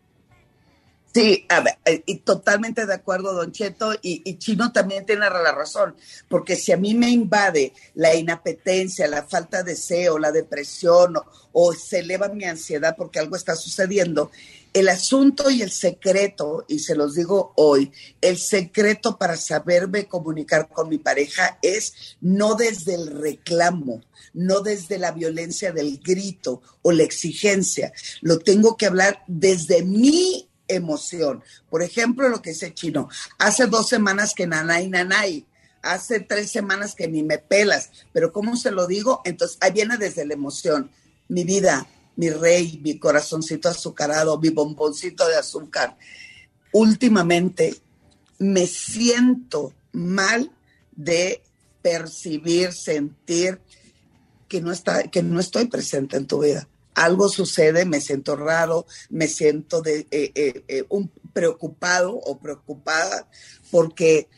Sí, 1.14 1.46
a 1.48 1.60
ver, 1.60 1.78
eh, 1.86 2.02
y 2.06 2.16
totalmente 2.18 2.84
de 2.84 2.94
acuerdo, 2.94 3.32
Don 3.32 3.50
Cheto, 3.50 3.92
y, 4.02 4.36
Chino 4.38 4.72
también 4.72 5.06
tiene 5.06 5.22
la 5.22 5.52
razón, 5.52 5.96
porque 6.28 6.54
si 6.54 6.70
a 6.70 6.76
mí 6.76 6.94
me 6.94 7.10
invade 7.10 7.72
la 7.94 8.14
inapetencia, 8.14 9.08
la 9.08 9.24
falta 9.24 9.62
de 9.62 9.72
deseo, 9.72 10.18
la 10.18 10.32
depresión, 10.32 11.16
o, 11.16 11.24
o 11.52 11.72
se 11.72 12.00
eleva 12.00 12.28
mi 12.28 12.44
ansiedad 12.44 12.94
porque 12.96 13.18
algo 13.18 13.36
está 13.36 13.56
sucediendo, 13.56 14.30
el 14.74 14.88
asunto 14.90 15.50
y 15.50 15.62
el 15.62 15.70
secreto, 15.70 16.64
y 16.68 16.80
se 16.80 16.94
los 16.94 17.14
digo 17.14 17.52
hoy, 17.56 17.90
el 18.20 18.38
secreto 18.38 19.16
para 19.16 19.36
saberme 19.36 20.06
comunicar 20.06 20.68
con 20.68 20.88
mi 20.90 20.98
pareja 20.98 21.58
es 21.62 22.16
no 22.20 22.54
desde 22.54 22.94
el 22.94 23.18
reclamo, 23.18 24.02
no 24.34 24.60
desde 24.60 24.98
la 24.98 25.12
violencia 25.12 25.72
del 25.72 25.98
grito 25.98 26.62
o 26.82 26.92
la 26.92 27.02
exigencia, 27.02 27.92
lo 28.20 28.38
tengo 28.38 28.76
que 28.76 28.86
hablar 28.86 29.22
desde 29.26 29.82
mi 29.82 30.47
emoción. 30.68 31.42
Por 31.70 31.82
ejemplo, 31.82 32.28
lo 32.28 32.42
que 32.42 32.50
dice 32.50 32.74
Chino, 32.74 33.08
hace 33.38 33.66
dos 33.66 33.88
semanas 33.88 34.34
que 34.34 34.46
nanay, 34.46 34.88
nanay, 34.88 35.46
hace 35.82 36.20
tres 36.20 36.50
semanas 36.50 36.94
que 36.94 37.08
ni 37.08 37.22
me 37.22 37.38
pelas, 37.38 37.90
pero 38.12 38.32
¿cómo 38.32 38.56
se 38.56 38.70
lo 38.70 38.86
digo? 38.86 39.22
Entonces, 39.24 39.58
ahí 39.60 39.72
viene 39.72 39.96
desde 39.96 40.26
la 40.26 40.34
emoción. 40.34 40.90
Mi 41.28 41.44
vida, 41.44 41.86
mi 42.16 42.30
rey, 42.30 42.80
mi 42.82 42.98
corazoncito 42.98 43.68
azucarado, 43.68 44.38
mi 44.38 44.50
bomboncito 44.50 45.26
de 45.26 45.36
azúcar. 45.36 45.96
Últimamente 46.72 47.76
me 48.38 48.66
siento 48.66 49.72
mal 49.92 50.52
de 50.92 51.42
percibir, 51.82 52.72
sentir 52.72 53.60
que 54.48 54.60
no, 54.60 54.72
está, 54.72 55.04
que 55.04 55.22
no 55.22 55.38
estoy 55.40 55.66
presente 55.66 56.16
en 56.16 56.26
tu 56.26 56.40
vida. 56.40 56.68
Algo 56.98 57.28
sucede, 57.28 57.84
me 57.84 58.00
siento 58.00 58.34
raro, 58.34 58.84
me 59.08 59.28
siento 59.28 59.82
de, 59.82 60.08
eh, 60.10 60.32
eh, 60.34 60.64
eh, 60.66 60.84
un 60.88 61.12
preocupado 61.32 62.12
o 62.12 62.40
preocupada 62.40 63.28
porque 63.70 64.28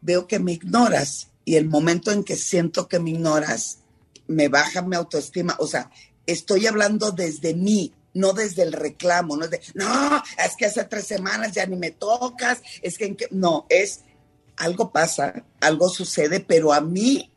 veo 0.00 0.26
que 0.26 0.40
me 0.40 0.50
ignoras 0.50 1.28
y 1.44 1.54
el 1.54 1.68
momento 1.68 2.10
en 2.10 2.24
que 2.24 2.34
siento 2.34 2.88
que 2.88 2.98
me 2.98 3.10
ignoras, 3.10 3.78
me 4.26 4.48
baja 4.48 4.82
mi 4.82 4.96
autoestima. 4.96 5.54
O 5.60 5.68
sea, 5.68 5.92
estoy 6.26 6.66
hablando 6.66 7.12
desde 7.12 7.54
mí, 7.54 7.94
no 8.14 8.32
desde 8.32 8.64
el 8.64 8.72
reclamo, 8.72 9.36
no 9.36 9.44
es 9.44 9.52
de, 9.52 9.60
no, 9.74 10.22
es 10.44 10.56
que 10.56 10.66
hace 10.66 10.82
tres 10.86 11.06
semanas 11.06 11.52
ya 11.52 11.66
ni 11.66 11.76
me 11.76 11.92
tocas, 11.92 12.62
es 12.82 12.98
que, 12.98 13.16
no, 13.30 13.64
es 13.68 14.00
algo 14.56 14.90
pasa, 14.90 15.44
algo 15.60 15.88
sucede, 15.88 16.40
pero 16.40 16.72
a 16.72 16.80
mí 16.80 17.30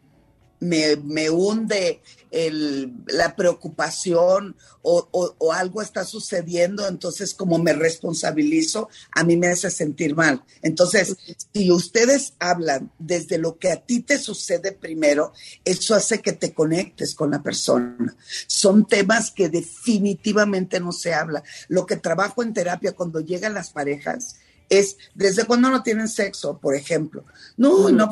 me, 0.59 0.95
me 0.97 1.29
hunde 1.29 2.01
el, 2.31 2.93
la 3.07 3.35
preocupación 3.35 4.55
o, 4.81 5.07
o, 5.11 5.35
o, 5.39 5.51
algo 5.51 5.81
está 5.81 6.05
sucediendo, 6.05 6.87
entonces 6.87 7.33
como 7.33 7.57
me 7.57 7.73
responsabilizo, 7.73 8.89
a 9.11 9.23
mí 9.23 9.35
me 9.35 9.47
hace 9.47 9.71
sentir 9.71 10.15
mal. 10.15 10.43
Entonces, 10.61 11.17
si 11.53 11.71
ustedes 11.71 12.33
hablan 12.39 12.91
desde 12.99 13.37
lo 13.37 13.57
que 13.57 13.71
a 13.71 13.81
ti 13.83 14.01
te 14.01 14.19
sucede 14.19 14.71
primero, 14.71 15.33
eso 15.65 15.95
hace 15.95 16.21
que 16.21 16.33
te 16.33 16.53
conectes 16.53 17.15
con 17.15 17.31
la 17.31 17.41
persona. 17.41 18.15
Son 18.47 18.85
temas 18.85 19.31
que 19.31 19.49
definitivamente 19.49 20.79
no 20.79 20.91
se 20.91 21.13
habla. 21.13 21.43
Lo 21.67 21.85
que 21.85 21.97
trabajo 21.97 22.43
en 22.43 22.53
terapia 22.53 22.93
cuando 22.93 23.19
llegan 23.19 23.53
las 23.53 23.71
parejas 23.71 24.37
es 24.69 24.97
desde 25.15 25.45
cuando 25.45 25.69
no 25.69 25.81
tienen 25.81 26.07
sexo, 26.07 26.59
por 26.59 26.75
ejemplo. 26.75 27.25
No, 27.57 27.89
no, 27.89 28.11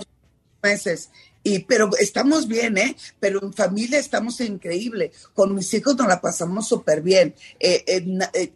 meses. 0.64 1.10
Y, 1.48 1.60
pero 1.60 1.90
estamos 1.98 2.46
bien, 2.46 2.78
¿eh? 2.78 2.98
Pero 3.22 3.42
en 3.42 3.54
familia 3.54 4.00
estamos 4.00 4.42
increíble. 4.42 5.14
Con 5.34 5.56
mis 5.56 5.74
hijos 5.74 5.96
nos 5.96 6.08
la 6.08 6.20
pasamos 6.20 6.68
súper 6.68 7.02
bien. 7.02 7.34
Eh, 7.58 7.86
eh, 7.88 8.52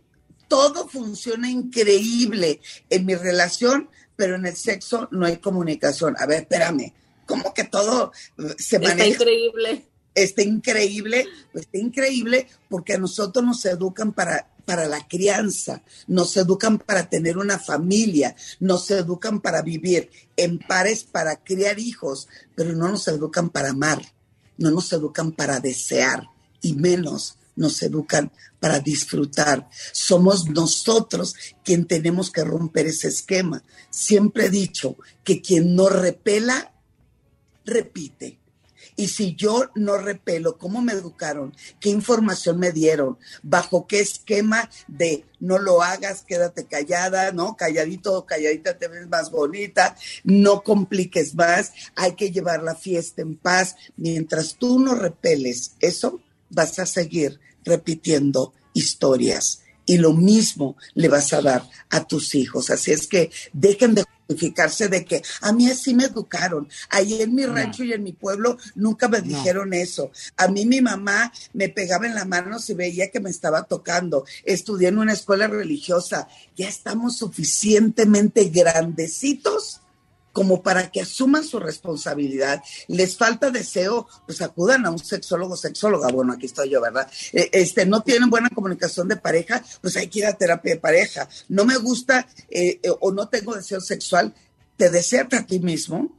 todo 0.50 0.90
funciona 0.90 1.50
increíble 1.50 2.60
en 2.90 3.06
mi 3.06 3.16
relación, 3.16 3.90
pero 4.18 4.36
en 4.36 4.46
el 4.46 4.58
sexo 4.58 5.08
no 5.12 5.26
hay 5.26 5.38
comunicación. 5.38 6.16
A 6.20 6.26
ver, 6.26 6.42
espérame. 6.42 6.92
¿Cómo 7.26 7.54
que 7.54 7.64
todo 7.64 8.12
se 8.58 8.78
maneja? 8.78 9.06
Está 9.06 9.24
increíble. 9.24 9.86
Está 10.14 10.42
increíble, 10.44 11.28
pues 11.54 11.64
está 11.64 11.78
increíble 11.78 12.48
porque 12.68 12.96
a 12.96 12.98
nosotros 12.98 13.46
nos 13.46 13.64
educan 13.64 14.12
para 14.12 14.50
para 14.72 14.88
la 14.88 15.06
crianza, 15.06 15.84
nos 16.08 16.38
educan 16.38 16.80
para 16.80 17.10
tener 17.10 17.38
una 17.38 17.60
familia, 17.60 18.38
nos 18.62 18.90
educan 18.90 19.42
para 19.42 19.62
vivir 19.62 20.10
en 20.38 20.60
pares, 20.60 21.04
para 21.04 21.44
criar 21.44 21.78
hijos, 21.78 22.30
pero 22.56 22.74
no 22.74 22.88
nos 22.88 23.06
educan 23.10 23.50
para 23.50 23.72
amar, 23.72 24.02
no 24.58 24.72
nos 24.72 24.94
educan 24.94 25.34
para 25.34 25.60
desear 25.60 26.24
y 26.62 26.72
menos 26.72 27.38
nos 27.58 27.84
educan 27.84 28.32
para 28.62 28.80
disfrutar. 28.80 29.68
Somos 29.92 30.48
nosotros 30.48 31.36
quien 31.66 31.86
tenemos 31.86 32.32
que 32.32 32.46
romper 32.46 32.88
ese 32.88 33.10
esquema. 33.10 33.66
Siempre 33.90 34.46
he 34.46 34.50
dicho 34.50 34.96
que 35.26 35.42
quien 35.42 35.76
no 35.76 35.90
repela, 35.90 36.74
repite. 37.66 38.40
Y 38.96 39.08
si 39.08 39.36
yo 39.36 39.70
no 39.76 39.98
repelo, 39.98 40.58
¿cómo 40.58 40.82
me 40.82 40.94
educaron? 40.94 41.56
¿Qué 41.80 41.90
información 41.90 42.60
me 42.60 42.72
dieron? 42.72 43.18
¿Bajo 43.44 43.88
qué 43.88 44.00
esquema 44.00 44.70
de 44.88 45.26
no 45.40 45.58
lo 45.58 45.82
hagas, 45.82 46.24
quédate 46.24 46.66
callada, 46.66 47.32
¿no? 47.32 47.56
Calladito 47.58 48.26
calladita 48.26 48.78
te 48.78 48.88
ves 48.88 49.08
más 49.08 49.32
bonita, 49.32 49.96
no 50.24 50.62
compliques 50.62 51.34
más, 51.36 51.72
hay 51.96 52.14
que 52.14 52.32
llevar 52.32 52.62
la 52.62 52.76
fiesta 52.76 53.22
en 53.22 53.36
paz. 53.36 53.76
Mientras 53.98 54.56
tú 54.56 54.80
no 54.80 54.96
repeles 54.96 55.74
eso, 55.80 56.22
vas 56.50 56.78
a 56.80 56.86
seguir 56.86 57.40
repitiendo 57.64 58.54
historias 58.74 59.61
y 59.92 59.98
lo 59.98 60.14
mismo 60.14 60.78
le 60.94 61.10
vas 61.10 61.34
a 61.34 61.42
dar 61.42 61.70
a 61.90 62.08
tus 62.08 62.34
hijos. 62.34 62.70
Así 62.70 62.94
es 62.94 63.08
que 63.08 63.30
dejen 63.52 63.94
de 63.94 64.06
justificarse 64.26 64.88
de 64.88 65.04
que 65.04 65.22
a 65.42 65.52
mí 65.52 65.70
así 65.70 65.94
me 65.94 66.06
educaron. 66.06 66.70
Ahí 66.90 67.22
en 67.22 67.36
mi 67.36 67.46
rancho 67.46 67.84
no. 67.84 67.90
y 67.90 67.94
en 67.94 68.04
mi 68.04 68.14
pueblo 68.14 68.58
nunca 68.76 69.10
me 69.10 69.20
dijeron 69.20 69.74
eso. 69.74 70.10
A 70.38 70.48
mí 70.48 70.66
mi 70.66 70.80
mamá 70.80 71.34
me 71.52 71.68
pegaba 71.68 72.08
en 72.08 72.16
la 72.16 72.24
mano 72.24 72.58
si 72.60 72.74
veía 72.74 73.12
que 73.12 73.20
me 73.20 73.30
estaba 73.30 73.64
tocando. 73.64 74.24
Estudié 74.46 74.88
en 74.88 74.98
una 74.98 75.12
escuela 75.12 75.48
religiosa. 75.48 76.30
Ya 76.56 76.70
estamos 76.70 77.18
suficientemente 77.18 78.46
grandecitos 78.46 79.82
como 80.32 80.62
para 80.62 80.92
que 80.92 81.02
asuman 81.02 81.44
su 81.44 81.60
responsabilidad. 81.60 82.62
Les 82.88 83.18
falta 83.18 83.52
deseo, 83.52 84.08
pues 84.26 84.42
acudan 84.42 84.86
a 84.86 84.92
un 84.92 85.00
sexólogo, 85.00 85.58
sexóloga. 85.58 86.10
Bueno, 86.10 86.34
aquí 86.34 86.46
estoy 86.46 86.70
yo, 86.70 86.82
¿verdad? 86.82 87.10
Este, 87.34 87.86
no 87.86 88.02
tienen 88.02 88.30
buena 88.30 88.50
comunicación 88.50 89.08
de 89.08 89.18
pareja, 89.18 89.64
pues 89.82 89.98
hay 89.98 90.08
que 90.08 90.20
ir 90.20 90.26
a 90.26 90.34
terapia 90.34 90.76
de 90.76 90.80
pareja. 90.80 91.28
No 91.50 91.66
me 91.66 91.78
gusta 91.78 92.28
eh, 92.50 92.80
o 93.00 93.12
no 93.12 93.28
tengo 93.30 93.56
deseo 93.56 93.82
sexual, 93.82 94.34
te 94.78 94.90
deseas 94.90 95.34
a 95.34 95.46
ti 95.46 95.60
mismo, 95.60 96.18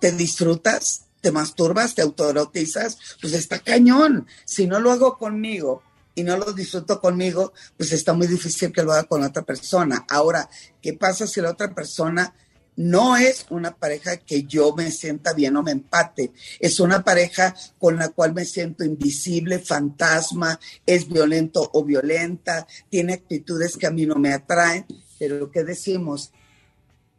te 0.00 0.12
disfrutas, 0.12 1.06
te 1.20 1.30
masturbas, 1.30 1.94
te 1.94 2.02
autoerotizas, 2.02 2.98
pues 3.20 3.32
está 3.34 3.58
cañón. 3.58 4.26
Si 4.44 4.66
no 4.66 4.80
lo 4.80 4.92
hago 4.92 5.18
conmigo, 5.18 5.82
y 6.18 6.24
no 6.24 6.36
lo 6.36 6.52
disfruto 6.52 7.00
conmigo, 7.00 7.52
pues 7.76 7.92
está 7.92 8.12
muy 8.12 8.26
difícil 8.26 8.72
que 8.72 8.82
lo 8.82 8.90
haga 8.90 9.04
con 9.04 9.22
otra 9.22 9.42
persona. 9.42 10.04
Ahora, 10.08 10.50
¿qué 10.82 10.92
pasa 10.94 11.28
si 11.28 11.40
la 11.40 11.52
otra 11.52 11.72
persona 11.72 12.34
no 12.78 13.16
es 13.16 13.44
una 13.50 13.74
pareja 13.74 14.18
que 14.18 14.44
yo 14.44 14.72
me 14.72 14.92
sienta 14.92 15.32
bien 15.32 15.56
o 15.56 15.64
me 15.64 15.72
empate, 15.72 16.30
es 16.60 16.78
una 16.78 17.02
pareja 17.02 17.52
con 17.76 17.96
la 17.96 18.10
cual 18.10 18.34
me 18.34 18.44
siento 18.44 18.84
invisible, 18.84 19.58
fantasma, 19.58 20.60
es 20.86 21.08
violento 21.08 21.68
o 21.72 21.84
violenta, 21.84 22.68
tiene 22.88 23.14
actitudes 23.14 23.76
que 23.76 23.88
a 23.88 23.90
mí 23.90 24.06
no 24.06 24.14
me 24.14 24.32
atraen, 24.32 24.86
pero 25.18 25.50
¿qué 25.50 25.64
decimos? 25.64 26.30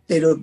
Pero 0.07 0.39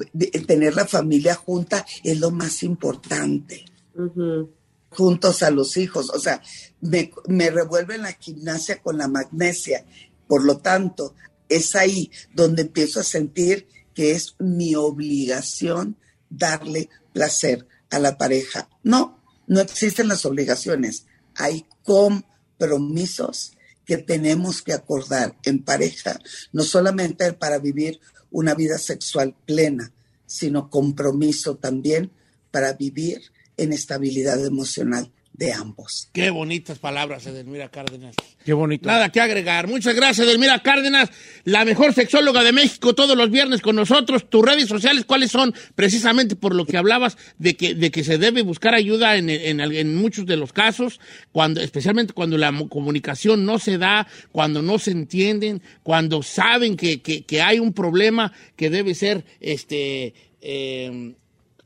tener 0.47 0.75
la 0.75 0.85
familia 0.85 1.35
junta 1.35 1.87
es 2.05 2.21
lo 2.21 2.31
más 2.31 2.63
importante. 2.63 3.65
Uh 3.95 4.03
-huh. 4.03 4.51
Juntos 4.91 5.43
a 5.43 5.51
los 5.51 5.79
hijos, 5.79 6.11
o 6.11 6.21
sea, 6.21 6.43
me, 6.83 7.11
me 7.27 7.51
revuelven 7.51 8.03
la 8.03 8.13
gimnasia 8.13 8.83
con 8.83 8.99
la 8.99 9.09
magnesia, 9.09 9.87
por 10.29 10.45
lo 10.45 10.59
tanto, 10.59 11.15
es 11.49 11.75
ahí 11.75 12.11
donde 12.35 12.63
empiezo 12.63 13.01
a 13.01 13.05
sentir 13.05 13.67
que 13.97 14.13
es 14.13 14.37
mi 14.39 14.75
obligación 14.75 15.97
darle 16.29 16.91
placer 17.15 17.67
a 17.89 17.99
la 17.99 18.19
pareja. 18.19 18.69
No, 18.83 19.23
no 19.47 19.61
existen 19.61 20.07
las 20.07 20.27
obligaciones. 20.27 21.07
Hay 21.35 21.67
compromisos 21.83 23.53
que 23.87 23.97
tenemos 23.97 24.61
que 24.61 24.75
acordar 24.75 25.39
en 25.45 25.65
pareja, 25.65 26.21
no 26.53 26.63
solamente 26.63 27.33
para 27.33 27.59
vivir 27.59 27.99
una 28.31 28.55
vida 28.55 28.77
sexual 28.77 29.35
plena, 29.47 29.95
sino 30.27 30.69
compromiso 30.69 31.57
también 31.57 32.13
para 32.51 32.75
vivir 32.75 33.23
en 33.57 33.73
estabilidad 33.73 34.45
emocional 34.45 35.11
de 35.39 35.53
ambos. 35.53 36.09
Qué 36.13 36.31
bonitas 36.31 36.79
palabras, 36.79 37.27
Edelmira 37.27 37.69
Cárdenas. 37.69 38.15
Qué 38.45 38.53
bonito. 38.53 38.89
Nada 38.89 39.11
que 39.11 39.21
agregar. 39.21 39.67
Muchas 39.69 39.95
gracias, 39.95 40.27
Edelmira 40.27 40.63
Cárdenas, 40.63 41.11
la 41.45 41.65
mejor 41.65 41.93
sexóloga 41.93 42.43
de 42.43 42.53
México, 42.53 42.95
todos 42.95 43.17
los 43.17 43.31
viernes 43.31 43.61
con 43.61 43.77
nosotros. 43.77 44.31
Tus 44.31 44.45
redes 44.45 44.69
sociales, 44.69 45.05
¿cuáles 45.05 45.31
son? 45.31 45.55
Precisamente 45.75 46.37
por 46.37 46.55
lo 46.55 46.65
que 46.65 46.77
hablabas 46.79 47.19
de 47.39 47.55
que, 47.55 47.75
de 47.75 47.91
que 47.91 48.03
se 48.05 48.17
debe 48.19 48.43
buscar 48.43 48.75
ayuda 48.75 49.17
en, 49.17 49.29
en- 49.29 49.61
en 49.61 49.97
muchos 49.97 50.25
de 50.27 50.37
los 50.37 50.53
casos, 50.53 51.01
cuando, 51.33 51.61
especialmente 51.61 52.15
cuando 52.15 52.39
la 52.39 52.53
comunicación 52.71 53.45
no 53.45 53.59
se 53.59 53.77
da, 53.79 54.07
cuando 54.33 54.63
no 54.63 54.79
se 54.79 54.93
entienden, 54.93 55.61
cuando 55.83 56.23
saben 56.23 56.77
que, 56.77 57.03
que- 57.03 57.25
que 57.25 57.43
hay 57.43 57.59
un 57.59 57.73
problema 57.75 58.33
que 58.57 58.71
debe 58.71 58.95
ser 58.95 59.25
este. 59.41 60.15
eh, 60.41 61.15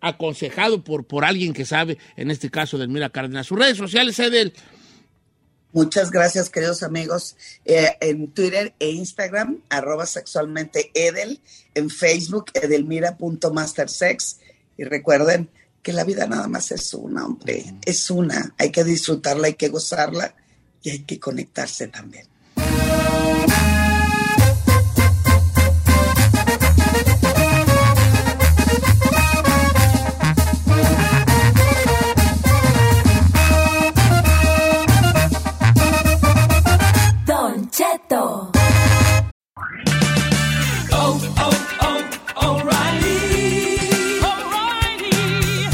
aconsejado 0.01 0.83
por, 0.83 1.05
por 1.05 1.25
alguien 1.25 1.53
que 1.53 1.65
sabe, 1.65 1.99
en 2.17 2.31
este 2.31 2.51
caso, 2.51 2.77
Edelmira 2.77 3.11
Cárdenas. 3.11 3.47
Sus 3.47 3.59
redes 3.59 3.77
sociales, 3.77 4.19
Edel. 4.19 4.55
Muchas 5.73 6.11
gracias, 6.11 6.51
queridos 6.51 6.83
amigos. 6.83 7.37
Eh, 7.65 7.97
en 8.01 8.29
Twitter 8.33 8.75
e 8.81 8.91
Instagram, 8.91 9.61
arroba 9.69 10.05
sexualmente 10.07 10.91
Edel. 10.95 11.41
En 11.75 11.91
Facebook, 11.91 12.47
edelmira.mastersex. 12.55 14.41
Y 14.77 14.85
recuerden 14.85 15.49
que 15.83 15.93
la 15.93 16.05
vida 16.05 16.27
nada 16.27 16.49
más 16.49 16.73
es 16.73 16.93
una, 16.95 17.25
hombre. 17.25 17.75
Es 17.85 18.11
una. 18.11 18.55
Hay 18.59 18.71
que 18.71 18.83
disfrutarla, 18.83 19.47
hay 19.47 19.55
que 19.55 19.69
gozarla 19.69 20.35
y 20.83 20.91
hay 20.91 20.99
que 21.01 21.21
conectarse 21.21 21.87
también. 21.89 22.27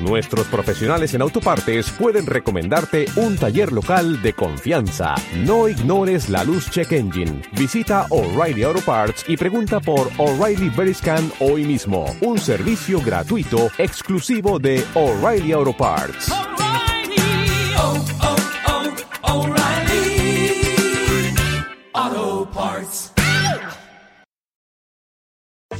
nuestros 0.00 0.46
profesionales 0.46 1.14
en 1.14 1.22
autopartes 1.22 1.90
pueden 1.90 2.26
recomendarte 2.26 3.06
un 3.16 3.36
taller 3.36 3.72
local 3.72 4.22
de 4.22 4.32
confianza. 4.32 5.14
No 5.44 5.68
ignores 5.68 6.28
la 6.28 6.44
luz 6.44 6.70
check 6.70 6.92
engine. 6.92 7.42
Visita 7.52 8.06
O'Reilly 8.10 8.62
Auto 8.62 8.80
Parts 8.80 9.24
y 9.28 9.36
pregunta 9.36 9.80
por 9.80 10.10
O'Reilly 10.18 10.70
Veriscan 10.70 11.30
hoy 11.40 11.64
mismo. 11.64 12.06
Un 12.20 12.38
servicio 12.38 13.00
gratuito 13.00 13.70
exclusivo 13.78 14.58
de 14.58 14.84
O'Reilly 14.94 15.52
Auto 15.52 15.76
Parts. 15.76 16.32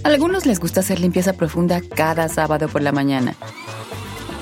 A 0.05 0.09
algunos 0.09 0.45
les 0.45 0.61
gusta 0.61 0.81
hacer 0.81 1.01
limpieza 1.01 1.33
profunda 1.33 1.81
cada 1.81 2.29
sábado 2.29 2.69
por 2.69 2.83
la 2.83 2.93
mañana. 2.93 3.35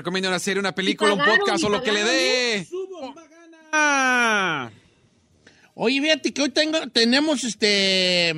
Recomiendo 0.00 0.30
una 0.30 0.38
serie, 0.38 0.60
una 0.60 0.74
película, 0.74 1.12
un 1.12 1.18
podcast 1.22 1.62
o 1.62 1.68
lo 1.68 1.82
que 1.82 1.92
le 1.92 2.02
dé. 2.04 2.66
Ah, 3.70 4.70
Oye, 5.74 6.00
fíjate 6.00 6.32
que 6.32 6.40
hoy 6.40 6.48
tengo, 6.48 6.88
tenemos 6.88 7.44
este. 7.44 8.34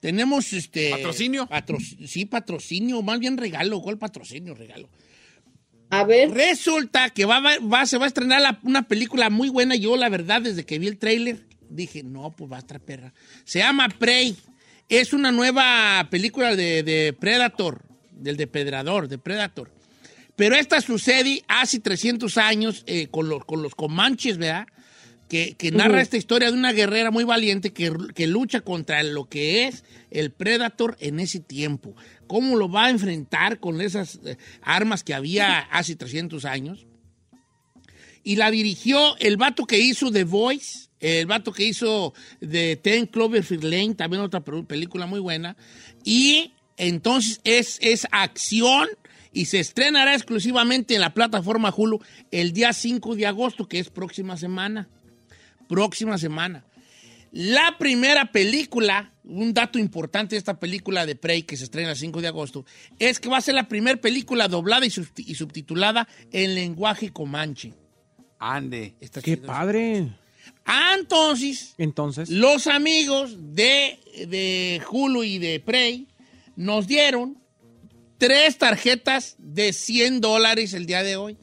Tenemos 0.00 0.52
este. 0.52 0.90
¿Patrocinio? 0.90 1.46
patro- 1.46 1.78
sí, 2.06 2.26
patrocinio, 2.26 3.00
más 3.00 3.18
bien 3.20 3.38
regalo. 3.38 3.80
¿Cuál 3.80 3.96
patrocinio? 3.96 4.54
Regalo. 4.54 4.90
A 5.88 6.04
ver, 6.04 6.30
Resulta 6.30 7.08
que 7.08 7.24
va, 7.24 7.40
va- 7.40 7.58
va- 7.60 7.86
se 7.86 7.96
va 7.96 8.04
a 8.04 8.08
estrenar 8.08 8.42
la- 8.42 8.60
una 8.64 8.86
película 8.86 9.30
muy 9.30 9.48
buena. 9.48 9.76
Yo, 9.76 9.96
la 9.96 10.10
verdad, 10.10 10.42
desde 10.42 10.64
que 10.66 10.78
vi 10.78 10.88
el 10.88 10.98
tráiler, 10.98 11.46
dije, 11.70 12.02
no, 12.02 12.36
pues 12.36 12.52
va 12.52 12.56
a 12.56 12.60
estar 12.60 12.80
perra. 12.80 13.14
Se 13.44 13.60
llama 13.60 13.88
Prey. 13.88 14.36
Es 14.90 15.14
una 15.14 15.32
nueva 15.32 16.06
película 16.10 16.54
de, 16.54 16.82
de 16.82 17.14
Predator, 17.18 17.80
del 18.12 18.36
depredador, 18.36 19.08
de 19.08 19.16
Predator. 19.16 19.72
Pero 20.36 20.56
esta 20.56 20.80
sucede 20.80 21.44
hace 21.48 21.78
300 21.80 22.36
años 22.38 22.82
eh, 22.86 23.06
con, 23.10 23.28
los, 23.28 23.44
con 23.44 23.62
los 23.62 23.74
comanches, 23.74 24.36
¿verdad? 24.38 24.66
Que, 25.28 25.54
que 25.56 25.70
narra 25.70 26.00
esta 26.02 26.16
historia 26.16 26.50
de 26.50 26.56
una 26.58 26.72
guerrera 26.72 27.10
muy 27.10 27.24
valiente 27.24 27.72
que, 27.72 27.92
que 28.14 28.26
lucha 28.26 28.60
contra 28.60 29.02
lo 29.02 29.26
que 29.28 29.66
es 29.66 29.84
el 30.10 30.30
Predator 30.32 30.96
en 31.00 31.18
ese 31.20 31.40
tiempo. 31.40 31.94
¿Cómo 32.26 32.56
lo 32.56 32.68
va 32.68 32.86
a 32.86 32.90
enfrentar 32.90 33.58
con 33.60 33.80
esas 33.80 34.20
eh, 34.24 34.36
armas 34.62 35.02
que 35.02 35.14
había 35.14 35.60
hace 35.60 35.96
300 35.96 36.44
años? 36.44 36.86
Y 38.22 38.36
la 38.36 38.50
dirigió 38.50 39.16
el 39.18 39.36
vato 39.36 39.66
que 39.66 39.78
hizo 39.78 40.10
The 40.10 40.24
Voice, 40.24 40.88
el 41.00 41.26
vato 41.26 41.52
que 41.52 41.64
hizo 41.64 42.12
The 42.40 42.76
Ten 42.76 43.06
Cloverfield 43.06 43.64
Lane, 43.64 43.94
también 43.94 44.22
otra 44.22 44.40
pe- 44.40 44.62
película 44.64 45.06
muy 45.06 45.20
buena. 45.20 45.56
Y 46.04 46.52
entonces 46.76 47.40
es, 47.44 47.78
es 47.82 48.06
acción 48.10 48.88
y 49.34 49.44
se 49.46 49.60
estrenará 49.60 50.14
exclusivamente 50.14 50.94
en 50.94 51.02
la 51.02 51.12
plataforma 51.12 51.74
Hulu 51.76 52.00
el 52.30 52.52
día 52.54 52.72
5 52.72 53.14
de 53.16 53.26
agosto, 53.26 53.68
que 53.68 53.78
es 53.80 53.90
próxima 53.90 54.36
semana. 54.38 54.88
Próxima 55.68 56.16
semana. 56.18 56.64
La 57.32 57.76
primera 57.78 58.30
película, 58.30 59.12
un 59.24 59.52
dato 59.52 59.78
importante 59.78 60.36
de 60.36 60.38
esta 60.38 60.60
película 60.60 61.04
de 61.04 61.16
Prey 61.16 61.42
que 61.42 61.56
se 61.56 61.64
estrena 61.64 61.90
el 61.90 61.96
5 61.96 62.20
de 62.20 62.28
agosto, 62.28 62.64
es 63.00 63.18
que 63.18 63.28
va 63.28 63.38
a 63.38 63.40
ser 63.40 63.56
la 63.56 63.66
primera 63.66 64.00
película 64.00 64.46
doblada 64.46 64.86
y, 64.86 64.90
subti- 64.90 65.24
y 65.26 65.34
subtitulada 65.34 66.06
en 66.30 66.54
lenguaje 66.54 67.10
comanche. 67.12 67.74
Ande. 68.38 68.94
Está 69.00 69.20
qué 69.20 69.34
chido. 69.36 69.46
padre. 69.48 70.12
Ah, 70.66 70.94
entonces, 70.98 71.74
Entonces, 71.78 72.28
los 72.30 72.66
amigos 72.68 73.36
de, 73.54 73.98
de 74.28 74.80
Hulu 74.90 75.24
y 75.24 75.38
de 75.38 75.58
Prey 75.60 76.06
nos 76.54 76.86
dieron 76.86 77.38
tres 78.18 78.58
tarjetas 78.58 79.36
de 79.38 79.72
100 79.72 80.20
dólares 80.20 80.72
el 80.74 80.86
día 80.86 81.02
de 81.02 81.16
hoy, 81.16 81.36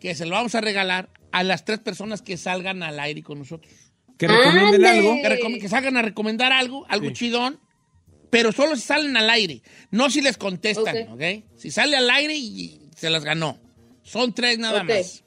que 0.00 0.14
se 0.14 0.26
lo 0.26 0.32
vamos 0.32 0.54
a 0.54 0.60
regalar 0.60 1.10
a 1.32 1.42
las 1.42 1.64
tres 1.64 1.78
personas 1.78 2.20
que 2.22 2.36
salgan 2.36 2.82
al 2.82 2.98
aire 3.00 3.22
con 3.22 3.38
nosotros. 3.38 3.72
que 4.18 4.28
recomienden 4.28 4.84
algo. 4.86 5.14
Que, 5.16 5.28
recom- 5.40 5.60
que 5.60 5.68
salgan 5.68 5.96
a 5.96 6.02
recomendar 6.02 6.52
algo, 6.52 6.86
algo 6.88 7.08
Sí. 7.08 7.14
chidón, 7.14 7.58
pero 8.30 8.52
solo 8.52 8.76
si 8.76 8.82
salen 8.82 9.16
al 9.16 9.28
aire, 9.30 9.62
no 9.90 10.10
si 10.10 10.20
les 10.20 10.36
contestan, 10.36 11.08
Ok. 11.08 11.14
¿ok? 11.14 11.44
Si 11.56 11.72
sale 11.72 11.96
al 11.96 12.08
aire 12.08 12.36
y 12.36 12.82
se 12.96 13.10
las 13.10 13.24
ganó. 13.24 13.58
Son 14.04 14.32
tres 14.32 14.58
nada 14.60 14.84
más. 14.84 15.24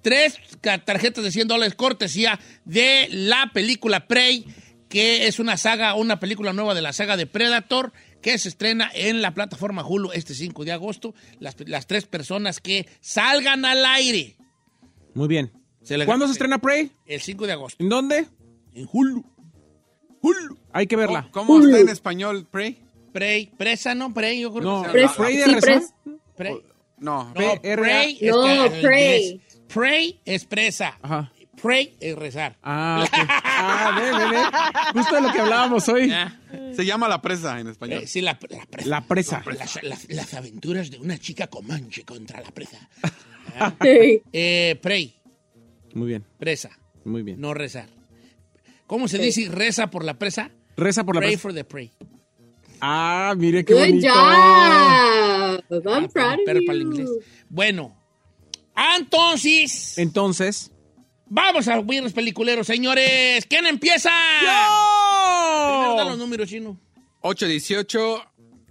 tres 0.00 0.38
tarjetas 0.84 1.22
de 1.24 1.32
100 1.32 1.48
dólares 1.48 1.74
cortesía 1.74 2.38
de 2.64 3.08
la 3.10 3.50
película 3.52 4.06
Prey, 4.06 4.46
que 4.88 5.26
es 5.26 5.38
una 5.38 5.56
saga, 5.58 5.94
una 5.94 6.18
película 6.20 6.52
nueva 6.54 6.72
de 6.74 6.82
la 6.82 6.92
saga 6.94 7.16
de 7.18 7.26
Predator, 7.26 7.92
que 8.24 8.38
se 8.38 8.48
estrena 8.48 8.90
en 8.94 9.20
la 9.20 9.34
plataforma 9.34 9.86
Hulu 9.86 10.10
este 10.12 10.32
5 10.32 10.64
de 10.64 10.72
agosto. 10.72 11.14
Las, 11.40 11.56
las 11.68 11.86
tres 11.86 12.06
personas 12.06 12.58
que 12.58 12.88
salgan 13.00 13.66
al 13.66 13.84
aire. 13.84 14.36
Muy 15.12 15.28
bien. 15.28 15.52
Se 15.82 15.98
le- 15.98 16.06
¿Cuándo 16.06 16.24
se 16.26 16.32
estrena 16.32 16.56
Prey? 16.58 16.90
El 17.04 17.20
5 17.20 17.46
de 17.46 17.52
agosto. 17.52 17.84
¿En 17.84 17.90
dónde? 17.90 18.26
En 18.72 18.88
Hulu. 18.90 19.22
Hulu. 20.22 20.58
Hay 20.72 20.86
que 20.86 20.96
verla. 20.96 21.28
¿Cómo 21.32 21.60
está 21.62 21.78
en 21.78 21.90
español, 21.90 22.48
Prey? 22.50 22.78
Prey, 23.12 23.52
presa, 23.58 23.94
¿no? 23.94 24.14
Prey, 24.14 24.40
yo 24.40 24.50
creo 24.54 24.64
No, 24.64 24.82
que 24.84 24.88
se 24.88 24.92
Prey-. 24.92 25.08
Prey 25.18 25.36
de 25.36 25.44
Sí, 25.44 25.50
rezar. 25.52 25.82
pres- 25.82 26.18
Prey. 26.34 26.52
No. 26.96 27.24
No, 27.28 27.34
P-R-A. 27.34 27.76
pray 27.76 28.18
es 28.22 28.30
No, 28.34 28.42
que 28.44 28.54
inglés. 28.78 29.34
Pray 29.68 30.20
es 30.24 30.44
presa. 30.46 30.98
Ajá. 31.02 31.30
Pray 31.64 31.96
es 31.98 32.14
rezar. 32.14 32.58
Ah, 32.62 33.02
ok. 33.06 33.28
Ah, 33.30 33.98
ve, 33.98 34.12
ve, 34.12 34.30
ve. 34.36 34.42
Justo 35.00 35.14
de 35.14 35.20
lo 35.22 35.32
que 35.32 35.40
hablábamos 35.40 35.88
hoy. 35.88 36.12
Ah, 36.12 36.38
Se 36.76 36.84
llama 36.84 37.08
La 37.08 37.22
Presa 37.22 37.58
en 37.58 37.68
español. 37.68 38.02
eh, 38.02 38.06
sí, 38.06 38.20
la, 38.20 38.38
la 38.50 38.66
presa. 38.66 38.88
La 38.88 39.00
presa. 39.06 39.42
Las, 39.46 39.82
las- 39.82 40.08
las 40.10 40.34
aventuras 40.34 40.90
de 40.90 40.98
una 40.98 41.16
chica 41.18 41.46
comanche 41.46 42.04
contra 42.04 42.42
la 42.42 42.50
presa. 42.50 42.78
Sí. 43.82 44.20
Eh, 44.32 44.78
pray, 44.82 45.14
Muy 45.94 46.08
bien, 46.08 46.24
presa, 46.38 46.70
muy 47.04 47.22
bien. 47.22 47.40
no 47.40 47.54
rezar. 47.54 47.88
¿Cómo 48.86 49.08
se 49.08 49.16
dice 49.18 49.48
reza 49.50 49.88
por 49.88 50.04
la 50.04 50.18
presa? 50.18 50.50
Reza 50.76 51.02
por 51.04 51.14
la 51.14 51.20
Pray 51.22 51.30
presa. 51.32 51.40
for 51.42 51.54
the 51.54 51.64
prey. 51.64 51.90
Ah, 52.80 53.32
mire 53.38 53.64
qué 53.64 53.72
Good 53.72 53.80
bonito. 53.80 54.08
job. 54.12 54.16
I'm 55.70 56.04
Ah, 56.04 56.08
proud 56.12 56.34
of 56.34 56.44
para 56.44 56.58
el 56.58 56.64
you. 56.66 56.90
inglés. 56.90 57.10
Bueno, 57.48 57.96
entonces, 58.98 59.96
Entonces. 59.98 60.70
Vamos 61.34 61.66
a 61.68 61.80
ver 61.80 62.02
los 62.02 62.12
peliculeros, 62.12 62.66
señores. 62.66 63.44
¿Quién 63.46 63.66
empieza? 63.66 64.10
Primero 65.68 65.96
da 65.96 66.04
los 66.04 66.18
números, 66.18 66.48
chino. 66.48 66.78
818 67.20 68.24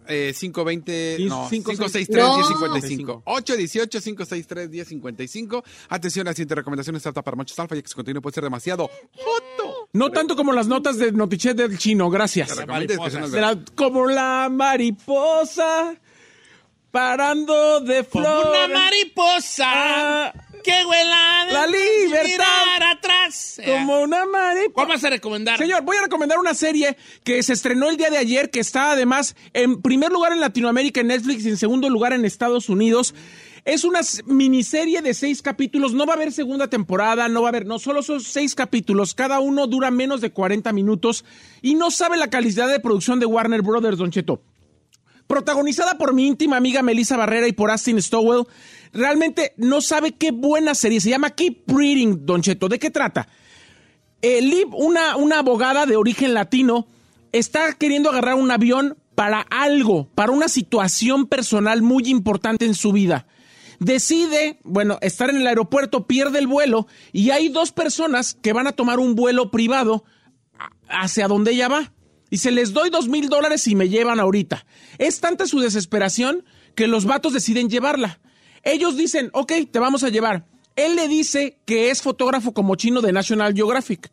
eh, 0.08 0.34
520 0.38 1.18
no, 1.22 1.48
Cinco- 1.50 1.72
563 1.72 2.24
No. 2.24 2.38
1055. 2.38 3.24
818 3.26 4.00
563 4.02 4.70
1055. 4.70 5.64
Atención, 5.90 6.26
la 6.26 6.34
siguiente 6.34 6.56
recomendación 6.56 6.96
está 6.96 7.10
apta 7.10 7.22
para 7.22 7.38
machos 7.38 7.58
alfa, 7.60 7.76
ya 7.76 7.82
que 7.82 7.88
su 7.88 7.96
contenido 7.96 8.22
puede 8.22 8.34
ser 8.36 8.44
demasiado 8.44 8.90
joto. 9.16 9.90
No 9.94 10.12
tanto 10.12 10.36
como 10.36 10.54
las 10.54 10.68
notas 10.68 10.98
de 10.98 11.12
Notichet 11.12 11.56
del 11.58 11.78
chino, 11.78 12.10
gracias. 12.10 12.56
La- 12.56 13.58
como 13.76 14.08
la 14.08 14.50
mariposa 14.52 15.96
parando 16.92 17.80
de 17.82 18.04
Como 18.04 18.26
flor. 18.26 18.48
una 18.50 18.68
mariposa 18.80 19.64
Ah, 20.28 20.34
vuela 20.86 21.46
de 21.48 21.54
La 21.54 21.68
libertad. 21.68 22.26
mirar 22.26 22.84
atrás. 22.92 23.62
Como 23.66 24.02
una 24.02 24.26
mariposa. 24.26 24.74
¿Cuál 24.74 24.88
vas 24.88 25.04
a 25.04 25.10
recomendar? 25.10 25.58
Señor, 25.58 25.84
voy 25.84 25.98
a 25.98 26.02
recomendar 26.02 26.38
una 26.40 26.54
serie 26.54 26.98
que 27.24 27.42
se 27.44 27.54
estrenó 27.54 27.90
el 27.90 27.98
día 27.98 28.10
de 28.10 28.18
ayer, 28.18 28.50
que 28.50 28.60
está 28.60 28.92
además 28.92 29.36
en 29.54 29.82
primer 29.82 30.12
lugar 30.12 30.32
en 30.32 30.40
Latinoamérica 30.40 31.02
en 31.02 31.08
Netflix 31.08 31.46
y 31.46 31.50
en 31.50 31.58
segundo 31.58 31.90
lugar 31.90 32.14
en 32.14 32.26
Estados 32.26 32.70
Unidos. 32.70 33.14
Es 33.66 33.86
una 33.86 34.02
miniserie 34.26 35.02
de 35.02 35.14
seis 35.14 35.42
capítulos. 35.42 35.94
No 35.94 36.06
va 36.06 36.14
a 36.14 36.16
haber 36.18 36.34
segunda 36.34 36.68
temporada, 36.68 37.30
no 37.30 37.42
va 37.42 37.48
a 37.48 37.50
haber, 37.50 37.66
no, 37.66 37.80
solo 37.80 38.04
son 38.04 38.20
seis 38.20 38.56
capítulos. 38.56 39.14
Cada 39.14 39.40
uno 39.40 39.68
dura 39.68 39.90
menos 39.90 40.20
de 40.20 40.32
40 40.32 40.74
minutos 40.74 41.24
y 41.62 41.76
no 41.76 41.90
sabe 41.90 42.18
la 42.18 42.30
calidad 42.30 42.68
de 42.68 42.80
producción 42.80 43.20
de 43.20 43.26
Warner 43.26 43.62
Brothers, 43.62 43.98
Don 43.98 44.12
Cheto 44.12 44.42
protagonizada 45.28 45.98
por 45.98 46.14
mi 46.14 46.28
íntima 46.28 46.58
amiga 46.58 46.84
Melissa 46.84 47.18
Barrera 47.18 47.48
y 47.48 47.54
por 47.54 47.72
Austin 47.72 48.02
Stowell. 48.02 48.46
Realmente 48.94 49.54
no 49.58 49.82
sabe 49.82 50.14
qué 50.14 50.32
buena 50.32 50.76
serie. 50.76 51.02
Se 51.02 51.10
llama 51.10 51.32
Keep 51.32 51.64
Breeding, 51.66 52.26
Don 52.26 52.42
Cheto. 52.42 52.70
¿De 52.70 52.80
qué 52.80 52.92
trata? 52.92 53.28
Eh, 54.22 54.66
una, 54.72 55.18
una 55.18 55.40
abogada 55.40 55.86
de 55.86 55.98
origen 55.98 56.34
latino, 56.34 56.88
está 57.34 57.74
queriendo 57.74 58.10
agarrar 58.10 58.36
un 58.36 58.52
avión 58.52 58.98
para 59.16 59.42
algo, 59.42 60.08
para 60.16 60.32
una 60.32 60.48
situación 60.48 61.28
personal 61.28 61.82
muy 61.82 62.04
importante 62.08 62.66
en 62.66 62.76
su 62.76 62.92
vida. 62.92 63.28
Decide, 63.80 64.60
bueno, 64.64 64.98
estar 65.02 65.30
en 65.30 65.38
el 65.38 65.48
aeropuerto, 65.48 66.08
pierde 66.08 66.40
el 66.40 66.48
vuelo 66.48 66.88
y 67.12 67.32
hay 67.32 67.50
dos 67.50 67.72
personas 67.72 68.36
que 68.36 68.54
van 68.54 68.68
a 68.68 68.72
tomar 68.72 69.00
un 69.00 69.16
vuelo 69.16 69.52
privado 69.52 70.06
hacia 70.88 71.28
donde 71.28 71.52
ella 71.52 71.68
va. 71.68 71.92
Y 72.30 72.38
se 72.38 72.52
les 72.52 72.74
doy 72.74 72.90
dos 72.90 73.10
mil 73.10 73.30
dólares 73.30 73.68
y 73.68 73.76
me 73.76 73.90
llevan 73.90 74.20
ahorita. 74.20 74.66
Es 74.98 75.20
tanta 75.20 75.48
su 75.48 75.60
desesperación 75.60 76.46
que 76.76 76.88
los 76.88 77.06
vatos 77.06 77.34
deciden 77.34 77.70
llevarla. 77.70 78.20
Ellos 78.64 78.98
dicen, 78.98 79.30
ok, 79.34 79.52
te 79.72 79.80
vamos 79.80 80.04
a 80.04 80.10
llevar. 80.10 80.46
Él 80.76 80.96
le 80.96 81.08
dice 81.08 81.60
que 81.66 81.92
es 81.92 82.02
fotógrafo 82.02 82.54
como 82.54 82.76
chino 82.76 83.02
de 83.02 83.12
National 83.12 83.54
Geographic. 83.54 84.10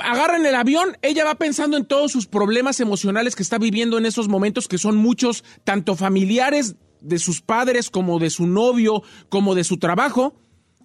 Agarran 0.00 0.44
el 0.44 0.54
avión, 0.54 0.96
ella 1.02 1.24
va 1.24 1.36
pensando 1.36 1.76
en 1.76 1.86
todos 1.86 2.10
sus 2.10 2.26
problemas 2.26 2.80
emocionales 2.80 3.36
que 3.36 3.42
está 3.42 3.58
viviendo 3.58 3.96
en 3.96 4.06
esos 4.06 4.28
momentos, 4.28 4.68
que 4.68 4.76
son 4.76 4.96
muchos, 4.96 5.44
tanto 5.64 5.96
familiares 5.96 6.74
de 7.00 7.18
sus 7.18 7.40
padres 7.40 7.90
como 7.90 8.18
de 8.18 8.30
su 8.30 8.46
novio, 8.46 9.02
como 9.28 9.54
de 9.54 9.64
su 9.64 9.78
trabajo. 9.78 10.34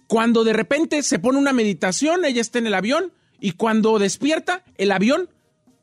Cuando 0.06 0.44
de 0.44 0.52
repente 0.52 1.02
se 1.02 1.18
pone 1.18 1.38
una 1.38 1.52
meditación, 1.52 2.24
ella 2.24 2.40
está 2.40 2.58
en 2.58 2.66
el 2.66 2.74
avión 2.74 3.12
y 3.40 3.52
cuando 3.52 3.98
despierta, 3.98 4.62
el 4.76 4.92
avión 4.92 5.28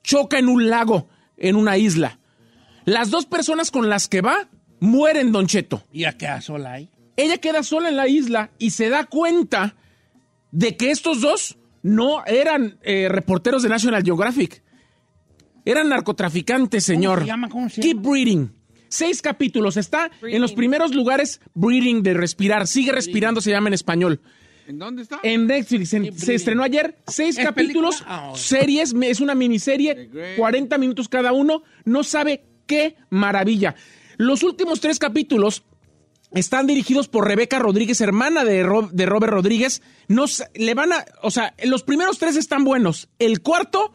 choca 0.03 0.39
en 0.39 0.47
un 0.47 0.69
lago, 0.69 1.09
en 1.37 1.55
una 1.55 1.77
isla. 1.77 2.19
Las 2.85 3.11
dos 3.11 3.25
personas 3.25 3.71
con 3.71 3.89
las 3.89 4.07
que 4.07 4.21
va 4.21 4.49
mueren, 4.81 5.31
Don 5.31 5.47
Cheto. 5.47 5.83
¿Y 5.93 6.03
a 6.03 6.17
qué 6.17 6.27
sola 6.41 6.73
ahí? 6.73 6.89
Ella 7.15 7.37
queda 7.37 7.63
sola 7.63 7.87
en 7.87 7.95
la 7.95 8.07
isla 8.09 8.51
y 8.59 8.71
se 8.71 8.89
da 8.89 9.05
cuenta 9.05 9.75
de 10.51 10.75
que 10.75 10.91
estos 10.91 11.21
dos 11.21 11.57
no 11.83 12.25
eran 12.25 12.77
eh, 12.81 13.07
reporteros 13.09 13.63
de 13.63 13.69
National 13.69 14.03
Geographic. 14.03 14.61
Eran 15.63 15.89
narcotraficantes, 15.89 16.83
señor. 16.83 17.19
se 17.21 17.25
llama? 17.27 17.47
¿Cómo 17.49 17.69
se 17.69 17.81
Keep 17.81 17.97
llama? 17.97 18.09
breathing. 18.09 18.51
Seis 18.89 19.21
capítulos. 19.21 19.77
Está 19.77 20.11
en 20.21 20.41
los 20.41 20.51
primeros 20.53 20.93
lugares 20.93 21.39
breathing 21.53 22.03
de 22.03 22.13
respirar. 22.13 22.67
Sigue 22.67 22.91
respirando, 22.91 23.39
se 23.39 23.51
llama 23.51 23.69
en 23.69 23.73
español. 23.75 24.19
¿En 24.67 24.79
dónde 24.79 25.03
está? 25.03 25.19
En 25.23 25.47
Netflix, 25.47 25.93
en- 25.93 26.03
Keep 26.03 26.13
se 26.15 26.35
estrenó 26.35 26.63
ayer, 26.63 26.97
seis 27.07 27.37
¿Es 27.37 27.43
capítulos? 27.45 28.03
Ah, 28.07 28.31
series, 28.35 28.93
me- 28.93 29.09
es 29.09 29.19
una 29.19 29.35
miniserie, 29.35 30.07
great. 30.11 30.37
40 30.37 30.77
minutos 30.77 31.09
cada 31.09 31.33
uno, 31.33 31.63
no 31.85 32.03
sabe 32.03 32.43
qué 32.67 32.95
maravilla. 33.09 33.75
Los 34.21 34.43
últimos 34.43 34.79
tres 34.81 34.99
capítulos 34.99 35.63
están 36.31 36.67
dirigidos 36.67 37.07
por 37.07 37.27
Rebeca 37.27 37.57
Rodríguez, 37.59 37.99
hermana 38.01 38.43
de, 38.45 38.63
de 38.91 39.05
Robert 39.07 39.33
Rodríguez. 39.33 39.81
No, 40.07 40.27
sa- 40.27 40.49
le 40.53 40.73
van 40.75 40.93
a, 40.93 41.03
o 41.23 41.31
sea, 41.31 41.55
los 41.63 41.81
primeros 41.83 42.19
tres 42.19 42.35
están 42.35 42.63
buenos, 42.63 43.09
el 43.17 43.41
cuarto 43.41 43.91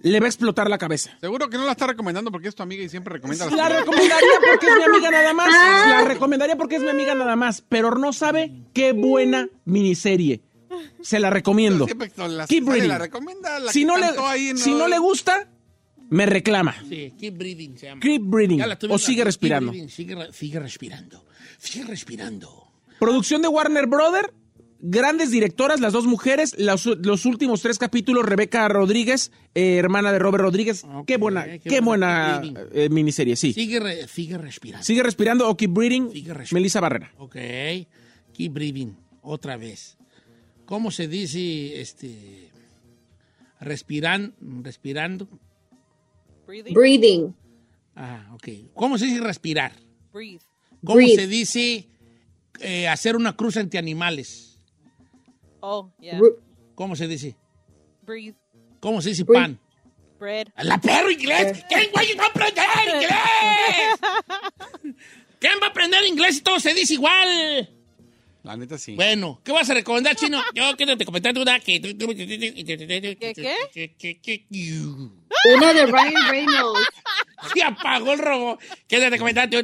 le 0.00 0.18
va 0.18 0.26
a 0.26 0.28
explotar 0.28 0.70
la 0.70 0.78
cabeza. 0.78 1.10
Seguro 1.20 1.50
que 1.50 1.58
no 1.58 1.64
la 1.66 1.72
está 1.72 1.86
recomendando 1.88 2.30
porque 2.30 2.48
es 2.48 2.54
tu 2.54 2.62
amiga 2.62 2.82
y 2.84 2.88
siempre 2.88 3.14
recomienda 3.14 3.44
las 3.46 3.54
La 3.54 3.68
recomendaría 3.68 4.38
porque 4.50 4.66
es 4.66 4.76
mi 4.76 4.82
amiga 4.84 5.10
nada 5.10 5.32
más. 5.34 5.48
La 5.88 6.04
recomendaría 6.04 6.56
porque 6.56 6.76
es 6.76 6.82
mi 6.82 6.88
amiga 6.88 7.14
nada 7.14 7.36
más. 7.36 7.62
Pero 7.68 7.90
no 7.96 8.12
sabe 8.14 8.52
qué 8.72 8.92
buena 8.92 9.48
miniserie. 9.66 10.42
Se 11.02 11.18
la 11.20 11.30
recomiendo. 11.30 11.84
Siempre 11.86 12.10
que 12.10 12.28
la- 12.28 12.46
Keep 12.46 12.66
reading. 12.68 12.88
la 12.88 12.98
recomienda, 12.98 13.58
la 13.60 13.72
Si 13.72 13.80
que 13.80 13.86
no, 13.86 13.96
le, 13.98 14.06
ahí, 14.24 14.56
si 14.56 14.74
no 14.74 14.88
le 14.88 14.98
gusta, 14.98 15.48
me 16.10 16.26
reclama. 16.26 16.74
Sí, 16.88 17.12
keep 17.18 17.36
breathing 17.36 17.76
se 17.76 17.86
llama. 17.86 18.00
Keep 18.00 18.22
breathing. 18.22 18.60
O 18.90 18.98
sigue 18.98 19.24
respirando. 19.24 19.70
breathing, 19.72 19.88
Sigue, 19.88 20.14
re- 20.14 20.32
sigue 20.32 20.58
respirando. 20.60 21.24
Sigue 21.58 21.84
respirando. 21.84 22.68
Producción 22.98 23.42
de 23.42 23.48
Warner 23.48 23.86
Brother. 23.86 24.32
Grandes 24.78 25.30
directoras, 25.30 25.80
las 25.80 25.94
dos 25.94 26.04
mujeres. 26.06 26.54
Los, 26.58 26.84
los 26.86 27.24
últimos 27.24 27.62
tres 27.62 27.78
capítulos, 27.78 28.26
Rebeca 28.26 28.68
Rodríguez, 28.68 29.32
eh, 29.54 29.76
hermana 29.76 30.12
de 30.12 30.18
Robert 30.18 30.42
Rodríguez. 30.42 30.84
Qué 31.06 31.16
buena, 31.16 31.44
qué 31.46 31.60
qué, 31.60 31.80
buena, 31.80 32.42
eh, 32.72 32.88
miniserie, 32.90 33.36
sí. 33.36 33.54
Sigue, 33.54 33.80
re- 33.80 34.06
sigue 34.06 34.36
respirando. 34.36 34.84
Sigue 34.84 35.02
respirando 35.02 35.48
o 35.48 35.56
keep 35.56 35.70
breathing. 35.72 36.10
Sigue 36.12 36.34
respirando. 36.34 36.54
Melissa 36.60 36.80
Barrera. 36.80 37.10
Ok. 37.16 37.36
Keep 38.34 38.52
breathing. 38.52 38.96
Otra 39.22 39.56
vez. 39.56 39.96
¿Cómo 40.66 40.90
se 40.90 41.08
dice 41.08 41.80
este 41.80 42.50
respiran, 43.60 44.34
respirando? 44.62 45.26
Breathing. 46.46 46.74
Breathing. 46.74 47.34
Ah, 47.94 48.28
ok. 48.34 48.48
¿Cómo 48.74 48.98
se 48.98 49.06
dice 49.06 49.20
respirar? 49.20 49.72
Breathe. 50.12 50.42
¿Cómo 50.84 50.96
Breathe. 50.96 51.16
se 51.16 51.26
dice 51.26 51.88
eh, 52.60 52.88
hacer 52.88 53.16
una 53.16 53.34
cruz 53.36 53.56
entre 53.56 53.78
animales? 53.78 54.58
Oh, 55.60 55.90
yeah. 56.00 56.20
¿Cómo 56.74 56.94
se 56.94 57.08
dice? 57.08 57.34
Breathe. 58.02 58.36
¿Cómo 58.80 59.00
se 59.02 59.08
dice 59.10 59.24
Breathe. 59.24 59.42
pan? 59.42 59.58
Bread. 60.18 60.48
¡La 60.62 60.80
perro 60.80 61.10
inglés! 61.10 61.62
¿Quién 61.68 61.90
güey 61.92 62.14
va 62.14 62.24
a 62.24 62.28
aprender 62.28 62.64
inglés? 62.94 64.00
¿Quién 65.38 65.52
va 65.60 65.66
a 65.66 65.70
aprender 65.70 66.04
inglés 66.06 66.36
si 66.36 66.40
todo 66.42 66.58
se 66.58 66.72
dice 66.72 66.94
igual? 66.94 67.70
La 68.42 68.56
neta 68.56 68.78
sí. 68.78 68.94
Bueno, 68.94 69.40
¿qué 69.44 69.52
vas 69.52 69.68
a 69.68 69.74
recomendar, 69.74 70.14
chino? 70.14 70.40
Yo 70.54 70.74
quiero 70.76 70.96
te 70.96 71.04
comentar 71.04 71.36
una 71.36 71.60
que... 71.60 71.80
¿Qué, 71.80 71.96
qué? 74.22 74.46
Una 75.54 75.72
de 75.72 75.86
Ryan 75.86 76.28
Reynolds. 76.28 76.88
Se 77.54 77.62
apagó 77.62 78.12
el 78.12 78.18
robot. 78.18 78.60
¿Qué 78.88 79.10
te 79.10 79.18
comentar? 79.18 79.48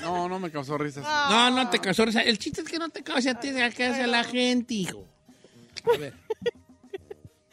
No, 0.00 0.28
no 0.28 0.38
me 0.38 0.50
causó 0.50 0.78
risas. 0.78 1.04
No, 1.04 1.50
no 1.50 1.70
te 1.70 1.78
causó 1.78 2.04
risa. 2.04 2.22
El 2.22 2.38
chiste 2.38 2.62
es 2.62 2.68
que 2.68 2.78
no 2.78 2.88
te 2.88 3.02
cause 3.02 3.30
a 3.30 3.38
ti, 3.38 3.50
que 3.50 3.84
hace 3.84 4.06
la 4.06 4.24
gente, 4.24 4.74
hijo. 4.74 5.06
A 5.92 5.98
ver. 5.98 6.14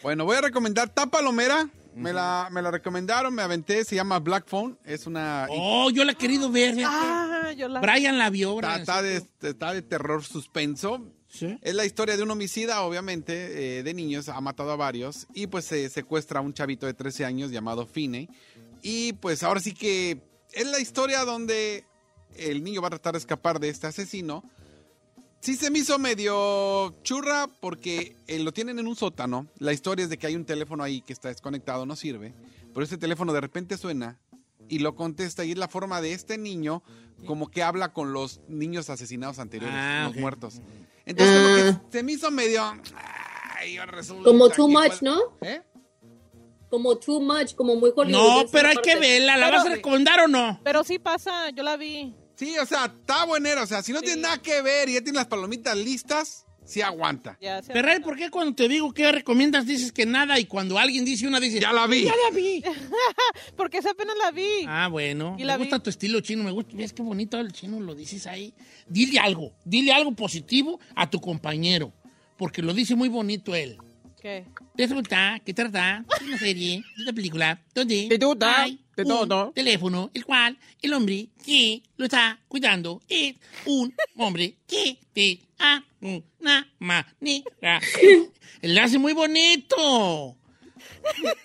Bueno, 0.02 0.26
voy 0.26 0.38
a 0.38 0.42
recomendar 0.42 0.90
Tapalomera. 0.90 1.70
Me 1.96 2.14
la, 2.14 2.48
me 2.52 2.62
la 2.62 2.72
recomendaron, 2.72 3.34
me 3.34 3.42
aventé, 3.42 3.84
se 3.84 3.96
llama 3.96 4.20
Black 4.20 4.48
Phone. 4.48 4.78
Es 4.86 5.06
una... 5.06 5.48
Oh, 5.50 5.90
yo 5.90 6.06
la 6.06 6.14
he 6.14 6.16
querido 6.16 6.50
ver. 6.50 6.76
Ah, 6.86 7.52
yo 7.58 7.68
la... 7.68 7.82
Brian 7.82 8.18
la 8.18 8.30
vio. 8.30 8.56
Está, 8.56 8.68
Brian. 8.68 8.80
está 8.82 9.02
de, 9.02 9.50
está 9.50 9.74
de 9.74 9.82
terror 9.82 10.24
suspenso. 10.24 11.12
¿Sí? 11.30 11.58
Es 11.62 11.76
la 11.76 11.86
historia 11.86 12.18
de 12.18 12.24
un 12.24 12.32
homicida, 12.32 12.82
obviamente, 12.82 13.78
eh, 13.80 13.84
de 13.84 13.94
niños. 13.94 14.30
Ha 14.30 14.42
matado 14.42 14.72
a 14.72 14.76
varios. 14.76 15.28
Y 15.34 15.48
pues 15.48 15.66
se 15.66 15.90
secuestra 15.90 16.40
a 16.40 16.42
un 16.42 16.54
chavito 16.54 16.86
de 16.86 16.94
13 16.94 17.24
años 17.26 17.52
llamado 17.52 17.86
Finney. 17.86 18.28
Y 18.82 19.14
pues 19.14 19.44
ahora 19.44 19.60
sí 19.60 19.74
que 19.74 20.22
es 20.54 20.68
la 20.68 20.80
historia 20.80 21.26
donde 21.26 21.86
el 22.36 22.64
niño 22.64 22.82
va 22.82 22.88
a 22.88 22.92
tratar 22.92 23.14
de 23.14 23.20
escapar 23.20 23.60
de 23.60 23.70
este 23.70 23.88
asesino. 23.88 24.44
Sí 25.42 25.56
se 25.56 25.70
me 25.72 25.80
hizo 25.80 25.98
medio 26.00 26.96
churra 27.04 27.48
porque 27.62 28.16
eh, 28.28 28.40
lo 28.40 28.52
tienen 28.52 28.80
en 28.80 28.88
un 28.88 28.96
sótano. 28.96 29.48
La 29.58 29.72
historia 29.72 30.04
es 30.04 30.10
de 30.10 30.18
que 30.18 30.28
hay 30.28 30.36
un 30.36 30.46
teléfono 30.46 30.84
ahí 30.84 31.02
que 31.02 31.14
está 31.14 31.30
desconectado, 31.30 31.86
no 31.86 31.96
sirve. 31.96 32.34
Pero 32.74 32.84
ese 32.84 32.98
teléfono 32.98 33.34
de 33.34 33.42
repente 33.42 33.78
suena 33.78 34.18
y 34.68 34.80
lo 34.80 34.96
contesta 34.96 35.46
y 35.46 35.52
es 35.52 35.58
la 35.58 35.68
forma 35.68 36.02
de 36.02 36.14
este 36.14 36.38
niño 36.38 36.84
como 37.26 37.50
que 37.50 37.64
habla 37.64 37.92
con 37.94 38.14
los 38.14 38.42
niños 38.48 38.90
asesinados 38.90 39.40
anteriores, 39.40 39.76
Ah, 39.78 40.06
los 40.08 40.18
muertos. 40.18 40.62
Entonces 41.10 41.36
como 41.42 41.56
que 41.56 41.92
se 41.98 42.04
me 42.04 42.12
hizo 42.12 42.30
medio... 42.30 42.62
ay, 43.58 43.78
ahora 43.78 43.94
resulta 43.94 44.24
Como 44.26 44.50
too 44.50 44.68
que 44.68 44.74
much, 44.74 45.02
¿no? 45.02 45.20
¿Eh? 45.42 45.62
Como 46.70 46.98
too 47.00 47.20
much, 47.20 47.56
como 47.56 47.76
muy 47.76 47.92
No, 48.08 48.46
pero 48.52 48.70
hay 48.70 48.78
que 48.78 48.96
verla. 48.96 49.38
¿La 49.38 49.48
Pero- 49.48 49.58
vas 49.58 49.66
a 49.66 49.70
recomendar 49.70 50.20
o 50.20 50.28
no? 50.28 50.62
Pero 50.64 50.84
sí 50.84 51.00
pasa, 51.00 51.50
yo 51.50 51.64
la 51.64 51.78
vi. 51.78 52.16
Sí, 52.36 52.58
o 52.60 52.66
sea, 52.68 52.86
está 52.86 53.26
buenera. 53.26 53.64
O 53.64 53.66
sea, 53.66 53.82
si 53.82 53.92
no 53.92 54.02
tienes 54.02 54.20
nada 54.20 54.38
que 54.38 54.62
ver 54.62 54.88
y 54.88 54.94
ya 54.94 55.00
tienes 55.02 55.16
las 55.16 55.26
palomitas 55.28 55.76
listas, 55.76 56.46
sí 56.70 56.82
aguanta. 56.82 57.38
Ya, 57.42 57.62
sí, 57.64 57.72
Ferrari, 57.74 58.02
¿por 58.02 58.16
qué 58.16 58.30
cuando 58.30 58.54
te 58.54 58.68
digo 58.68 58.94
qué 58.94 59.12
recomiendas 59.12 59.66
dices 59.66 59.92
que 59.92 60.06
nada 60.06 60.40
y 60.40 60.46
cuando 60.46 60.78
alguien 60.78 61.04
dice 61.04 61.28
una 61.28 61.40
dice 61.40 61.60
Ya 61.60 61.74
la 61.74 61.88
vi. 61.88 62.04
Ya 62.04 62.14
la 62.30 62.36
vi. 62.36 62.64
Porque 63.58 63.80
esa 63.80 63.92
apenas 63.92 64.16
la 64.18 64.32
vi. 64.32 64.66
Ah, 64.68 64.88
bueno. 64.88 65.36
Y 65.38 65.42
Me 65.42 65.46
la 65.46 65.58
gusta 65.58 65.78
vi. 65.78 65.84
tu 65.84 65.90
estilo 65.90 66.20
chino, 66.22 66.44
me 66.44 66.52
gusta. 66.52 66.76
¿Ves 66.76 66.94
qué 66.94 67.02
bonito 67.02 67.40
el 67.40 67.52
chino 67.52 67.80
lo 67.80 67.96
dices 67.96 68.28
ahí? 68.28 68.54
Dile 68.88 69.20
algo, 69.20 69.52
dile 69.66 69.92
algo 69.92 70.12
positivo 70.14 70.80
a 70.96 71.10
tu 71.10 71.20
compañero, 71.20 71.92
porque 72.38 72.62
lo 72.62 72.74
dice 72.74 72.96
muy 72.96 73.10
bonito 73.10 73.56
él. 73.56 73.78
¿Qué? 74.22 74.46
¿De 74.76 74.88
qué 74.88 74.94
trata? 74.94 75.42
¿Qué 75.46 75.54
trata? 75.54 76.06
¿De 76.20 76.26
una 76.26 76.38
serie? 76.38 76.84
¿De 76.98 77.04
una 77.04 77.14
película? 77.14 77.62
¿Dónde? 77.74 78.10
Hay 78.46 78.80
de 79.04 79.12
un 79.14 79.28
todo. 79.30 79.52
teléfono, 79.54 80.10
el 80.14 80.26
cual 80.26 80.58
el 80.82 80.94
hombre 80.94 81.28
que 81.46 81.82
lo 81.98 82.06
está 82.06 82.40
cuidando 82.48 83.02
es 83.10 83.36
un 83.66 83.94
hombre 84.18 84.56
que 84.68 84.98
te 85.14 85.40
a 85.60 85.84
una 86.02 86.72
manera. 86.80 87.80
Hace 88.84 88.98
muy 88.98 89.14
bonito. 89.14 90.36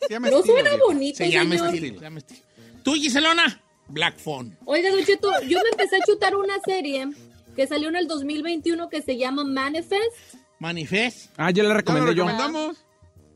Se 0.08 0.14
llama 0.14 0.30
No 0.30 0.38
estilo, 0.38 0.54
suena 0.54 0.70
viejo. 0.70 0.86
bonito, 0.86 1.16
Se 1.16 1.30
llama 1.30 1.54
señor. 1.56 1.74
estilo. 1.74 1.98
Se 1.98 2.04
llama 2.04 2.18
estilo. 2.18 2.40
¿Tú, 2.82 2.94
Giselona? 2.94 3.60
Black 3.88 4.18
Phone. 4.18 4.56
Oiga, 4.64 4.90
Don 4.90 5.04
Cheto, 5.04 5.30
yo 5.42 5.58
me 5.62 5.68
empecé 5.70 5.96
a 5.96 6.00
chutar 6.06 6.34
una 6.36 6.58
serie 6.64 7.06
que 7.54 7.66
salió 7.66 7.88
en 7.88 7.96
el 7.96 8.06
2021 8.08 8.88
que 8.88 9.02
se 9.02 9.16
llama 9.16 9.44
Manifest. 9.44 10.36
Manifest. 10.58 11.30
Ah, 11.36 11.50
ya 11.50 11.62
la 11.62 11.68
¿Ya 11.68 11.68
lo 11.68 11.74
recomendé 11.74 12.14
yo. 12.14 12.26
recomendamos? 12.26 12.84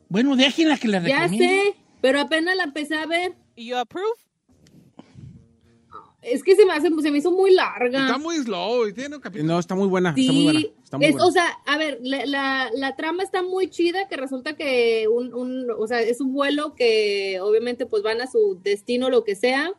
Bueno, 0.08 0.36
déjenla 0.36 0.78
que 0.78 0.88
la 0.88 1.06
Ya 1.06 1.20
recomiende. 1.20 1.46
sé, 1.62 1.74
pero 2.00 2.20
apenas 2.20 2.56
la 2.56 2.64
empecé 2.64 2.96
a 2.96 3.06
ver. 3.06 3.34
¿Y 3.58 3.66
yo 3.66 3.78
approve? 3.80 4.06
Es 6.22 6.42
que 6.44 6.54
se 6.54 6.64
me, 6.64 6.72
hace, 6.72 6.90
se 7.00 7.10
me 7.10 7.18
hizo 7.18 7.30
muy 7.32 7.52
larga. 7.54 8.06
Está 8.06 8.18
muy 8.18 8.36
slow 8.36 8.86
y 8.86 8.92
tiene 8.92 9.16
un 9.16 9.20
capítulo. 9.22 9.52
No, 9.52 9.58
está 9.58 9.74
muy 9.74 9.88
buena. 9.88 10.14
Sí, 10.14 10.26
Está 10.28 10.32
muy 10.32 10.44
buena. 10.44 10.60
Está 10.84 10.96
muy 10.98 11.06
es- 11.06 11.12
buena. 11.12 11.26
o 11.26 11.30
sea, 11.32 11.46
a 11.66 11.78
ver, 11.78 11.98
la, 12.02 12.26
la- 12.26 12.70
la 12.74 12.94
trama 12.96 13.22
está 13.24 13.42
muy 13.42 13.68
chida, 13.70 14.06
que 14.08 14.16
resulta 14.16 14.54
que 14.56 15.08
un, 15.08 15.32
un- 15.34 15.66
o 15.76 15.86
sea, 15.88 16.00
es 16.02 16.20
un 16.20 16.32
vuelo 16.32 16.74
que 16.74 17.38
obviamente 17.40 17.86
pues 17.86 18.02
van 18.02 18.20
a 18.20 18.26
su 18.30 18.60
destino, 18.62 19.10
lo 19.10 19.24
que 19.24 19.34
sea, 19.36 19.72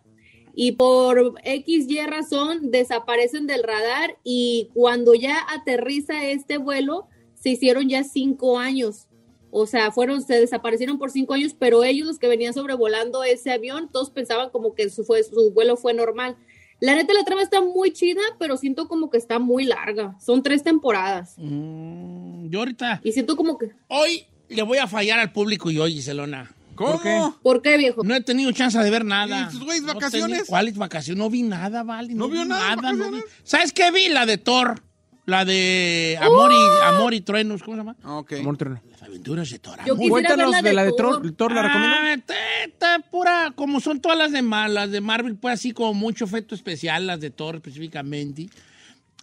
y 0.56 0.74
por 0.74 1.36
X, 1.44 1.86
Y 1.90 2.00
razón 2.06 2.72
desaparecen 2.72 3.46
del 3.48 3.64
radar 3.64 4.18
y 4.24 4.70
cuando 4.74 5.14
ya 5.14 5.38
aterriza 5.50 6.26
este 6.26 6.58
vuelo, 6.58 7.08
se 7.36 7.50
hicieron 7.52 7.88
ya 7.88 8.04
cinco 8.04 8.60
años. 8.60 9.08
O 9.52 9.66
sea, 9.66 9.92
fueron, 9.92 10.22
se 10.22 10.36
desaparecieron 10.40 10.98
por 11.00 11.12
cinco 11.12 11.34
años, 11.34 11.56
pero 11.58 11.84
ellos 11.84 12.08
los 12.08 12.20
que 12.20 12.28
venían 12.28 12.54
sobrevolando 12.54 13.24
ese 13.24 13.52
avión, 13.52 13.90
todos 13.92 14.10
pensaban 14.12 14.50
como 14.50 14.76
que 14.76 14.90
su, 14.90 15.04
fue, 15.04 15.24
su 15.24 15.52
vuelo 15.54 15.76
fue 15.78 15.94
normal. 15.94 16.36
La 16.82 16.96
neta, 16.96 17.14
la 17.14 17.24
trama 17.26 17.42
está 17.42 17.60
muy 17.62 17.92
chida, 17.92 18.22
pero 18.38 18.56
siento 18.56 18.88
como 18.88 19.10
que 19.10 19.18
está 19.18 19.38
muy 19.40 19.66
larga. 19.66 20.16
Son 20.20 20.42
tres 20.44 20.64
temporadas. 20.64 21.34
Mm, 21.38 22.48
yo 22.50 22.60
ahorita, 22.60 23.02
Y 23.04 23.12
siento 23.12 23.36
como 23.36 23.58
que. 23.58 23.72
hoy 23.88 24.26
le 24.48 24.62
voy 24.64 24.78
a 24.78 24.88
fallar 24.88 25.20
al 25.20 25.32
público 25.34 25.70
y 25.72 25.78
hoy, 25.78 25.94
Giselona. 25.94 26.56
¿Cómo? 26.76 26.92
¿Por 26.94 27.02
qué? 27.04 27.22
¿Por 27.44 27.62
qué, 27.62 27.78
viejo? 27.78 28.04
No 28.06 28.16
he 28.16 28.22
tenido 28.22 28.50
chance 28.54 28.80
de 28.80 28.90
ver 28.90 29.04
nada. 29.04 29.50
¿Y 29.50 29.52
tus 29.52 29.66
güeyes 29.66 29.84
No 29.84 29.94
vacaciones? 29.96 30.38
tenía- 30.38 30.46
¿Cuáles 30.48 30.78
vacaciones? 30.78 31.20
No 31.22 31.30
vi 31.30 31.44
nada, 31.44 31.84
Vale. 31.84 32.14
¿No 32.14 32.30
vio 32.30 32.44
vi 32.44 32.48
nada 32.48 32.94
no 32.94 33.12
vi. 33.12 33.20
¿Sabes 33.44 33.74
qué 33.74 33.92
vi? 33.92 34.08
La 34.08 34.26
de 34.26 34.38
Thor. 34.38 34.82
La 35.30 35.46
de 35.46 36.18
Amor 36.22 36.52
y, 36.52 36.84
Amor 36.86 37.14
y 37.14 37.22
Truenos. 37.22 37.64
¿Cómo 37.64 37.76
se 37.76 37.80
llama? 37.80 37.96
Ah, 38.04 38.18
Ok. 38.18 38.34
Amor 38.34 38.56
Eterno. 38.56 38.82
Las 38.92 39.04
aventuras 39.04 39.50
de 39.50 39.60
Thor. 39.60 39.78
Yo 39.86 39.94
Amor. 39.94 39.98
quisiera 39.98 40.10
ver 40.10 40.10
Cuéntanos 40.38 40.52
la 40.52 40.62
de 40.62 40.70
de 40.70 40.76
la 40.76 40.84
de 40.84 40.92
Thor. 40.94 41.22
Thor. 41.22 41.32
¿Thor 41.34 41.52
la 41.54 41.62
recomiendo? 41.64 41.96
Ah, 42.02 42.14
está, 42.14 42.34
está 42.66 43.00
pura, 43.10 43.54
como 43.56 43.80
son 43.80 44.02
todas 44.02 44.18
las 44.18 44.32
de 44.32 44.42
Mar- 44.42 44.70
las 44.70 44.92
de 44.92 45.02
Marvel, 45.02 45.36
pues 45.38 45.54
así 45.54 45.72
como 45.72 45.94
mucho 45.94 46.26
efecto 46.26 46.56
especial, 46.56 47.08
las 47.08 47.20
de 47.20 47.30
Thor 47.30 47.56
específicamente. 47.56 48.50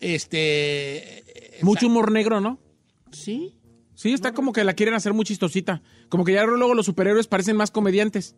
Este. 0.01 1.19
eh, 1.57 1.59
Mucho 1.63 1.87
humor 1.87 2.13
negro, 2.13 2.41
¿no? 2.41 2.59
Sí. 3.13 3.55
Sí, 3.95 4.13
está 4.13 4.33
como 4.33 4.53
que 4.53 4.63
la 4.63 4.75
quieren 4.75 4.95
hacer 4.95 5.13
muy 5.15 5.25
chistosita. 5.25 5.83
Como 6.11 6.25
que 6.25 6.33
ya 6.35 6.45
luego 6.45 6.75
los 6.75 6.85
superhéroes 6.87 7.27
parecen 7.27 7.57
más 7.57 7.71
comediantes. 7.71 8.35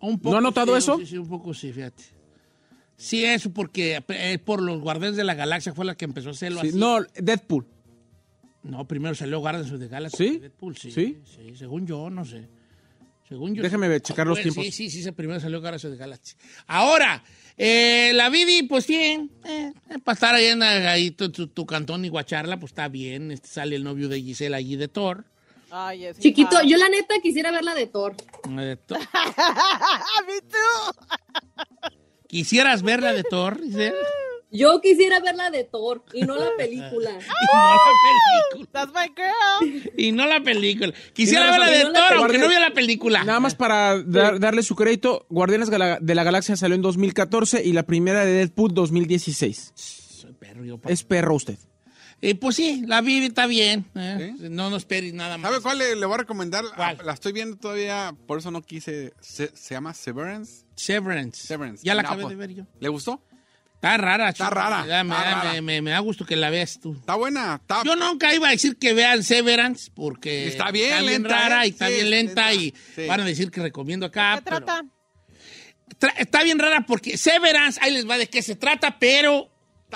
Un 0.00 0.20
¿No 0.22 0.36
ha 0.36 0.40
notado 0.40 0.72
sí, 0.72 0.78
eso? 0.78 0.98
Sí, 0.98 1.06
sí, 1.06 1.18
un 1.18 1.28
poco 1.28 1.52
sí, 1.52 1.72
fíjate. 1.72 2.04
Sí, 2.96 3.24
eso 3.24 3.50
porque 3.52 4.02
eh, 4.08 4.38
por 4.38 4.62
los 4.62 4.80
Guardianes 4.80 5.16
de 5.16 5.24
la 5.24 5.34
Galaxia 5.34 5.74
fue 5.74 5.84
la 5.84 5.94
que 5.96 6.04
empezó 6.06 6.28
a 6.28 6.32
hacerlo 6.32 6.60
Sí, 6.62 6.68
así. 6.68 6.78
no, 6.78 7.00
Deadpool. 7.14 7.66
No, 8.62 8.86
primero 8.88 9.14
salió 9.14 9.38
Guardians 9.40 9.70
of 9.70 9.78
the 9.80 9.88
Galaxy. 9.88 10.16
¿Sí? 10.28 10.38
Deadpool, 10.38 10.76
sí, 10.76 10.90
¿Sí? 10.90 11.18
sí, 11.24 11.54
según 11.56 11.86
yo, 11.86 12.08
no 12.10 12.24
sé. 12.24 12.48
Según 13.28 13.54
yo. 13.54 13.62
Déjeme 13.62 13.88
ver, 13.88 14.00
checar 14.00 14.26
los 14.26 14.38
Bueno, 14.38 14.52
tiempos. 14.52 14.74
Sí, 14.74 14.88
sí, 14.90 15.02
sí, 15.02 15.12
primero 15.12 15.38
salió 15.40 15.60
Guardians 15.60 15.84
of 15.84 15.92
the 15.92 15.96
Galaxy. 15.98 16.34
Ahora, 16.66 17.22
eh, 17.56 18.12
la 18.14 18.28
Vidi, 18.30 18.62
pues 18.64 18.86
bien, 18.86 19.30
eh, 19.44 19.72
eh, 19.90 19.98
para 20.02 20.14
estar 20.14 20.34
ahí 20.34 20.46
en 20.46 20.62
ahí 20.62 21.10
tu, 21.10 21.30
tu- 21.30 21.48
tu 21.48 21.66
cantón 21.66 22.04
y 22.04 22.08
guacharla, 22.08 22.58
pues 22.58 22.72
está 22.72 22.88
bien. 22.88 23.30
Este, 23.30 23.48
sale 23.48 23.76
el 23.76 23.84
novio 23.84 24.08
de 24.08 24.20
Gisela 24.22 24.56
allí 24.56 24.76
de 24.76 24.88
Thor. 24.88 25.24
Ay, 25.70 26.04
es 26.06 26.18
Chiquito, 26.18 26.62
yo 26.64 26.76
la 26.78 26.88
neta 26.88 27.14
quisiera 27.22 27.50
ver 27.50 27.64
la 27.64 27.74
de 27.74 27.86
Thor. 27.88 28.16
De 28.48 28.76
Thor. 28.76 28.98
Me 30.26 30.40
too. 30.42 31.90
¿Quisieras 32.28 32.82
verla 32.82 33.12
de 33.12 33.22
Thor? 33.24 33.60
Gisela? 33.62 33.94
Yo 34.52 34.80
quisiera 34.80 35.20
ver 35.20 35.34
la 35.34 35.50
de 35.50 35.64
Thor 35.64 36.04
y 36.14 36.22
no 36.22 36.36
la 36.36 36.50
película. 36.56 37.10
Y 37.18 37.46
no 37.56 37.74
la 37.74 37.78
película. 38.06 38.70
That's 38.72 38.92
my 38.92 39.12
girl. 39.14 39.92
Y 39.96 40.12
no 40.12 40.26
la 40.26 40.40
película. 40.40 40.92
Quisiera 41.12 41.50
ver 41.50 41.60
la 41.60 41.70
de 41.70 41.84
no 41.84 41.90
la 41.90 41.98
Thor, 41.98 42.08
película. 42.08 42.22
aunque 42.22 42.38
no 42.38 42.48
vio 42.48 42.60
la 42.60 42.70
película. 42.74 43.24
Nada 43.24 43.40
más 43.40 43.54
para 43.54 44.00
dar- 44.02 44.38
darle 44.40 44.62
su 44.62 44.76
crédito, 44.76 45.26
Guardianes 45.28 45.68
de 45.70 46.14
la 46.14 46.24
Galaxia 46.24 46.56
salió 46.56 46.74
en 46.76 46.82
2014 46.82 47.64
y 47.64 47.72
la 47.72 47.82
primera 47.84 48.24
de 48.24 48.32
Deadpool 48.32 48.72
2016. 48.72 49.72
Soy 49.74 50.32
perro, 50.34 50.64
yo, 50.64 50.78
Es 50.86 51.02
perro 51.02 51.34
usted. 51.34 51.58
Eh, 52.28 52.34
pues 52.34 52.56
sí, 52.56 52.82
la 52.86 53.00
Vivi 53.02 53.26
está 53.26 53.46
bien. 53.46 53.86
eh. 53.94 54.34
No 54.38 54.68
nos 54.68 54.82
esperes 54.82 55.14
nada 55.14 55.38
más. 55.38 55.50
¿Sabe 55.50 55.62
cuál 55.62 55.78
le, 55.78 55.94
le 55.94 56.06
voy 56.06 56.14
a 56.14 56.18
recomendar? 56.18 56.64
¿Cuál? 56.74 56.96
Ah, 57.00 57.02
La 57.04 57.12
estoy 57.12 57.32
viendo 57.32 57.56
todavía, 57.56 58.14
por 58.26 58.38
eso 58.38 58.50
no 58.50 58.62
quise. 58.62 59.12
Se, 59.20 59.56
se 59.56 59.74
llama 59.74 59.94
Severance. 59.94 60.64
Severance. 60.74 61.46
Severance. 61.46 61.84
Ya 61.84 61.94
la 61.94 62.02
acabé 62.02 62.26
de 62.26 62.34
ver 62.34 62.52
yo. 62.54 62.64
¿Le 62.80 62.88
gustó? 62.88 63.22
Está 63.74 63.96
rara. 63.98 64.30
Está 64.30 64.46
chico. 64.46 64.54
rara, 64.56 64.78
Me 64.78 64.84
está 64.86 65.04
da- 65.04 65.34
rara. 65.42 65.52
me- 65.52 65.60
me- 65.62 65.82
me 65.82 65.90
da 65.92 66.00
gusto 66.00 66.24
que 66.26 66.34
la 66.34 66.50
veas 66.50 66.80
tú. 66.80 66.94
Está 66.94 67.14
buena. 67.14 67.60
Está, 67.60 67.82
Yo 67.84 67.94
nunca 67.94 68.34
iba 68.34 68.48
a 68.48 68.50
decir 68.50 68.76
que 68.76 68.92
vean 68.92 69.22
Severance 69.22 69.92
porque 69.94 70.48
Está 70.48 70.70
bien 70.72 71.06
lenta, 71.06 71.28
rara 71.28 71.64
¿eh? 71.64 71.68
y 71.68 71.70
está 71.70 71.86
Sí, 71.88 71.94
bien 71.94 72.10
lenta, 72.10 72.50
lenta. 72.50 72.54
y 72.54 72.74
Sí. 72.96 73.06
van 73.06 73.20
a 73.20 73.24
decir 73.24 73.50
que 73.52 73.60
recomiendo 73.62 74.06
acá. 74.06 74.36
¿Qué 74.36 74.42
pero- 74.42 74.56
trata? 74.64 74.82
Tra- 76.00 76.14
está 76.18 76.42
bien 76.42 76.58
rara 76.58 76.84
porque 76.86 77.16
Severance, 77.16 77.78
ahí 77.82 77.92
les 77.92 78.08
va 78.08 78.18
de 78.18 78.26
qué 78.28 78.42
se 78.42 78.56
trata, 78.56 78.98
pero 78.98 79.48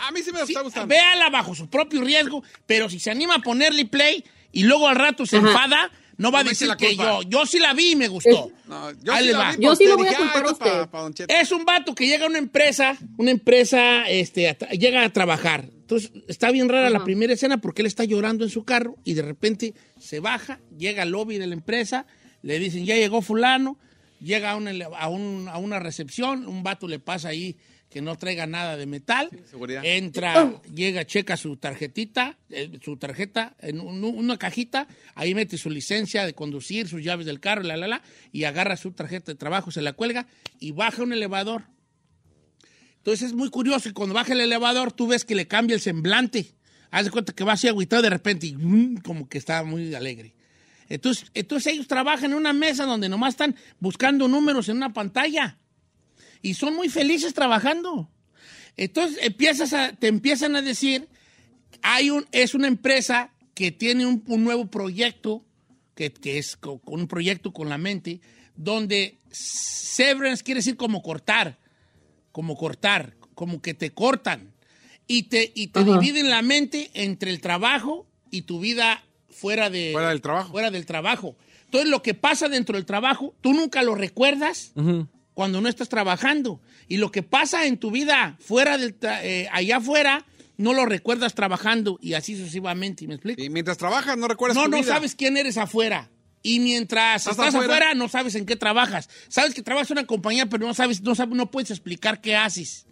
a 0.07 0.11
mí 0.13 0.21
sí 0.23 0.33
me 0.33 0.39
sí, 0.47 0.53
está 0.53 0.63
gustando. 0.63 0.89
véala 0.89 1.31
bajo 1.31 1.55
su 1.55 1.69
propio 1.69 2.03
riesgo, 2.03 2.43
pero 2.67 2.89
si 2.89 2.99
se 3.01 3.11
anima 3.11 3.37
a 3.37 3.39
ponerle 3.41 3.85
play 3.87 4.25
y 4.53 4.63
luego 4.65 4.89
al 4.89 4.97
rato 4.97 5.27
se 5.27 5.37
Ajá. 5.37 5.47
enfada, 5.49 5.91
no 6.17 6.31
va 6.31 6.41
a 6.41 6.45
decir 6.45 6.69
que 6.77 6.97
yo. 6.97 7.23
Yo 7.23 7.47
sí 7.47 7.59
la 7.59 7.73
vi 7.73 7.93
y 7.93 7.97
me 7.97 8.09
gustó. 8.09 8.51
No, 8.67 8.91
yo 9.03 9.13
Ahí 9.13 9.21
sí 9.23 9.27
le 9.29 9.33
la 9.33 9.39
va. 9.39 9.53
vi 9.57 9.65
Yo 9.65 9.75
sí 9.77 9.85
lo 9.87 9.91
usted, 9.93 9.97
voy 9.97 10.07
a 10.07 10.11
dije, 10.11 10.23
culpar 10.23 10.37
ah, 10.45 10.49
a 10.49 10.51
esto 10.53 10.59
pa- 10.59 10.67
usted. 10.81 10.91
pa' 10.91 11.01
Don 11.01 11.15
Cheto. 11.15 11.35
Es 11.35 11.53
un 11.53 11.65
vato 11.65 11.95
que 11.95 12.07
llega 12.07 12.25
a 12.27 12.29
una 12.29 12.39
empresa, 12.39 12.99
una 13.17 13.31
empresa, 13.31 14.09
este, 14.09 14.49
a 14.51 14.55
llega 14.73 15.03
a 15.05 15.11
trabajar. 15.13 15.65
Entonces, 15.73 16.13
está 16.29 16.51
bien 16.51 16.69
rara 16.69 16.89
la 16.91 17.03
primera 17.05 17.33
escena 17.33 17.59
porque 17.59 17.83
él 17.83 17.87
está 17.87 18.05
llorando 18.05 18.45
en 18.45 18.51
su 18.51 18.65
carro 18.65 18.97
y 19.05 19.15
de 19.15 19.23
repente 19.23 19.75
se 19.99 20.21
baja, 20.21 20.61
llega 20.79 21.03
al 21.03 21.11
lobby 21.11 21.39
de 21.39 21.47
la 21.47 21.55
empresa, 21.55 22.07
le 22.43 22.59
dicen, 22.59 22.85
ya 22.85 22.95
llegó 22.97 23.23
fulano, 23.23 23.77
llega 24.21 24.51
a 24.53 24.57
una, 24.57 24.73
a 24.99 25.09
un- 25.09 25.49
a 25.49 25.57
una 25.59 25.79
recepción, 25.81 26.47
un 26.47 26.63
vato 26.63 26.87
le 26.87 26.99
pasa 26.99 27.29
ahí 27.31 27.57
que 27.91 28.01
no 28.01 28.16
traiga 28.16 28.47
nada 28.47 28.76
de 28.76 28.86
metal, 28.86 29.28
entra, 29.84 30.32
llega, 30.72 31.05
checa 31.05 31.36
su 31.36 31.57
tarjetita, 31.57 32.38
eh, 32.49 32.70
su 32.82 32.97
tarjeta 32.97 33.57
en 33.59 33.80
un- 33.80 34.05
una 34.05 34.38
cajita, 34.38 34.86
ahí 35.16 35.34
mete 35.34 35.59
su 35.59 35.68
licencia 35.70 36.24
de 36.24 36.32
conducir, 36.32 36.86
sus 36.88 37.03
llaves 37.03 37.26
del 37.26 37.41
carro, 37.41 37.62
la, 37.64 37.76
la, 37.76 37.88
la, 37.88 38.03
y 38.32 38.45
agarra 38.45 38.76
su 38.76 38.93
tarjeta 38.93 39.32
de 39.32 39.36
trabajo, 39.36 39.72
se 39.72 39.82
la 39.82 39.93
cuelga 39.93 40.26
y 40.61 40.70
baja 40.70 41.03
un 41.03 41.12
elevador. 41.12 41.64
Entonces 42.99 43.28
es 43.28 43.32
muy 43.34 43.51
curioso 43.51 43.88
y 43.88 43.93
cuando 43.93 44.14
baja 44.14 44.32
el 44.34 44.41
elevador 44.41 44.93
tú 44.93 45.07
ves 45.09 45.24
que 45.24 45.34
le 45.34 45.49
cambia 45.49 45.74
el 45.74 45.80
semblante. 45.80 46.55
Haz 46.91 47.07
de 47.07 47.11
cuenta 47.11 47.32
que 47.32 47.45
va 47.45 47.55
así 47.55 47.66
agüitado 47.68 48.03
de 48.03 48.11
repente 48.11 48.47
y 48.47 48.55
mm, 48.57 48.99
como 48.99 49.28
que 49.28 49.38
está 49.38 49.62
muy 49.64 49.95
alegre. 49.95 50.34
Entonces, 50.88 51.30
entonces 51.34 51.72
ellos 51.72 51.86
trabajan 51.86 52.32
en 52.32 52.36
una 52.36 52.53
mesa 52.53 52.84
donde 52.84 53.09
nomás 53.09 53.34
están 53.34 53.55
buscando 53.78 54.26
números 54.28 54.68
en 54.68 54.76
una 54.76 54.93
pantalla 54.93 55.57
y 56.43 56.55
son 56.55 56.74
muy 56.74 56.88
felices 56.88 57.34
trabajando. 57.34 58.09
Entonces 58.76 59.18
empiezas 59.22 59.72
a, 59.72 59.93
te 59.93 60.07
empiezan 60.09 60.57
a 60.57 60.62
decir, 60.62 61.09
hay 61.82 62.11
un, 62.11 62.26
es 62.32 62.55
una 62.55 62.68
empresa 62.68 63.30
que 63.55 63.70
tiene 63.72 64.07
un, 64.07 64.22
un 64.26 64.45
nuevo 64.45 64.66
proyecto, 64.70 65.45
que, 65.95 66.12
que 66.12 66.38
es 66.38 66.57
co- 66.57 66.78
con 66.78 67.01
un 67.01 67.09
proyecto 67.09 67.53
con 67.53 67.68
la 67.68 67.78
mente, 67.78 68.20
donde 68.57 69.18
severance 69.30 70.43
quiere 70.43 70.59
decir 70.61 70.76
como 70.76 71.03
cortar, 71.03 71.59
como 72.32 72.57
cortar, 72.57 73.14
como 73.34 73.61
que 73.61 73.74
te 73.74 73.91
cortan 73.91 74.53
y 75.07 75.24
te, 75.24 75.53
y 75.55 75.68
te 75.68 75.80
dividen 76.01 76.30
la 76.30 76.43
mente 76.43 76.91
entre 76.95 77.30
el 77.30 77.41
trabajo 77.41 78.07
y 78.30 78.43
tu 78.43 78.61
vida 78.61 79.03
fuera, 79.28 79.68
de, 79.70 79.91
Fuera 79.93 80.09
del 80.11 80.20
trabajo. 80.20 80.51
fuera 80.53 80.70
del 80.70 80.86
trabajo. 80.86 81.36
Entonces 81.64 81.91
lo 81.91 82.03
que 82.03 82.14
pasa 82.14 82.49
dentro 82.49 82.76
del 82.76 82.86
trabajo, 82.86 83.34
tú 83.41 83.53
nunca 83.53 83.82
lo 83.82 83.95
recuerdas 83.95 84.72
cuando 85.35 85.61
no 85.61 85.68
estás 85.68 85.89
trabajando. 85.89 86.61
Y 86.89 86.97
lo 86.99 87.11
que 87.11 87.22
pasa 87.22 87.66
en 87.66 87.78
tu 87.78 87.91
vida 87.91 88.37
fuera 88.41 88.78
del 88.78 88.97
eh, 89.03 89.49
allá 89.53 89.76
afuera, 89.78 90.26
no 90.57 90.74
lo 90.74 90.85
recuerdas 90.87 91.35
trabajando 91.35 91.99
y 92.03 92.14
así 92.14 92.37
sucesivamente. 92.37 93.07
¿Me 93.07 93.14
explico? 93.14 93.43
Y 93.43 93.49
mientras 93.49 93.78
trabajas, 93.78 94.16
no 94.18 94.28
recuerdas 94.28 94.57
No, 94.57 94.64
tu 94.64 94.70
no 94.70 94.76
vida. 94.78 94.93
sabes 94.95 95.14
quién 95.14 95.37
eres 95.37 95.57
afuera. 95.57 96.11
Y 96.43 96.59
mientras 96.61 97.22
¿Estás 97.22 97.33
estás, 97.33 97.55
afuera? 97.55 97.74
afuera? 97.74 97.95
no 97.95 98.09
sabes 98.09 98.35
en 98.35 98.47
qué 98.47 98.57
trabajas. 98.57 99.09
Sabes 99.28 99.55
que 99.55 99.62
trabajas 99.62 99.91
en 99.91 99.99
una 99.99 100.07
compañía, 100.07 100.47
pero 100.47 100.66
no 100.66 100.74
sabes, 100.74 101.03
no 101.03 101.14
sabes, 101.14 101.35
no 101.37 101.51
puedes 101.51 101.70
explicar 101.70 102.20
qué 102.20 102.35
haces. 102.37 102.87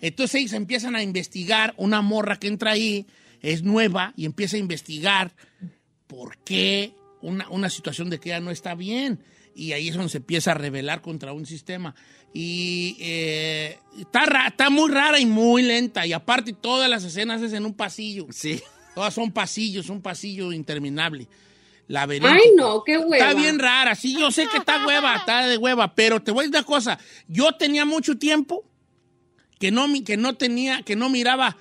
Entonces 0.00 0.34
ellos 0.40 0.52
empiezan 0.52 0.96
a 0.96 1.02
investigar, 1.02 1.74
una 1.78 2.02
morra 2.02 2.38
que 2.38 2.48
entra 2.48 2.72
ahí, 2.72 3.06
es 3.40 3.62
nueva, 3.62 4.12
y 4.16 4.24
empieza 4.26 4.56
a 4.56 4.60
investigar 4.60 5.32
por 6.06 6.36
qué 6.38 6.94
una, 7.22 7.48
una 7.50 7.70
situación 7.70 8.10
de 8.10 8.20
que 8.20 8.30
ella 8.30 8.40
no 8.40 8.50
está 8.50 8.74
bien. 8.74 9.20
Y 9.56 9.72
ahí 9.72 9.88
es 9.88 9.94
donde 9.94 10.10
se 10.10 10.18
empieza 10.18 10.50
a 10.50 10.54
rebelar 10.54 11.00
contra 11.00 11.32
un 11.32 11.46
sistema. 11.46 11.94
Y 12.34 12.96
eh, 13.00 13.78
está, 13.98 14.26
ra- 14.26 14.48
está 14.48 14.68
muy 14.70 14.90
rara 14.90 15.18
y 15.18 15.24
muy 15.26 15.62
lenta. 15.62 16.06
Y 16.06 16.12
aparte 16.12 16.52
todas 16.52 16.88
las 16.90 17.02
escenas 17.04 17.40
es 17.40 17.52
en 17.54 17.64
un 17.64 17.72
pasillo. 17.74 18.26
Sí. 18.30 18.62
Todas 18.94 19.14
son 19.14 19.32
pasillos, 19.32 19.88
un 19.88 20.02
pasillo 20.02 20.52
interminable. 20.52 21.26
Laberinto. 21.88 22.28
Ay, 22.28 22.50
no, 22.56 22.82
qué 22.84 22.98
hueva. 22.98 23.16
Está 23.28 23.34
bien 23.40 23.58
rara, 23.58 23.94
sí, 23.94 24.16
yo 24.18 24.30
sé 24.30 24.46
que 24.48 24.58
está 24.58 24.84
hueva, 24.86 25.16
está 25.18 25.46
de 25.46 25.56
hueva, 25.56 25.94
pero 25.94 26.20
te 26.20 26.32
voy 26.32 26.44
a 26.44 26.48
decir 26.48 26.56
una 26.58 26.66
cosa. 26.66 26.98
Yo 27.28 27.52
tenía 27.52 27.84
mucho 27.84 28.18
tiempo 28.18 28.64
que 29.58 29.70
no, 29.70 29.86
que 30.04 30.16
no 30.16 30.34
tenía, 30.36 30.82
que 30.82 30.96
no 30.96 31.08
miraba 31.08 31.56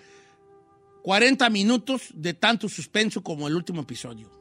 40 1.03 1.49
minutos 1.51 2.03
de 2.13 2.33
tanto 2.33 2.67
suspenso 2.67 3.21
como 3.21 3.47
el 3.47 3.55
último 3.55 3.81
episodio. 3.81 4.31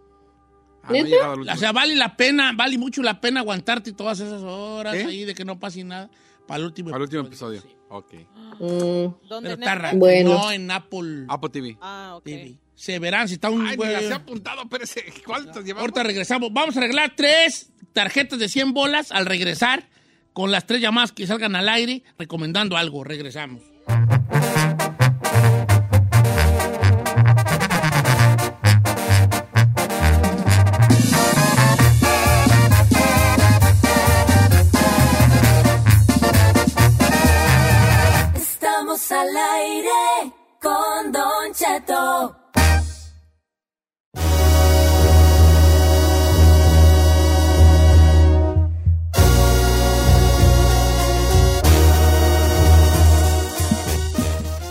Ah, 0.87 1.35
O 1.55 1.57
sea, 1.57 1.73
vale 1.73 1.95
la 1.95 2.17
pena, 2.17 2.53
vale 2.55 2.77
mucho 2.79 3.03
la 3.03 3.21
pena 3.21 3.41
aguantarte 3.41 3.93
todas 3.93 4.21
esas 4.21 4.43
horas 4.43 4.95
¿Eh? 4.95 5.05
ahí 5.05 5.25
de 5.25 5.35
que 5.35 5.45
no 5.45 5.59
pase 5.59 5.83
nada 5.85 6.11
para 6.47 6.59
el 6.61 6.67
último 6.67 6.95
Al 6.95 7.01
último 7.03 7.23
episodio. 7.23 7.61
Sí. 7.63 7.69
Ok. 7.89 8.13
Mm, 8.61 9.29
¿Dónde? 9.29 9.51
Pero 9.51 9.55
está 9.55 9.75
raro. 9.77 9.99
Bueno. 9.99 10.31
No 10.35 10.51
en 10.53 10.71
Apple 10.71 11.25
Apple 11.29 11.51
TV. 11.51 11.79
Ah, 11.81 12.15
ok. 12.17 12.25
TV. 12.25 12.57
Se 12.75 12.99
verán 12.99 13.29
si 13.29 13.35
está 13.35 13.51
un 13.51 13.67
Ay, 13.67 13.77
güey- 13.77 13.93
las 13.93 14.03
he 14.05 14.13
apuntado, 14.15 14.69
pero 14.69 14.85
ese, 14.85 15.05
¿cuántos 15.25 15.65
llevamos? 15.65 15.83
Ahorita 15.83 16.03
regresamos. 16.03 16.53
Vamos 16.53 16.77
a 16.77 16.81
arreglar 16.81 17.15
tres 17.17 17.71
tarjetas 17.93 18.39
de 18.39 18.49
100 18.49 18.73
bolas 18.75 19.13
al 19.13 19.27
regresar 19.27 19.89
con 20.33 20.51
las 20.51 20.67
tres 20.67 20.81
llamadas 20.81 21.13
que 21.13 21.27
salgan 21.27 21.55
al 21.55 21.69
aire 21.69 22.03
recomendando 22.19 22.77
algo. 22.77 23.05
Regresamos. 23.05 23.63
Al 38.95 39.37
aire 39.37 40.33
con 40.63 41.11
Don 41.11 41.53
Cheto. 41.53 42.37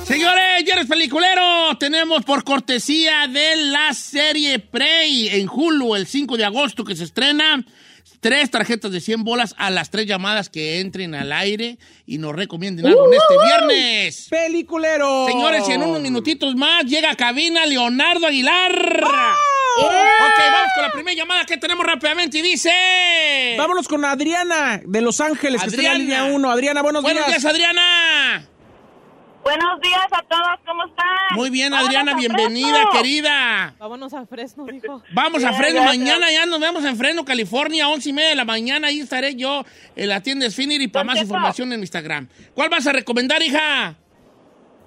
Señores, 0.05 0.63
ya 0.65 0.74
eres 0.76 0.88
peliculero. 0.88 1.78
Tenemos 1.78 2.24
por 2.24 2.45
cortesía 2.45 3.28
de 3.28 3.57
la 3.57 3.93
serie 3.93 4.59
Prey 4.59 5.28
en 5.28 5.49
Hulu 5.49 5.95
el 5.95 6.07
5 6.07 6.38
de 6.38 6.45
agosto 6.45 6.86
que 6.86 6.95
se 6.95 7.03
estrena. 7.03 7.65
Tres 8.24 8.49
tarjetas 8.49 8.89
de 8.89 9.01
100 9.01 9.26
bolas 9.26 9.53
a 9.57 9.69
las 9.69 9.89
tres 9.89 10.07
llamadas 10.07 10.49
que 10.49 10.80
entren 10.80 11.13
al 11.13 11.34
aire 11.34 11.78
y 12.05 12.19
nos 12.19 12.34
recomienden 12.34 12.88
algo 12.88 13.07
en 13.07 13.19
este 13.19 13.34
viernes. 13.45 14.28
¡Peliculero! 14.30 15.28
Señores, 15.28 15.67
y 15.67 15.74
en 15.74 15.84
unos 15.84 15.99
minutitos 15.99 16.55
más 16.55 16.86
llega 16.86 17.11
a 17.11 17.15
cabina 17.15 17.65
Leonardo 17.65 18.26
Aguilar. 18.26 19.03
¡Ah! 19.03 19.36
Ok, 19.78 20.39
vamos 20.39 20.71
con 20.74 20.84
la 20.84 20.91
primera 20.93 21.17
llamada 21.17 21.45
que 21.45 21.57
tenemos 21.57 21.86
rápidamente 21.86 22.38
y 22.38 22.41
dice... 22.41 22.71
Vámonos 23.57 23.89
con 23.89 24.05
Adriana 24.05 24.82
de 24.86 25.01
Los 25.01 25.19
Ángeles, 25.19 25.61
que 25.61 25.67
está 25.67 25.82
en 25.82 25.84
la 25.84 25.91
Adriana. 25.91 26.24
línea 26.24 26.36
1. 26.36 26.49
Adriana, 26.49 26.82
buenos, 26.82 27.03
Buenos 27.03 27.28
días, 27.28 27.43
Adriana. 27.43 28.47
Buenos 29.44 29.82
días 29.82 30.08
a 30.12 30.22
todos, 30.24 30.60
¿cómo 30.66 30.86
están? 30.86 31.06
Muy 31.36 31.50
bien, 31.50 31.72
Vámonos 31.72 31.88
Adriana, 31.89 32.12
a 32.14 32.16
bienvenida, 32.16 32.80
querida. 32.94 33.74
Vámonos 33.78 34.14
a 34.14 34.26
Fresno, 34.26 34.66
dijo. 34.66 35.04
Vamos 35.12 35.44
a 35.44 35.52
Fresno 35.52 35.82
gracias. 35.82 35.98
mañana, 36.00 36.32
ya 36.32 36.46
nos 36.46 36.62
vemos 36.62 36.86
en 36.86 36.96
Fresno, 36.96 37.26
California, 37.26 37.89
once 37.89 38.10
y 38.10 38.14
media 38.14 38.30
de 38.30 38.36
la 38.36 38.46
mañana. 38.46 38.88
Ahí 38.88 39.02
estaré 39.02 39.36
yo 39.36 39.66
en 39.98 40.10
la 40.10 40.22
tienda 40.22 40.50
Sfinir 40.50 40.82
y 40.82 40.88
para 40.88 41.04
más 41.04 41.22
información 41.22 41.74
en 41.74 41.82
Instagram. 41.82 42.30
¿Cuál 42.54 42.70
vas 42.70 42.88
a 42.88 42.94
recomendar, 42.94 43.41
hija? 43.44 43.96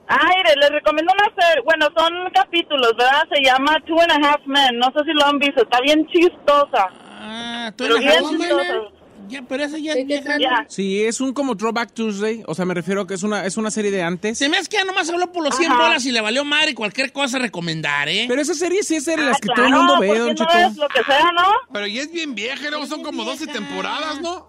Ay, 0.08 0.42
les 0.58 0.70
recomiendo 0.70 1.12
una 1.12 1.34
serie, 1.34 1.62
bueno, 1.64 1.88
son 1.96 2.12
capítulos, 2.32 2.92
¿verdad? 2.96 3.24
Se 3.34 3.42
llama 3.42 3.76
Two 3.86 4.00
and 4.00 4.12
a 4.12 4.30
Half 4.30 4.46
Men, 4.46 4.78
no 4.78 4.86
sé 4.86 5.04
si 5.04 5.12
lo 5.12 5.26
han 5.26 5.38
visto, 5.38 5.62
está 5.64 5.80
bien 5.80 6.06
chistosa. 6.06 6.88
Ah, 7.18 7.72
tú 7.76 7.84
Pero 7.84 7.96
eres 7.96 8.06
bien 8.06 8.22
la 8.22 8.62
chistosa. 8.62 8.95
Ya, 9.28 9.42
pero 9.42 9.64
esa 9.64 9.78
ya 9.78 9.94
¿De 9.94 10.00
es 10.02 10.06
qué 10.06 10.20
vieja. 10.20 10.38
Ya. 10.38 10.66
Sí, 10.68 11.02
es 11.04 11.20
un 11.20 11.32
como 11.32 11.56
Throwback 11.56 11.92
Tuesday. 11.92 12.42
O 12.46 12.54
sea, 12.54 12.64
me 12.64 12.74
refiero 12.74 13.02
a 13.02 13.06
que 13.06 13.14
es 13.14 13.22
una, 13.22 13.44
es 13.46 13.56
una 13.56 13.70
serie 13.70 13.90
de 13.90 14.02
antes. 14.02 14.38
Se 14.38 14.48
me 14.48 14.56
hace 14.58 14.68
que 14.68 14.76
ya 14.76 14.84
nomás 14.84 15.08
habló 15.10 15.32
por 15.32 15.42
los 15.44 15.56
100 15.56 15.72
Ajá. 15.72 15.82
bolas 15.82 16.04
y 16.06 16.12
le 16.12 16.20
valió 16.20 16.44
madre 16.44 16.74
cualquier 16.74 17.12
cosa 17.12 17.38
recomendar, 17.38 18.08
¿eh? 18.08 18.26
Pero 18.28 18.40
esa 18.40 18.54
serie 18.54 18.82
sí 18.82 18.96
es 18.96 19.04
de 19.04 19.16
las 19.16 19.36
Ah, 19.36 19.40
que 19.40 19.48
todo 19.54 19.66
el 19.66 19.72
mundo 19.72 19.98
ve, 20.00 20.06
¿por 20.08 20.16
qué 20.16 20.20
Don 20.20 20.76
no 20.76 20.82
lo 20.82 20.88
que 20.88 21.02
sea, 21.04 21.32
¿no? 21.32 21.44
Pero 21.72 21.86
ya 21.86 22.02
es 22.02 22.12
bien 22.12 22.34
vieja, 22.34 22.70
luego 22.70 22.86
son 22.86 23.02
como 23.02 23.24
12 23.24 23.46
temporadas, 23.48 24.20
¿no? 24.20 24.48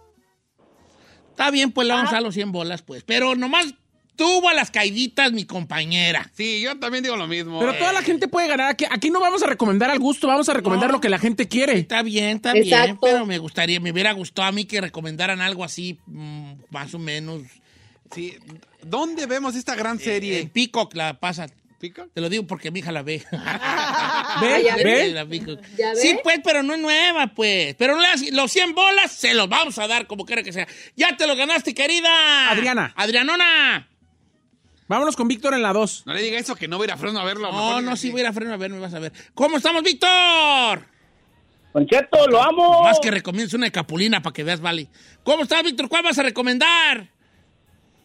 Está 1.32 1.52
bien, 1.52 1.72
pues 1.72 1.88
le 1.88 1.94
vamos 1.94 2.10
a 2.10 2.14
dar 2.16 2.24
los 2.24 2.34
100 2.34 2.52
bolas, 2.52 2.82
pues. 2.82 3.04
Pero 3.04 3.36
nomás 3.36 3.74
tuvo 4.18 4.50
a 4.50 4.54
las 4.54 4.70
caiditas 4.72 5.32
mi 5.32 5.46
compañera. 5.46 6.30
Sí, 6.36 6.60
yo 6.60 6.78
también 6.78 7.04
digo 7.04 7.16
lo 7.16 7.28
mismo. 7.28 7.60
Pero 7.60 7.74
toda 7.76 7.94
la 7.94 8.02
gente 8.02 8.28
puede 8.28 8.48
ganar. 8.50 8.68
Aquí, 8.72 8.84
aquí 8.90 9.10
no 9.10 9.22
vamos 9.22 9.42
a 9.44 9.48
recomendar 9.48 9.90
al 9.90 10.00
gusto, 10.00 10.28
vamos 10.28 10.50
a 10.50 10.54
recomendar 10.54 10.90
No. 10.90 10.96
lo 10.96 11.02
que 11.02 11.08
la 11.08 11.20
gente 11.20 11.48
quiere. 11.48 11.78
Está 11.80 12.02
bien, 12.04 12.36
está 12.38 12.52
bien, 12.54 12.98
pero 13.02 13.26
me 13.26 13.38
gustaría, 13.38 13.80
me 13.80 13.92
hubiera 13.94 14.12
gustado 14.12 14.48
a 14.50 14.52
mí 14.52 14.66
que 14.66 14.82
recomendaran 14.82 15.40
algo 15.40 15.64
así, 15.64 15.98
mm, 16.08 16.52
más 16.72 16.94
o 16.94 17.00
menos. 17.00 17.44
Sí. 18.14 18.36
¿Dónde 18.84 19.26
vemos 19.26 19.56
esta 19.56 19.76
gran 19.76 20.00
serie? 20.00 20.40
En 20.40 20.50
Peacock 20.50 20.94
la 20.96 21.20
pasa. 21.20 21.48
¿Pico? 21.80 22.08
Te 22.12 22.22
lo 22.22 22.30
digo 22.30 22.48
porque 22.48 22.72
mi 22.72 22.80
hija 22.80 22.92
la 22.92 23.04
ve. 23.04 23.24
¿Ve? 24.42 24.64
ya 24.64 24.76
¿Ve? 24.78 25.10
La 25.12 25.26
Peacock. 25.28 25.60
¿Ya 25.78 25.90
ve? 25.94 25.96
Sí, 26.02 26.18
pues, 26.24 26.40
pero 26.44 26.64
no 26.64 26.74
es 26.74 26.80
nueva, 26.80 27.28
pues. 27.28 27.76
Pero 27.76 27.96
no 27.96 28.02
las- 28.02 28.32
los 28.32 28.52
100 28.52 28.74
bolas 28.74 29.12
se 29.12 29.34
los 29.36 29.48
vamos 29.48 29.78
a 29.78 29.88
dar 29.88 30.08
como 30.08 30.26
quiera 30.26 30.42
que 30.42 30.54
sea. 30.54 30.68
Ya 30.96 31.16
te 31.18 31.28
lo 31.28 31.36
ganaste, 31.36 31.76
querida. 31.76 32.50
Adriana. 32.50 32.94
Adrianona. 32.96 33.88
Vámonos 34.88 35.16
con 35.16 35.28
Víctor 35.28 35.54
en 35.54 35.62
la 35.62 35.74
2. 35.74 36.04
No 36.06 36.14
le 36.14 36.22
diga 36.22 36.38
eso 36.40 36.56
que 36.56 36.68
no 36.68 36.78
voy 36.78 36.86
a 36.86 36.88
ir 36.88 36.92
a 36.94 36.98
Fresno 36.98 37.20
a 37.20 37.26
verlo. 37.26 37.52
No, 37.52 37.82
no, 37.82 37.96
sí 37.96 38.10
voy 38.10 38.22
a 38.22 38.24
ir 38.24 38.28
a 38.30 38.34
freno 38.34 38.54
a 38.54 38.58
ver, 38.58 38.72
me 38.72 38.80
vas 38.80 38.94
a 38.94 39.00
ver. 39.00 39.12
¿Cómo 39.34 39.58
estamos, 39.58 39.84
Víctor? 39.84 40.86
Don 41.74 41.86
Cheto, 41.86 42.26
lo 42.28 42.42
amo. 42.42 42.84
Más 42.84 43.00
que 43.00 43.12
recomiendas 43.12 43.54
una 43.54 43.66
de 43.66 43.72
Capulina 43.72 44.22
para 44.22 44.34
que 44.34 44.44
veas, 44.44 44.62
vale. 44.62 44.88
¿Cómo 45.24 45.44
estás, 45.44 45.62
Víctor? 45.64 45.90
¿Cuál 45.90 46.04
vas 46.04 46.18
a 46.18 46.24
recomendar? 46.24 47.10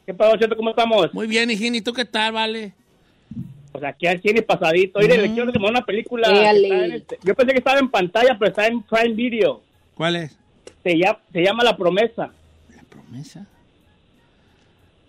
¿Qué 0.05 0.13
pasa, 0.13 0.31
Don 0.31 0.41
Cheto? 0.41 0.57
¿Cómo 0.57 0.71
estamos? 0.71 1.15
Muy 1.15 1.27
bien, 1.29 1.51
hijín. 1.51 1.75
¿Y 1.77 1.81
tú 1.83 1.93
qué 1.93 2.05
tal, 2.05 2.33
vale? 2.33 2.73
Pues 3.71 3.85
aquí 3.85 4.07
al 4.09 4.21
cine 4.21 4.43
pasadito. 4.43 4.99
Oye, 4.99 5.09
le 5.17 5.29
quiero 5.33 5.47
recomendar 5.47 5.71
una 5.71 5.87
película. 5.87 6.29
este- 6.53 7.19
Yo 7.23 7.35
pensé 7.35 7.53
que 7.53 7.59
estaba 7.59 7.79
en 7.79 7.89
pantalla, 7.89 8.37
pero 8.39 8.51
está 8.51 8.67
en 8.67 8.83
Prime 8.83 9.15
Video. 9.15 9.63
¿Cuál 9.95 10.17
es? 10.17 10.37
Se 10.83 10.99
llama, 10.99 11.21
se 11.33 11.41
llama 11.43 11.63
La 11.65 11.77
Promesa. 11.77 12.31
¿Promesa? 12.91 13.47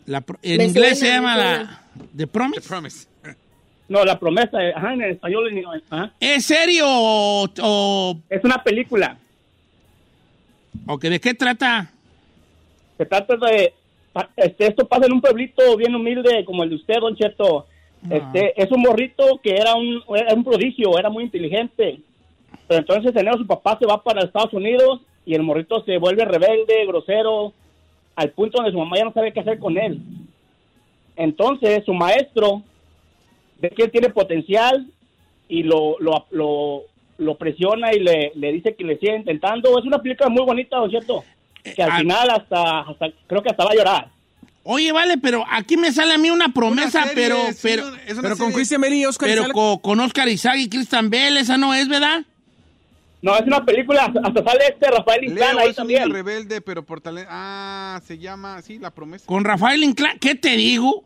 La 0.06 0.22
pro- 0.22 0.40
en 0.42 0.58
Me 0.58 0.66
inglés 0.66 1.00
suena, 1.00 1.06
se 1.14 1.16
llama 1.16 1.38
la... 1.38 1.82
¿The 2.16 2.28
Promise? 2.28 2.62
Promise. 2.68 3.08
No, 3.88 4.04
La 4.06 4.18
Promesa. 4.20 4.58
Ajá, 4.76 4.94
en 4.94 5.02
español. 5.04 5.64
ajá. 5.90 6.12
¿Es 6.20 6.46
serio 6.46 6.86
o, 6.88 7.46
o- 7.62 8.18
Es 8.30 8.44
una 8.44 8.64
película. 8.64 9.18
o 10.88 10.98
que 10.98 11.10
de 11.10 11.20
qué 11.20 11.34
trata? 11.34 11.90
Se 12.98 13.06
trata 13.06 13.36
de... 13.38 13.74
Este, 14.36 14.68
esto 14.68 14.88
pasa 14.88 15.08
en 15.08 15.14
un 15.14 15.22
pueblito 15.22 15.76
bien 15.76 15.96
humilde 15.96 16.46
como 16.46 16.64
el 16.64 16.70
de 16.70 16.76
usted, 16.76 17.00
Don 17.00 17.16
Cheto. 17.16 17.66
Este, 18.10 18.62
es 18.62 18.70
un 18.72 18.82
morrito 18.82 19.40
que 19.42 19.56
era 19.56 19.74
un, 19.76 20.04
era 20.16 20.34
un 20.34 20.44
prodigio, 20.44 20.98
era 21.00 21.10
muy 21.10 21.24
inteligente. 21.24 22.00
Pero 22.68 22.80
entonces 22.80 23.12
en 23.12 23.20
enero 23.22 23.38
su 23.38 23.48
papá 23.48 23.78
se 23.80 23.86
va 23.86 24.04
para 24.04 24.24
Estados 24.24 24.54
Unidos 24.54 25.02
y 25.26 25.34
el 25.34 25.42
morrito 25.42 25.84
se 25.86 25.98
vuelve 25.98 26.26
rebelde, 26.26 26.86
grosero, 26.86 27.54
al 28.16 28.30
punto 28.32 28.58
donde 28.58 28.72
su 28.72 28.78
mamá 28.78 28.98
ya 28.98 29.06
no 29.06 29.14
sabe 29.14 29.34
qué 29.34 29.40
hacer 29.40 29.60
con 29.60 29.78
él. 29.78 30.00
Entonces 31.16 31.84
su 31.86 31.94
maestro 31.94 32.64
ve 33.60 33.70
que 33.70 33.84
él 33.84 33.92
tiene 33.92 34.10
potencial 34.10 34.88
y 35.48 35.64
lo, 35.64 35.98
lo, 36.00 36.26
lo, 36.32 36.82
lo 37.18 37.36
presiona 37.38 37.94
y 37.94 38.00
le, 38.00 38.32
le 38.36 38.52
dice 38.52 38.76
que 38.76 38.84
le 38.84 38.98
siga 38.98 39.16
intentando. 39.16 39.78
Es 39.78 39.86
una 39.86 40.02
película 40.02 40.30
muy 40.30 40.44
bonita, 40.44 40.78
¿no 40.78 40.86
es 40.86 40.92
cierto? 40.92 41.24
Que 41.64 41.82
al 41.84 41.94
final 42.02 42.30
hasta, 42.30 42.80
hasta 42.82 43.08
creo 43.28 43.42
que 43.42 43.50
hasta 43.50 43.64
va 43.64 43.72
a 43.72 43.76
llorar. 43.76 44.08
Oye, 44.66 44.92
vale, 44.94 45.18
pero 45.18 45.44
aquí 45.50 45.76
me 45.76 45.92
sale 45.92 46.14
a 46.14 46.18
mí 46.18 46.30
una 46.30 46.50
promesa, 46.54 47.04
Una 47.04 47.08
serie, 47.14 47.14
pero... 47.16 47.38
pero, 47.62 47.84
Pero 48.22 48.30
con 48.30 48.38
serie. 48.38 48.54
Christian 48.56 48.82
Bale 48.82 48.96
y 48.96 49.06
Oscar 49.06 49.28
Pero 49.30 49.42
Isaac. 49.44 49.82
con 49.82 50.00
Oscar 50.00 50.30
Isaac 50.30 50.56
y 50.58 50.70
Christian 50.70 51.10
Bell, 51.10 51.36
esa 51.38 51.58
no 51.58 51.74
es, 51.74 51.88
¿verdad? 51.90 52.24
No, 53.24 53.36
es 53.38 53.42
una 53.48 53.64
película, 53.66 54.04
hasta- 54.04 54.22
sale 54.44 54.66
este 54.68 54.92
Rafael 54.92 55.24
Inclán 55.24 55.56
Leo 55.56 55.60
ahí 55.64 55.70
es 55.70 55.78
un 55.78 55.82
también. 55.84 56.12
rebelde, 56.12 56.60
pero 56.62 56.86
por 56.86 57.00
talento. 57.00 57.30
Ah, 57.34 58.02
se 58.06 58.18
llama, 58.18 58.62
sí, 58.62 58.78
La 58.80 58.92
Promesa. 58.92 59.26
Con 59.26 59.46
Rafael 59.46 59.82
Inclán, 59.82 60.20
¿qué 60.20 60.36
te 60.36 60.50
digo? 60.58 61.06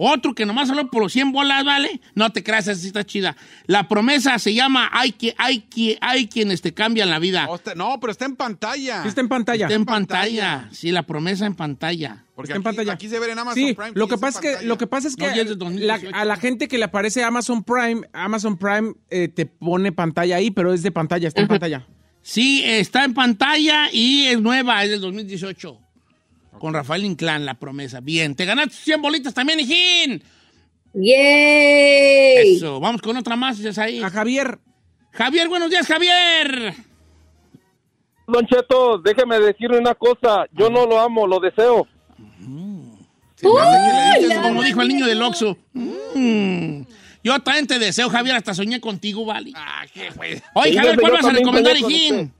Otro 0.00 0.32
que 0.34 0.46
nomás 0.46 0.70
habló 0.70 0.88
por 0.88 1.02
los 1.02 1.12
100 1.12 1.32
bolas, 1.32 1.64
¿vale? 1.64 2.00
No 2.14 2.30
te 2.30 2.44
creas, 2.44 2.68
esa 2.68 2.80
sí 2.80 2.86
está 2.86 3.04
chida. 3.04 3.36
La 3.66 3.88
promesa 3.88 4.38
se 4.38 4.54
llama 4.54 4.88
Hay, 4.92 5.10
que, 5.12 5.34
hay, 5.38 5.60
que, 5.62 5.98
hay 6.00 6.28
quienes 6.28 6.60
te 6.62 6.72
cambian 6.72 7.10
la 7.10 7.18
vida. 7.18 7.46
Oh, 7.48 7.58
no, 7.74 7.98
pero 8.00 8.12
está 8.12 8.24
en 8.26 8.36
pantalla. 8.36 9.02
Sí 9.02 9.08
está 9.08 9.20
en 9.20 9.28
pantalla. 9.28 9.64
Está 9.66 9.74
en 9.74 9.84
pantalla. 9.84 10.68
Sí, 10.70 10.92
la 10.92 11.02
promesa 11.02 11.46
en 11.46 11.54
pantalla. 11.54 12.24
Porque 12.36 12.52
Está 12.52 12.56
en 12.56 12.60
aquí, 12.60 12.76
pantalla. 12.76 12.92
aquí 12.92 13.08
se 13.08 13.18
ve 13.18 13.32
en 13.32 13.38
Amazon 13.40 13.54
Sí, 13.66 13.74
Prime. 13.74 13.90
lo 13.94 14.06
que 14.06 14.14
en 14.14 14.20
pasa 14.20 14.38
es 14.40 14.58
que 14.60 14.64
lo 14.66 14.78
que 14.78 14.86
pasa 14.86 15.08
es 15.08 15.16
que 15.16 15.26
No, 15.26 15.34
ya 15.34 15.42
es 15.42 15.48
de 15.48 15.56
2018. 15.56 16.10
la- 16.12 16.20
a 16.20 16.24
la 16.24 16.36
gente 16.36 16.68
que 16.68 16.78
le 16.78 16.84
aparece 16.84 17.24
Amazon 17.24 17.64
Prime, 17.64 18.02
Amazon 18.12 18.56
Prime 18.56 18.94
eh, 19.10 19.26
te 19.26 19.46
pone 19.46 19.90
pantalla 19.90 20.36
ahí, 20.36 20.52
pero 20.52 20.72
es 20.72 20.84
de 20.84 20.92
pantalla, 20.92 21.26
está 21.26 21.40
en 21.40 21.48
pantalla. 21.48 21.84
Sí, 22.22 22.62
está 22.64 23.04
en 23.04 23.14
pantalla 23.14 23.88
y 23.92 24.26
es 24.26 24.40
nueva, 24.40 24.84
es 24.84 24.90
del 24.90 25.00
2018. 25.00 25.80
Con 26.58 26.74
Rafael 26.74 27.04
Inclán, 27.04 27.44
la 27.44 27.54
promesa. 27.54 28.00
Bien, 28.00 28.34
te 28.34 28.44
ganaste 28.44 28.74
100 28.74 29.02
bolitas 29.02 29.34
también, 29.34 29.60
hijín. 29.60 30.22
¡Yay! 30.94 32.56
Eso, 32.56 32.80
vamos 32.80 33.02
con 33.02 33.16
otra 33.16 33.36
más, 33.36 33.60
es 33.60 33.78
ahí. 33.78 34.02
A 34.02 34.10
Javier. 34.10 34.58
Javier, 35.12 35.48
buenos 35.48 35.70
días, 35.70 35.86
Javier. 35.86 36.74
Don 38.26 38.46
Cheto, 38.46 38.98
déjeme 38.98 39.38
decirle 39.40 39.78
una 39.78 39.94
cosa. 39.94 40.46
Yo 40.52 40.68
no 40.70 40.86
lo 40.86 41.00
amo, 41.00 41.26
lo 41.26 41.40
deseo. 41.40 41.86
Como 43.42 44.62
dijo 44.62 44.82
el 44.82 44.88
niño 44.88 45.06
del 45.06 45.22
Oxxo. 45.22 45.56
Mm. 45.72 46.82
Yo 47.22 47.38
también 47.40 47.66
te 47.66 47.78
deseo, 47.78 48.08
Javier, 48.10 48.36
hasta 48.36 48.54
soñé 48.54 48.80
contigo, 48.80 49.24
¿vale? 49.24 49.52
Ah, 49.54 49.84
qué 49.92 50.10
güey. 50.10 50.42
Oye, 50.54 50.74
Javier, 50.74 51.00
¿cuál 51.00 51.12
vas 51.12 51.26
a 51.26 51.32
recomendar, 51.32 51.76
hijín? 51.76 52.32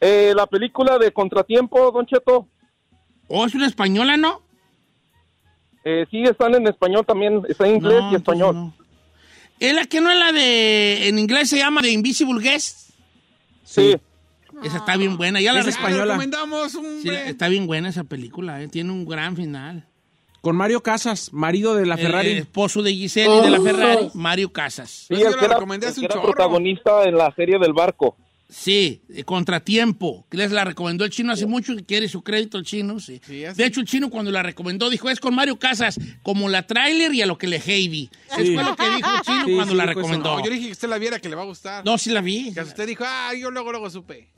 Eh, 0.00 0.32
la 0.36 0.46
película 0.46 0.98
de 0.98 1.12
Contratiempo, 1.12 1.90
Don 1.90 2.06
Cheto. 2.06 2.46
¿O 3.28 3.44
es 3.46 3.54
una 3.54 3.66
española, 3.66 4.16
no? 4.16 4.42
Eh, 5.84 6.06
sí, 6.10 6.22
están 6.22 6.54
en 6.54 6.66
español 6.66 7.04
también. 7.06 7.42
Está 7.48 7.66
en 7.66 7.76
inglés 7.76 8.00
No, 8.00 8.12
y 8.12 8.14
español. 8.16 8.72
¿Es 9.60 9.74
la 9.74 9.84
que 9.86 10.00
no 10.00 10.10
es 10.10 10.18
la 10.18 10.32
de. 10.32 11.08
En 11.08 11.18
inglés 11.18 11.48
se 11.48 11.58
llama 11.58 11.80
The 11.82 11.90
Invisible 11.90 12.40
Guest? 12.42 12.90
Sí. 13.64 13.96
Esa 14.62 14.78
está 14.78 14.96
bien 14.96 15.16
buena. 15.16 15.40
Ya 15.40 15.52
la 15.52 15.60
Es 15.60 15.66
rec- 15.66 15.70
española. 15.70 16.04
recomendamos, 16.04 16.72
Sí, 16.72 16.78
hombre. 16.78 17.12
la- 17.12 17.24
está 17.26 17.48
bien 17.48 17.66
buena 17.66 17.88
esa 17.88 18.04
película, 18.04 18.60
¿eh? 18.62 18.68
tiene 18.68 18.90
un 18.92 19.04
gran 19.06 19.36
final. 19.36 19.84
Con 20.40 20.56
Mario 20.56 20.82
Casas, 20.82 21.32
marido 21.32 21.74
de 21.74 21.84
la 21.86 21.94
El 21.96 22.00
Ferrari. 22.00 22.30
esposo 22.32 22.82
de 22.82 22.92
Giselle 22.92 23.36
y 23.38 23.40
de 23.42 23.50
la 23.50 23.60
Oh. 23.60 23.64
Ferrari, 23.64 24.08
Mario 24.14 24.52
Casas. 24.52 24.90
Sí, 24.90 25.06
Pues 25.14 25.20
el 25.22 25.30
la 25.32 25.38
que 25.38 25.44
era, 25.44 25.54
recomendé 25.54 25.86
el 25.86 25.92
hace 25.92 26.00
un 26.00 26.04
era 26.06 26.14
chorro. 26.14 26.26
protagonista 26.32 27.04
en 27.04 27.16
la 27.18 27.32
serie 27.34 27.58
del 27.58 27.72
barco. 27.72 28.16
Sí, 28.50 29.02
eh, 29.10 29.24
Contratiempo, 29.24 30.26
que 30.30 30.38
les 30.38 30.50
la 30.52 30.64
recomendó 30.64 31.04
el 31.04 31.10
chino 31.10 31.32
hace 31.32 31.44
mucho 31.44 31.74
y 31.74 31.82
quiere 31.82 32.08
su 32.08 32.22
crédito 32.22 32.56
el 32.56 32.64
chino, 32.64 32.98
sí. 32.98 33.20
De 33.28 33.66
hecho, 33.66 33.80
el 33.80 33.86
chino 33.86 34.08
cuando 34.08 34.30
la 34.30 34.42
recomendó 34.42 34.88
dijo, 34.88 35.10
es 35.10 35.20
con 35.20 35.34
Mario 35.34 35.58
Casas, 35.58 35.98
como 36.22 36.48
la 36.48 36.66
trailer 36.66 37.12
y 37.12 37.20
a 37.20 37.26
lo 37.26 37.36
que 37.36 37.46
le 37.46 37.60
heavy. 37.60 38.08
Eso 38.30 38.36
Sí. 38.40 38.54
fue 38.54 38.64
lo 38.64 38.74
que 38.74 38.84
dijo 38.96 39.08
el 39.16 39.20
chino 39.20 39.44
Sí, 39.46 39.54
cuando 39.54 39.72
sí, 39.72 39.76
la 39.76 39.84
eso. 39.84 39.92
recomendó. 39.94 40.36
No, 40.38 40.44
yo 40.44 40.50
dije 40.50 40.66
que 40.66 40.72
usted 40.72 40.88
la 40.88 40.96
viera, 40.98 41.18
que 41.20 41.28
le 41.28 41.36
va 41.36 41.42
a 41.42 41.46
gustar. 41.46 41.84
No, 41.84 41.98
sí 41.98 42.08
la 42.10 42.22
vi. 42.22 42.52
Que 42.54 42.62
usted 42.62 42.86
dijo, 42.86 43.04
ah, 43.06 43.32
yo 43.38 43.50
luego, 43.50 43.70
luego 43.70 43.90
supe. 43.90 44.28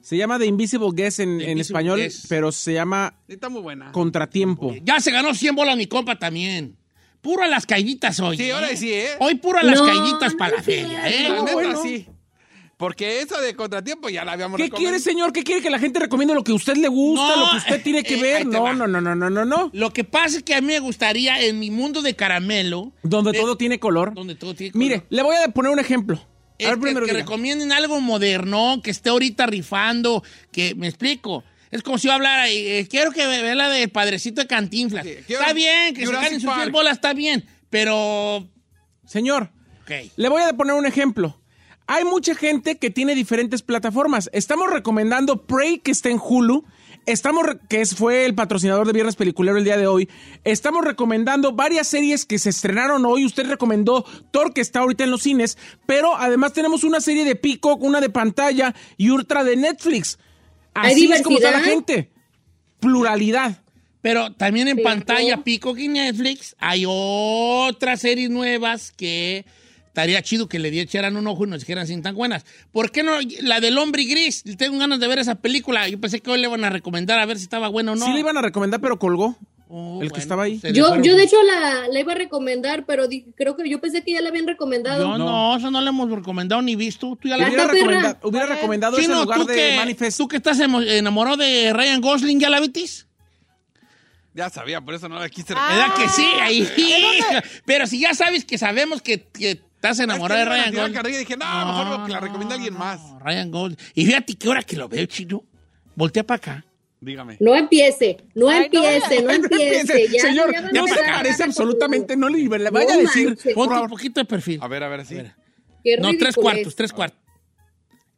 Se 0.00 0.16
llama 0.16 0.38
The 0.40 0.46
Invisible 0.46 0.88
Guest 0.92 1.20
en, 1.20 1.38
The 1.38 1.44
en 1.44 1.50
Invisible 1.52 1.60
español, 1.60 2.08
pero 2.28 2.50
se 2.50 2.72
llama 2.72 3.14
Está 3.28 3.48
muy 3.48 3.60
buena. 3.60 3.92
Contratiempo. 3.92 4.74
Ya 4.82 4.98
se 4.98 5.12
ganó 5.12 5.34
100 5.34 5.54
bolas 5.54 5.76
mi 5.76 5.86
compa 5.86 6.18
también. 6.18 6.76
Puro 7.20 7.42
a 7.42 7.48
las 7.48 7.64
caíditas 7.66 8.18
hoy. 8.20 8.36
Sí, 8.36 8.50
ahora 8.50 8.70
¿eh? 8.70 8.76
sí, 8.76 8.92
¿eh? 8.92 9.10
Hoy 9.20 9.36
puro 9.36 9.58
a 9.58 9.62
las 9.62 9.78
No, 9.80 9.86
caíditas 9.86 10.32
no 10.32 10.38
para 10.38 10.56
la 10.56 10.62
feria, 10.62 11.08
¿eh? 11.08 11.28
La 11.28 11.40
neta, 11.42 11.52
bueno. 11.52 11.82
sí. 11.82 12.06
Porque 12.76 13.20
esa 13.22 13.40
de 13.40 13.54
contratiempo 13.56 14.10
ya 14.10 14.22
la 14.24 14.32
habíamos 14.32 14.58
¿Qué 14.58 14.64
recomendado. 14.64 14.90
quiere, 14.92 15.02
señor? 15.02 15.32
¿Qué 15.32 15.42
quiere 15.44 15.62
que 15.62 15.70
la 15.70 15.78
gente 15.78 15.98
recomiende 15.98 16.34
lo 16.34 16.44
que 16.44 16.52
a 16.52 16.56
usted 16.56 16.76
le 16.76 16.88
gusta, 16.88 17.34
No, 17.36 17.44
lo 17.46 17.50
que 17.52 17.56
usted 17.56 17.82
tiene 17.82 18.02
que 18.02 18.16
eh, 18.16 18.20
ver? 18.22 18.46
No, 18.46 18.64
va. 18.64 18.74
no, 18.74 18.86
no, 18.86 19.00
no, 19.00 19.14
no, 19.14 19.30
no, 19.30 19.44
no. 19.46 19.70
Lo 19.72 19.92
que 19.94 20.04
pasa 20.04 20.36
es 20.36 20.42
que 20.42 20.54
a 20.54 20.60
mí 20.60 20.66
me 20.66 20.80
gustaría 20.80 21.40
en 21.40 21.58
mi 21.58 21.70
mundo 21.70 22.02
de 22.02 22.14
caramelo, 22.14 22.92
Donde 23.02 23.30
Eh, 23.30 23.40
todo 23.40 23.56
tiene 23.56 23.78
color. 23.80 24.12
donde 24.12 24.34
todo 24.34 24.54
tiene 24.54 24.72
color, 24.72 24.84
Mire, 24.84 25.02
le 25.08 25.22
voy 25.22 25.36
a 25.36 25.48
poner 25.48 25.72
un 25.72 25.78
ejemplo. 25.78 26.20
es 26.58 26.66
A 26.66 26.70
ver, 26.70 26.78
que, 26.78 26.82
primero 26.82 27.06
que 27.06 27.12
diga. 27.12 27.22
recomienden 27.24 27.72
algo 27.72 27.98
moderno, 28.02 28.80
que 28.84 28.90
esté 28.90 29.08
ahorita 29.08 29.46
rifando, 29.46 30.22
que 30.52 30.74
me 30.74 30.86
explico. 30.88 31.44
Es 31.70 31.82
como 31.82 31.96
si 31.96 32.08
yo 32.08 32.12
hablara, 32.12 32.50
y, 32.50 32.58
eh, 32.58 32.86
quiero 32.90 33.10
que 33.10 33.26
ve- 33.26 33.40
vea 33.42 33.54
la 33.54 33.70
de 33.70 33.88
Padrecito 33.88 34.42
de 34.42 34.46
Cantinflas. 34.46 35.04
Sí, 35.06 35.14
quiero 35.26 35.40
está 35.40 35.54
bien, 35.54 35.94
que 35.94 36.04
Jurassic 36.04 36.20
se 36.20 36.24
ganen 36.26 36.40
sus 36.40 36.48
Park. 36.50 36.60
100 36.64 36.72
bolas, 36.72 36.92
está 36.92 37.14
bien, 37.14 37.46
pero... 37.70 38.46
Señor, 39.06 39.50
ok. 39.82 40.10
le 40.16 40.28
voy 40.28 40.42
a 40.42 40.52
poner 40.52 40.74
un 40.74 40.84
ejemplo. 40.86 41.40
Hay 41.88 42.04
mucha 42.04 42.34
gente 42.34 42.78
que 42.78 42.90
tiene 42.90 43.14
diferentes 43.14 43.62
plataformas. 43.62 44.28
Estamos 44.32 44.70
recomendando 44.70 45.46
Prey, 45.46 45.78
que 45.78 45.92
está 45.92 46.08
en 46.08 46.20
Hulu. 46.22 46.64
Estamos, 47.06 47.46
que 47.68 47.86
fue 47.86 48.24
el 48.24 48.34
patrocinador 48.34 48.88
de 48.88 48.92
Viernes 48.92 49.14
Peliculero 49.14 49.56
el 49.56 49.62
día 49.64 49.76
de 49.76 49.86
hoy. 49.86 50.08
Estamos 50.42 50.84
recomendando 50.84 51.52
varias 51.52 51.86
series 51.86 52.26
que 52.26 52.40
se 52.40 52.50
estrenaron 52.50 53.06
hoy. 53.06 53.24
Usted 53.24 53.46
recomendó 53.46 54.04
Thor, 54.32 54.52
que 54.52 54.60
está 54.60 54.80
ahorita 54.80 55.04
en 55.04 55.12
los 55.12 55.22
cines. 55.22 55.56
Pero 55.86 56.16
además 56.16 56.52
tenemos 56.52 56.82
una 56.82 57.00
serie 57.00 57.24
de 57.24 57.36
Peacock, 57.36 57.80
una 57.82 58.00
de 58.00 58.10
pantalla 58.10 58.74
y 58.96 59.10
otra 59.10 59.44
de 59.44 59.56
Netflix. 59.56 60.18
¿Hay 60.74 60.92
Así 60.92 61.12
es 61.12 61.22
como 61.22 61.36
está 61.36 61.52
la 61.52 61.60
gente. 61.60 62.10
Pluralidad. 62.80 63.62
Pero 64.02 64.32
también 64.32 64.66
en 64.66 64.82
pantalla, 64.82 65.44
Pico 65.44 65.76
y 65.76 65.88
Netflix, 65.88 66.56
hay 66.58 66.84
otras 66.86 68.00
series 68.00 68.30
nuevas 68.30 68.92
que 68.92 69.44
estaría 69.96 70.20
chido 70.20 70.46
que 70.46 70.58
le 70.58 70.68
echaran 70.78 71.16
un 71.16 71.26
ojo 71.26 71.46
y 71.46 71.48
nos 71.48 71.60
dijeran 71.60 71.86
si 71.86 71.98
tan 72.02 72.14
buenas. 72.14 72.44
¿Por 72.70 72.90
qué 72.92 73.02
no? 73.02 73.12
La 73.40 73.60
del 73.60 73.78
hombre 73.78 74.04
gris. 74.04 74.44
Tengo 74.58 74.78
ganas 74.78 75.00
de 75.00 75.08
ver 75.08 75.18
esa 75.18 75.36
película. 75.36 75.88
Yo 75.88 75.98
pensé 75.98 76.20
que 76.20 76.30
hoy 76.30 76.38
le 76.38 76.48
iban 76.48 76.64
a 76.64 76.70
recomendar 76.70 77.18
a 77.18 77.24
ver 77.24 77.38
si 77.38 77.44
estaba 77.44 77.68
bueno 77.68 77.92
o 77.92 77.96
no. 77.96 78.04
Sí 78.04 78.12
le 78.12 78.20
iban 78.20 78.36
a 78.36 78.42
recomendar, 78.42 78.78
pero 78.82 78.98
colgó. 78.98 79.38
Oh, 79.68 80.00
el 80.02 80.12
que 80.12 80.20
estaba 80.20 80.42
ahí. 80.44 80.60
Yo, 80.74 81.00
yo 81.02 81.16
de 81.16 81.22
hecho 81.24 81.42
la, 81.42 81.88
la 81.88 81.98
iba 81.98 82.12
a 82.12 82.14
recomendar, 82.14 82.84
pero 82.84 83.08
di- 83.08 83.24
creo 83.36 83.56
que 83.56 83.68
yo 83.70 83.80
pensé 83.80 84.04
que 84.04 84.12
ya 84.12 84.20
la 84.20 84.28
habían 84.28 84.46
recomendado. 84.46 85.02
Yo 85.02 85.16
no, 85.18 85.56
eso 85.56 85.70
no 85.70 85.80
le 85.80 85.88
hemos 85.88 86.10
recomendado 86.10 86.60
ni 86.60 86.76
visto. 86.76 87.16
Tú 87.20 87.28
ya 87.28 87.38
la 87.38 87.48
Hubiera, 87.48 87.66
recomenda- 87.66 88.18
hubiera 88.22 88.46
recomendado 88.46 88.98
ese 88.98 89.06
Chino, 89.06 89.22
lugar 89.22 89.40
tú 89.40 89.46
de 89.46 89.54
que, 89.56 89.76
Manifest. 89.76 90.18
tú 90.18 90.28
que 90.28 90.36
estás 90.36 90.60
enamorado 90.60 91.38
de 91.38 91.72
Ryan 91.72 92.02
Gosling, 92.02 92.38
¿ya 92.38 92.50
la 92.50 92.60
vitis? 92.60 93.06
Ya 94.34 94.50
sabía, 94.50 94.82
por 94.82 94.92
eso 94.92 95.08
no 95.08 95.18
la 95.18 95.30
quise 95.30 95.54
¿Verdad 95.54 95.94
que 95.96 96.08
sí? 96.10 96.26
Ahí. 96.42 96.68
Pero 97.64 97.86
si 97.86 97.98
ya 97.98 98.12
sabes 98.12 98.44
que 98.44 98.58
sabemos 98.58 99.00
que, 99.00 99.22
que 99.22 99.62
estás 99.76 100.00
enamorado 100.00 100.40
de 100.40 100.58
Es 100.58 100.64
que 100.64 100.70
Ryan 100.70 100.90
a 100.90 100.92
carrilla 100.92 101.16
y 101.16 101.20
dije, 101.20 101.36
no, 101.36 101.66
mejor 101.66 102.06
que 102.06 102.12
la 102.12 102.20
recomiende 102.20 102.54
alguien 102.54 102.74
más. 102.74 103.00
Ryan 103.20 103.50
Gosling. 103.50 103.78
Y 103.94 104.06
fíjate 104.06 104.34
que 104.34 104.48
ahora 104.48 104.62
que 104.62 104.76
lo 104.76 104.88
veo, 104.88 105.06
chino, 105.06 105.44
voltea 105.94 106.24
para 106.24 106.36
acá. 106.36 106.64
Dígame. 107.00 107.36
No 107.40 107.54
empiece, 107.54 108.16
no 108.34 108.48
Ay, 108.48 108.68
no, 108.72 108.82
empiece, 108.84 109.22
no, 109.22 109.30
empiece. 109.30 110.08
Ya, 110.08 110.20
Señor, 110.22 110.52
ya 110.52 110.58
a 110.58 110.62
no 110.72 110.86
se 111.36 111.42
absolutamente, 111.42 112.16
no 112.16 112.28
le 112.28 112.38
le 112.38 112.70
vaya 112.70 112.94
a 112.94 112.96
No 112.96 113.02
decir. 113.02 113.38
Ponte 113.54 113.74
un 113.74 113.88
poquito 113.88 114.20
de 114.20 114.24
perfil. 114.24 114.58
A 114.62 114.68
ver, 114.68 114.82
a 114.82 114.88
ver, 114.88 115.04
sí. 115.04 115.16
Qué 115.84 115.98
No, 115.98 116.10
tres 116.18 116.34
cuartos, 116.34 116.68
es. 116.68 116.76
tres 116.76 116.92
cuartos. 116.92 117.25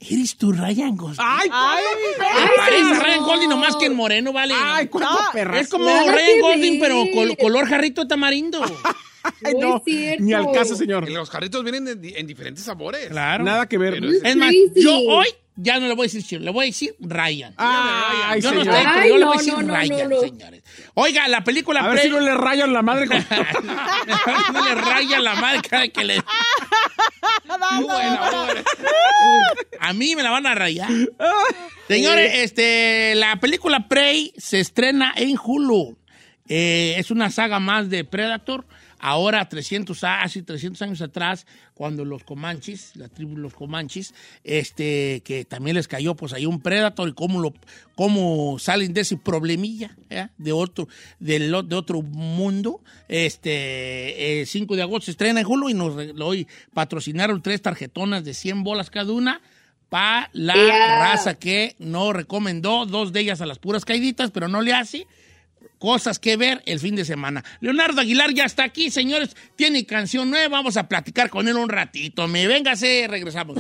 Eres 0.01 0.37
tú, 0.37 0.53
Ryan 0.53 0.97
Gosling. 0.97 1.19
¡Ay, 1.21 1.49
Ay, 1.53 1.83
Parece 2.57 2.93
a 2.95 3.01
Ryan 3.01 3.23
Gosling 3.25 3.49
nomás 3.49 3.77
que 3.77 3.87
en 3.87 3.97
moreno, 3.97 4.33
¿vale? 4.33 4.55
¡Ay, 4.57 4.87
cuánto 4.87 5.11
No, 5.13 5.19
perra! 5.33 5.59
es 5.59 5.69
como 5.69 5.87
Ryan 5.89 6.61
ver. 6.61 6.79
pero 6.81 7.05
col- 7.13 7.37
color 7.37 7.67
jarrito 7.67 8.03
de 8.03 8.09
tamarindo. 8.09 8.63
Ay, 9.45 9.55
No 9.61 9.69
no, 9.69 9.83
ni 10.21 10.33
al 10.33 10.53
caso, 10.53 10.77
señor. 10.77 11.11
Los 11.11 11.29
jarritos 11.31 11.63
vienen 11.65 11.89
en, 11.89 12.01
di- 12.01 12.15
en 12.17 12.27
diferentes 12.27 12.65
sabores. 12.65 13.09
Claro. 13.09 13.43
Nada 13.45 13.67
que 13.69 13.77
ver. 13.77 14.03
Es- 14.05 14.23
Es 14.25 14.37
más, 14.37 14.53
yo 14.77 14.97
hoy 14.97 15.27
ya 15.57 15.81
no 15.81 15.89
le 15.89 15.95
voy 15.95 16.05
a 16.05 16.07
decir 16.07 16.23
Chino, 16.23 16.45
le 16.45 16.53
voy 16.53 16.63
a 16.63 16.67
decir 16.67 16.95
Ryan. 17.01 17.53
Ay, 17.57 18.41
yo 18.41 18.53
no 18.53 18.63
estoy, 18.63 18.77
pero 18.79 18.91
Ay, 19.01 19.09
yo 19.11 19.15
le 19.19 19.25
no, 19.25 19.27
voy 19.27 19.35
a 19.35 19.39
decir 19.39 19.53
no, 19.55 19.63
no, 19.63 19.75
Ryan, 19.75 20.09
no, 20.09 20.15
no. 20.15 20.21
señores. 20.21 20.63
Oiga, 20.95 21.27
la 21.27 21.43
película 21.43 21.81
A 21.81 21.89
ver 21.89 21.99
si 22.03 22.09
no 22.09 22.21
le 22.21 22.35
rayan 22.37 22.73
la 22.73 22.83
madre 22.83 23.09
con... 23.09 23.17
no 24.53 24.65
le 24.65 24.75
raya 24.77 25.19
la 25.21 25.35
madre 25.35 25.61
cada 25.69 25.89
que 25.89 26.05
le... 26.05 26.15
Muy 27.49 27.85
buena, 27.85 28.31
muy 28.31 28.45
buena. 28.45 28.65
A 29.81 29.93
mí 29.93 30.15
me 30.17 30.23
la 30.23 30.31
van 30.31 30.47
a 30.47 30.55
rayar. 30.55 30.91
Señores, 31.89 32.33
este, 32.35 33.15
la 33.15 33.37
película 33.37 33.89
Prey 33.89 34.33
se 34.37 34.61
estrena 34.61 35.13
en 35.17 35.37
Hulu. 35.43 35.97
Eh, 36.49 36.95
es 36.99 37.11
una 37.11 37.31
saga 37.31 37.59
más 37.61 37.91
de 37.91 38.05
Predator. 38.05 38.67
Ahora, 38.99 39.49
300, 39.49 40.03
así 40.05 40.43
300 40.43 40.83
años 40.83 41.01
atrás, 41.01 41.47
cuando 41.75 42.05
los 42.05 42.25
Comanches, 42.25 42.97
la 42.97 43.09
tribu 43.09 43.37
de 43.37 43.43
los 43.43 43.55
Comanches, 43.55 44.15
este, 44.45 45.23
que 45.25 45.45
también 45.45 45.77
les 45.77 45.87
cayó, 45.87 46.15
pues 46.15 46.33
ahí 46.33 46.47
un 46.47 46.61
Predator 46.61 47.09
y 47.09 47.13
cómo, 47.13 47.41
lo, 47.41 47.55
cómo 47.95 48.59
salen 48.59 48.93
de 48.93 49.03
ese 49.03 49.17
problemilla, 49.17 49.97
¿eh? 50.11 50.29
de 50.37 50.53
otro, 50.53 50.89
de 51.21 51.75
otro 51.75 52.03
mundo. 52.03 52.83
Este, 53.09 54.41
eh, 54.41 54.47
5 54.47 54.77
de 54.77 54.83
agosto 54.83 55.07
se 55.07 55.13
estrena 55.13 55.41
en 55.41 55.47
Hulu 55.47 55.71
y 55.71 55.75
nos 55.75 55.95
hoy 56.21 56.47
patrocinaron 56.75 57.43
tres 57.43 57.63
tarjetonas 57.63 58.25
de 58.25 58.35
100 58.35 58.65
bolas 58.65 58.91
cada 58.91 59.13
una 59.13 59.41
para 59.89 60.29
la 60.33 60.55
Yeah. 60.55 60.99
raza 60.99 61.35
que 61.35 61.75
no 61.79 62.13
recomendó, 62.13 62.85
dos 62.85 63.13
de 63.13 63.21
ellas 63.21 63.41
a 63.41 63.47
las 63.47 63.59
puras 63.59 63.85
caiditas, 63.85 64.31
pero 64.31 64.49
no 64.49 64.61
le 64.61 64.75
hace 64.75 65.07
cosas 65.79 66.19
que 66.19 66.37
ver 66.37 66.63
el 66.67 66.81
fin 66.81 66.97
de 66.97 67.05
semana. 67.05 67.45
Leonardo 67.61 68.01
Aguilar 68.01 68.33
ya 68.35 68.45
está 68.45 68.65
aquí, 68.65 68.91
señores. 68.91 69.37
Tiene 69.57 69.87
canción 69.87 70.31
nueva. 70.31 70.59
Vamos 70.59 70.77
a 70.77 70.89
platicar 70.89 71.31
con 71.31 71.49
él 71.49 71.57
un 71.57 71.69
ratito. 71.69 72.29
Me 72.29 72.47
véngase, 72.47 73.07
regresamos. 73.09 73.59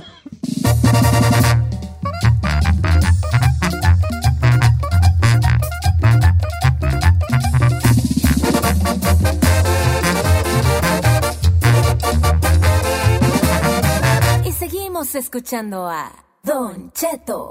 Y 14.44 14.52
seguimos 14.52 15.14
escuchando 15.14 15.88
a 15.88 16.12
Don 16.42 16.92
Cheto. 16.92 17.50